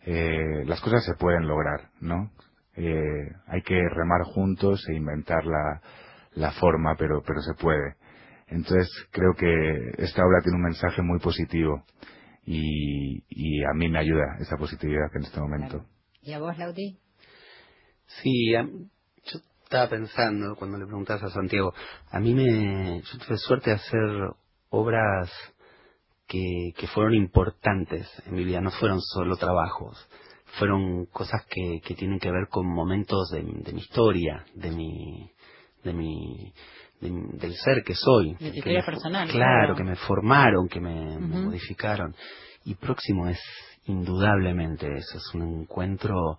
eh, 0.07 0.65
las 0.65 0.81
cosas 0.81 1.05
se 1.05 1.15
pueden 1.15 1.47
lograr, 1.47 1.91
¿no? 2.01 2.31
hay 2.75 3.61
que 3.63 3.79
remar 3.91 4.23
juntos 4.25 4.83
e 4.89 4.95
inventar 4.95 5.45
la, 5.45 5.83
la 6.33 6.53
forma, 6.53 6.97
pero, 6.97 7.23
pero 7.23 7.41
se 7.43 7.53
puede. 7.53 7.97
Entonces 8.53 8.89
creo 9.11 9.33
que 9.35 10.03
esta 10.03 10.23
obra 10.23 10.43
tiene 10.43 10.57
un 10.57 10.65
mensaje 10.65 11.03
muy 11.03 11.19
positivo 11.19 11.85
y, 12.45 13.25
y 13.29 13.65
a 13.65 13.73
mí 13.75 13.89
me 13.89 13.99
ayuda 13.99 14.37
esa 14.41 14.57
positividad 14.57 15.09
en 15.15 15.23
este 15.23 15.41
momento. 15.41 15.87
¿Y 16.21 16.33
a 16.33 16.39
vos, 16.39 16.57
Laudi? 16.59 16.99
Sí, 18.23 18.53
yo 18.53 19.39
estaba 19.63 19.89
pensando 19.89 20.55
cuando 20.57 20.77
le 20.77 20.85
preguntabas 20.85 21.23
a 21.23 21.31
Santiago, 21.31 21.73
a 22.11 22.21
mí 22.21 22.35
me, 22.35 23.01
yo 23.01 23.19
tuve 23.27 23.39
suerte 23.39 23.71
de 23.71 23.77
hacer 23.77 24.31
obras 24.69 25.31
que, 26.29 26.73
que 26.77 26.87
fueron 26.89 27.15
importantes 27.15 28.07
en 28.27 28.35
mi 28.35 28.45
vida, 28.45 28.61
no 28.61 28.71
fueron 28.71 29.01
solo 29.01 29.37
trabajos, 29.37 29.97
fueron 30.59 31.07
cosas 31.07 31.47
que, 31.49 31.81
que 31.85 31.95
tienen 31.95 32.19
que 32.19 32.31
ver 32.31 32.49
con 32.51 32.67
momentos 32.67 33.31
de, 33.31 33.43
de 33.43 33.73
mi 33.73 33.81
historia, 33.81 34.45
de 34.55 34.71
mi, 34.71 35.31
de 35.85 35.93
mi, 35.95 36.53
del 37.03 37.55
ser 37.57 37.83
que 37.85 37.95
soy. 37.95 38.35
De 38.35 38.83
personal. 38.85 39.29
Claro, 39.29 39.75
que 39.75 39.85
me 39.85 39.97
formaron, 39.97 40.69
que 40.69 40.81
me, 40.81 41.19
modificaron. 41.19 42.15
Y 42.65 42.75
próximo 42.75 43.29
es 43.29 43.41
indudablemente 43.87 44.87
eso, 44.87 45.19
es 45.19 45.35
un 45.35 45.63
encuentro. 45.63 46.39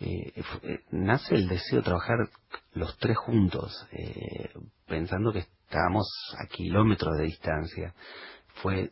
Eh, 0.00 0.32
eh, 0.36 0.80
nace 0.90 1.36
el 1.36 1.46
deseo 1.46 1.78
de 1.78 1.84
trabajar 1.84 2.16
los 2.74 2.98
tres 2.98 3.16
juntos, 3.16 3.86
eh, 3.92 4.50
pensando 4.88 5.32
que 5.32 5.40
estábamos 5.40 6.08
a 6.38 6.48
kilómetros 6.48 7.16
de 7.18 7.24
distancia. 7.24 7.94
Fue 8.62 8.90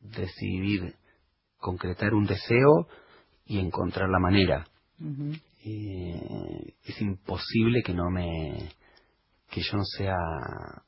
decidir 0.00 0.94
concretar 1.58 2.14
un 2.14 2.24
deseo 2.24 2.86
y 3.44 3.58
encontrar 3.58 4.08
la 4.08 4.20
manera. 4.20 4.66
es 6.84 7.00
imposible 7.00 7.82
que 7.82 7.94
no 7.94 8.08
me 8.10 8.70
que 9.52 9.60
yo 9.60 9.76
no 9.76 9.84
sea 9.84 10.16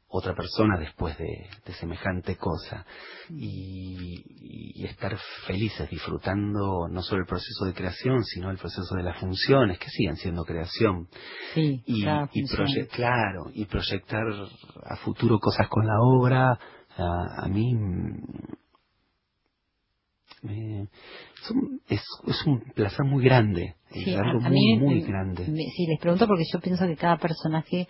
otra 0.08 0.34
persona 0.34 0.78
después 0.78 1.18
de, 1.18 1.48
semejante 1.78 2.36
cosa. 2.36 2.86
Y, 3.28 4.84
estar 4.84 5.16
felices 5.46 5.88
disfrutando 5.88 6.88
no 6.90 7.02
solo 7.02 7.22
el 7.22 7.26
proceso 7.26 7.64
de 7.64 7.72
creación 7.72 8.22
sino 8.22 8.50
el 8.50 8.58
proceso 8.58 8.94
de 8.96 9.02
las 9.02 9.18
funciones 9.18 9.78
que 9.78 9.88
siguen 9.88 10.16
siendo 10.16 10.44
creación. 10.44 11.08
Sí, 11.54 11.82
y, 11.86 12.02
claro 12.88 13.50
y 13.54 13.64
proyectar 13.64 14.24
a 14.84 14.96
futuro 14.96 15.38
cosas 15.38 15.68
con 15.68 15.86
la 15.86 15.98
obra 16.00 16.58
a, 16.96 17.48
mí 17.48 17.74
es, 21.88 22.02
es, 22.26 22.46
un 22.46 22.60
placer 22.74 23.06
muy 23.06 23.24
grande 23.24 23.74
es 23.90 24.16
algo 24.16 24.40
muy, 24.40 24.78
muy 24.78 25.00
grande. 25.00 25.46
sí 25.46 25.86
les 25.88 25.98
pregunto 26.00 26.26
porque 26.26 26.44
yo 26.52 26.60
pienso 26.60 26.86
que 26.86 26.96
cada 26.96 27.16
personaje 27.16 27.88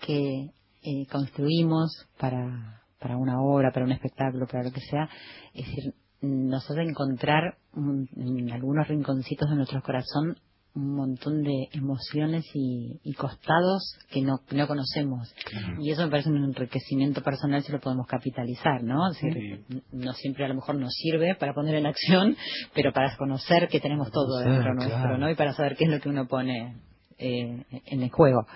que 0.00 0.50
eh, 0.82 1.06
construimos 1.10 2.06
para, 2.18 2.82
para 2.98 3.16
una 3.16 3.40
obra, 3.40 3.72
para 3.72 3.86
un 3.86 3.92
espectáculo, 3.92 4.46
para 4.46 4.64
lo 4.64 4.72
que 4.72 4.80
sea, 4.80 5.08
es 5.54 5.66
decir, 5.66 5.94
nos 6.22 6.70
hace 6.70 6.82
encontrar 6.82 7.56
en 7.74 8.52
algunos 8.52 8.88
rinconcitos 8.88 9.48
de 9.48 9.56
nuestro 9.56 9.80
corazón 9.82 10.36
un 10.74 10.94
montón 10.94 11.42
de 11.42 11.68
emociones 11.72 12.44
y, 12.54 13.12
costados 13.14 13.98
que 14.10 14.22
no, 14.22 14.40
no 14.52 14.66
conocemos. 14.68 15.34
Y 15.80 15.90
eso 15.90 16.04
me 16.04 16.10
parece 16.10 16.30
un 16.30 16.44
enriquecimiento 16.44 17.22
personal 17.22 17.62
si 17.62 17.72
lo 17.72 17.80
podemos 17.80 18.06
capitalizar, 18.06 18.82
¿no? 18.82 19.10
no 19.92 20.12
siempre 20.12 20.44
a 20.44 20.48
lo 20.48 20.54
mejor 20.54 20.76
nos 20.76 20.94
sirve 20.94 21.34
para 21.34 21.54
poner 21.54 21.74
en 21.74 21.86
acción, 21.86 22.36
pero 22.72 22.92
para 22.92 23.16
conocer 23.16 23.68
que 23.68 23.80
tenemos 23.80 24.10
todo 24.10 24.38
dentro 24.38 24.74
nuestro, 24.74 25.18
¿no? 25.18 25.28
Y 25.28 25.34
para 25.34 25.54
saber 25.54 25.76
qué 25.76 25.84
es 25.84 25.90
lo 25.90 26.00
que 26.00 26.08
uno 26.08 26.26
pone 26.28 26.76
eh, 27.20 27.64
en 27.86 28.02
el 28.02 28.10
juego. 28.10 28.46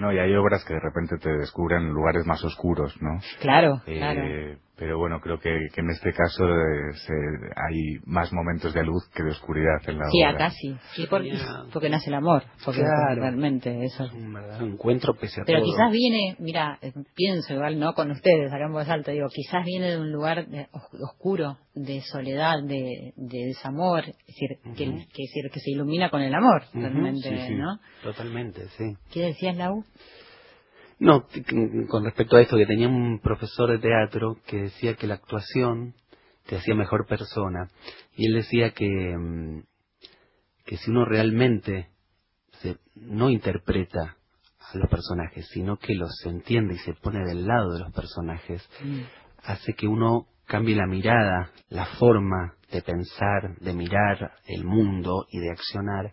No, 0.00 0.12
y 0.12 0.18
hay 0.18 0.34
obras 0.34 0.64
que 0.64 0.74
de 0.74 0.80
repente 0.80 1.18
te 1.18 1.30
descubren 1.30 1.90
lugares 1.90 2.26
más 2.26 2.42
oscuros, 2.44 2.96
¿no? 3.00 3.20
Claro, 3.40 3.82
eh, 3.86 3.98
claro 3.98 4.65
pero 4.76 4.98
bueno, 4.98 5.20
creo 5.20 5.40
que, 5.40 5.48
en 5.48 5.90
este 5.90 6.12
caso 6.12 6.44
eh, 6.44 6.92
hay 7.56 7.98
más 8.04 8.30
momentos 8.32 8.74
de 8.74 8.84
luz 8.84 9.08
que 9.14 9.22
de 9.22 9.30
oscuridad 9.30 9.80
en 9.86 9.98
la 9.98 10.10
sí, 10.10 10.22
obra. 10.22 10.30
acá 10.30 10.50
sí, 10.50 10.76
porque, 11.08 11.32
porque 11.72 11.88
nace 11.88 12.10
el 12.10 12.14
amor, 12.14 12.42
porque 12.62 12.82
realmente 12.82 13.84
eso 13.84 14.04
es 14.04 14.12
un 14.12 14.34
verdadero 14.34 14.66
encuentro 14.66 15.14
pese 15.14 15.40
a 15.40 15.44
Pero 15.44 15.62
quizás 15.62 15.90
viene, 15.90 16.36
mira, 16.38 16.78
eh, 16.82 16.92
pienso 17.14 17.54
igual, 17.54 17.78
¿no? 17.80 17.94
Con 17.94 18.10
ustedes, 18.10 18.52
acá 18.52 18.66
en 18.66 18.72
voz 18.72 18.88
alta, 18.88 19.12
digo, 19.12 19.28
quizás 19.32 19.64
viene 19.64 19.92
de 19.92 19.98
un 19.98 20.12
lugar 20.12 20.46
oscuro, 21.00 21.56
de 21.74 22.02
soledad, 22.02 22.62
de, 22.62 23.14
desamor, 23.16 24.04
es 24.06 24.26
decir, 24.26 24.58
que, 24.76 24.86
decir, 24.86 25.50
que 25.52 25.60
se 25.60 25.70
ilumina 25.70 26.10
con 26.10 26.20
el 26.20 26.34
amor, 26.34 26.64
realmente, 26.74 27.50
¿no? 27.50 27.78
Totalmente, 28.02 28.68
sí. 28.76 28.94
¿Qué 29.10 29.20
decías, 29.20 29.56
Lau? 29.56 29.84
No, 30.98 31.26
con 31.88 32.04
respecto 32.04 32.36
a 32.36 32.42
esto, 32.42 32.56
que 32.56 32.66
tenía 32.66 32.88
un 32.88 33.20
profesor 33.20 33.70
de 33.70 33.78
teatro 33.78 34.38
que 34.46 34.62
decía 34.62 34.94
que 34.94 35.06
la 35.06 35.14
actuación 35.14 35.94
te 36.46 36.56
hacía 36.56 36.74
mejor 36.74 37.06
persona. 37.06 37.68
Y 38.16 38.26
él 38.28 38.34
decía 38.34 38.70
que, 38.70 39.16
mm, 39.16 39.62
que 40.64 40.76
si 40.78 40.90
uno 40.90 41.04
realmente 41.04 41.88
se, 42.60 42.78
no 42.94 43.28
interpreta 43.28 44.16
a 44.58 44.78
los 44.78 44.88
personajes, 44.88 45.46
sino 45.52 45.76
que 45.76 45.94
los 45.94 46.10
entiende 46.24 46.74
y 46.74 46.78
se 46.78 46.94
pone 46.94 47.24
del 47.24 47.46
lado 47.46 47.74
de 47.74 47.80
los 47.80 47.92
personajes, 47.92 48.66
Mm. 48.82 49.02
hace 49.44 49.74
que 49.74 49.86
uno 49.86 50.26
cambie 50.46 50.76
la 50.76 50.86
mirada, 50.86 51.50
la 51.68 51.86
forma 51.98 52.54
de 52.72 52.82
pensar, 52.82 53.56
de 53.60 53.72
mirar 53.74 54.32
el 54.46 54.64
mundo 54.64 55.26
y 55.30 55.40
de 55.40 55.50
accionar, 55.50 56.12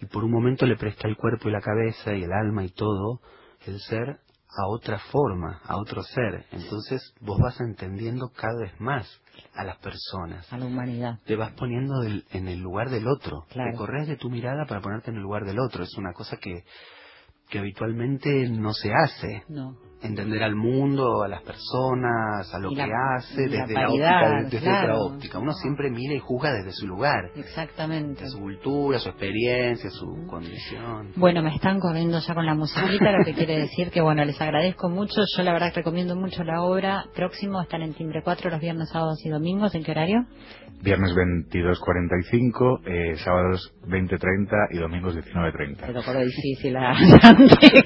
y 0.00 0.06
por 0.06 0.24
un 0.24 0.30
momento 0.30 0.66
le 0.66 0.76
presta 0.76 1.08
el 1.08 1.16
cuerpo 1.16 1.48
y 1.48 1.52
la 1.52 1.60
cabeza 1.60 2.14
y 2.14 2.24
el 2.24 2.32
alma 2.32 2.64
y 2.64 2.70
todo, 2.70 3.20
el 3.66 3.80
ser, 3.80 4.18
a 4.56 4.66
otra 4.68 4.98
forma, 5.10 5.60
a 5.64 5.76
otro 5.76 6.02
ser. 6.02 6.46
Entonces 6.52 7.02
vos 7.20 7.38
vas 7.40 7.60
entendiendo 7.60 8.28
cada 8.36 8.58
vez 8.60 8.80
más 8.80 9.08
a 9.54 9.64
las 9.64 9.78
personas. 9.78 10.50
A 10.52 10.58
la 10.58 10.66
humanidad. 10.66 11.18
Te 11.26 11.34
vas 11.36 11.52
poniendo 11.54 12.00
del- 12.00 12.24
en 12.30 12.46
el 12.48 12.60
lugar 12.60 12.90
del 12.90 13.08
otro. 13.08 13.44
Claro. 13.50 13.72
Te 13.72 13.76
corres 13.78 14.06
de 14.08 14.16
tu 14.16 14.30
mirada 14.30 14.64
para 14.66 14.80
ponerte 14.80 15.10
en 15.10 15.16
el 15.16 15.22
lugar 15.22 15.44
del 15.44 15.58
otro. 15.58 15.82
Es 15.82 15.96
una 15.98 16.12
cosa 16.12 16.36
que, 16.36 16.62
que 17.50 17.58
habitualmente 17.58 18.48
no 18.48 18.72
se 18.74 18.92
hace 18.92 19.42
No. 19.48 19.76
Entender 20.04 20.42
al 20.42 20.54
mundo, 20.54 21.22
a 21.22 21.28
las 21.28 21.42
personas, 21.42 22.52
a 22.52 22.58
lo 22.58 22.70
que 22.70 22.82
hace 22.82 23.48
la 23.48 23.66
desde 23.66 23.74
la, 23.74 23.88
óptica, 23.88 24.42
desde 24.44 24.60
claro. 24.60 24.94
otra 24.94 25.14
óptica. 25.14 25.38
Uno 25.38 25.52
siempre 25.52 25.90
mira 25.90 26.14
y 26.14 26.18
juzga 26.18 26.52
desde 26.52 26.72
su 26.72 26.86
lugar, 26.86 27.30
Exactamente. 27.36 28.26
su 28.28 28.38
cultura, 28.38 28.98
su 28.98 29.08
experiencia, 29.08 29.90
su 29.90 30.26
condición. 30.26 31.12
Bueno, 31.16 31.42
me 31.42 31.54
están 31.54 31.80
corriendo 31.80 32.18
ya 32.18 32.34
con 32.34 32.46
la 32.46 32.54
musiquita, 32.54 33.12
lo 33.12 33.24
que 33.24 33.34
quiere 33.34 33.58
decir 33.58 33.90
que, 33.90 34.00
bueno, 34.00 34.24
les 34.24 34.40
agradezco 34.40 34.88
mucho. 34.88 35.22
Yo, 35.36 35.42
la 35.42 35.52
verdad, 35.52 35.72
que 35.72 35.80
recomiendo 35.80 36.16
mucho 36.16 36.44
la 36.44 36.62
obra. 36.62 37.04
Próximo 37.14 37.60
están 37.62 37.82
en 37.82 37.94
Timbre 37.94 38.22
4 38.22 38.50
los 38.50 38.60
viernes, 38.60 38.88
sábados 38.90 39.18
y 39.24 39.28
domingos. 39.28 39.74
¿En 39.74 39.84
qué 39.84 39.90
horario? 39.92 40.26
Viernes 40.82 41.12
22.45, 41.14 42.80
eh, 42.86 43.16
sábados 43.16 43.72
20.30 43.86 44.68
y 44.72 44.78
domingos 44.78 45.16
19.30. 45.16 45.86
Te 45.86 45.92
tocó 45.92 46.12
lo 46.12 46.20
difícil 46.20 46.76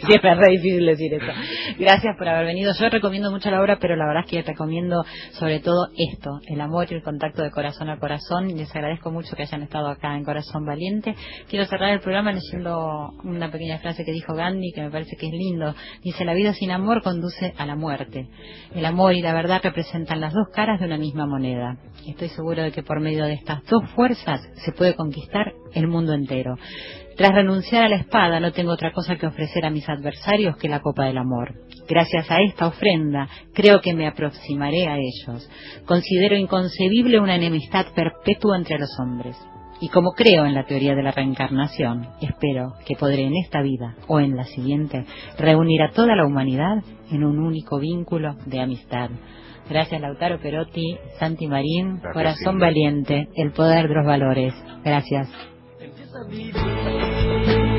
siempre 0.06 0.32
es 0.32 0.38
re 0.38 0.50
difícil 0.50 0.86
decir 0.86 1.14
eso. 1.14 1.32
Gracias 1.78 2.07
por 2.16 2.28
haber 2.28 2.46
venido. 2.46 2.72
Yo 2.78 2.88
recomiendo 2.88 3.30
mucho 3.30 3.50
la 3.50 3.60
obra, 3.60 3.78
pero 3.80 3.96
la 3.96 4.06
verdad 4.06 4.24
es 4.24 4.30
que 4.30 4.42
recomiendo 4.42 5.04
sobre 5.32 5.60
todo 5.60 5.88
esto, 5.96 6.40
el 6.46 6.60
amor 6.60 6.86
y 6.90 6.94
el 6.94 7.02
contacto 7.02 7.42
de 7.42 7.50
corazón 7.50 7.90
a 7.90 7.98
corazón. 7.98 8.48
Les 8.56 8.74
agradezco 8.74 9.10
mucho 9.10 9.34
que 9.36 9.42
hayan 9.42 9.62
estado 9.62 9.88
acá 9.88 10.16
en 10.16 10.24
Corazón 10.24 10.64
Valiente. 10.64 11.14
Quiero 11.48 11.66
cerrar 11.66 11.92
el 11.92 12.00
programa 12.00 12.32
leyendo 12.32 13.12
una 13.24 13.50
pequeña 13.50 13.78
frase 13.78 14.04
que 14.04 14.12
dijo 14.12 14.34
Gandhi, 14.34 14.72
que 14.72 14.82
me 14.82 14.90
parece 14.90 15.16
que 15.16 15.26
es 15.26 15.32
lindo. 15.32 15.74
Dice, 16.02 16.24
la 16.24 16.34
vida 16.34 16.54
sin 16.54 16.70
amor 16.70 17.02
conduce 17.02 17.54
a 17.56 17.66
la 17.66 17.76
muerte. 17.76 18.28
El 18.74 18.84
amor 18.84 19.14
y 19.14 19.22
la 19.22 19.34
verdad 19.34 19.60
representan 19.62 20.20
las 20.20 20.32
dos 20.32 20.48
caras 20.52 20.80
de 20.80 20.86
una 20.86 20.98
misma 20.98 21.26
moneda. 21.26 21.76
Estoy 22.06 22.28
seguro 22.28 22.62
de 22.62 22.72
que 22.72 22.82
por 22.82 23.00
medio 23.00 23.24
de 23.24 23.34
estas 23.34 23.62
dos 23.64 23.88
fuerzas 23.94 24.40
se 24.64 24.72
puede 24.72 24.94
conquistar 24.94 25.52
el 25.74 25.88
mundo 25.88 26.14
entero. 26.14 26.56
Tras 27.18 27.34
renunciar 27.34 27.82
a 27.82 27.88
la 27.88 27.96
espada 27.96 28.38
no 28.38 28.52
tengo 28.52 28.70
otra 28.70 28.92
cosa 28.92 29.16
que 29.16 29.26
ofrecer 29.26 29.66
a 29.66 29.70
mis 29.70 29.88
adversarios 29.88 30.56
que 30.56 30.68
la 30.68 30.78
copa 30.78 31.06
del 31.06 31.18
amor. 31.18 31.52
Gracias 31.88 32.30
a 32.30 32.40
esta 32.40 32.68
ofrenda 32.68 33.28
creo 33.52 33.80
que 33.80 33.92
me 33.92 34.06
aproximaré 34.06 34.86
a 34.86 34.98
ellos. 34.98 35.50
Considero 35.84 36.36
inconcebible 36.36 37.18
una 37.18 37.34
enemistad 37.34 37.86
perpetua 37.92 38.56
entre 38.56 38.78
los 38.78 38.90
hombres. 39.00 39.36
Y 39.80 39.88
como 39.88 40.12
creo 40.12 40.46
en 40.46 40.54
la 40.54 40.64
teoría 40.64 40.94
de 40.94 41.02
la 41.02 41.10
reencarnación, 41.10 42.06
espero 42.20 42.74
que 42.86 42.94
podré 42.94 43.24
en 43.24 43.36
esta 43.36 43.62
vida 43.62 43.96
o 44.06 44.20
en 44.20 44.36
la 44.36 44.44
siguiente 44.44 45.04
reunir 45.38 45.82
a 45.82 45.90
toda 45.90 46.14
la 46.14 46.24
humanidad 46.24 46.84
en 47.10 47.24
un 47.24 47.40
único 47.40 47.80
vínculo 47.80 48.36
de 48.46 48.60
amistad. 48.60 49.10
Gracias 49.68 50.00
Lautaro 50.00 50.38
Perotti, 50.38 50.96
Santi 51.18 51.48
Marín, 51.48 51.94
Gracias, 51.94 52.12
Corazón 52.14 52.54
Silvia. 52.54 52.66
Valiente, 52.68 53.28
el 53.34 53.50
poder 53.50 53.88
de 53.88 53.94
los 53.94 54.06
valores. 54.06 54.54
Gracias. 54.84 55.28
Empieza 56.14 56.58
a 56.60 57.77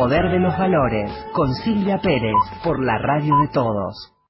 poder 0.00 0.30
de 0.30 0.38
los 0.38 0.56
valores, 0.56 1.12
con 1.34 1.52
Silvia 1.56 1.98
Pérez, 1.98 2.32
por 2.64 2.82
la 2.82 2.96
radio 2.96 3.36
de 3.42 3.48
todos. 3.48 4.14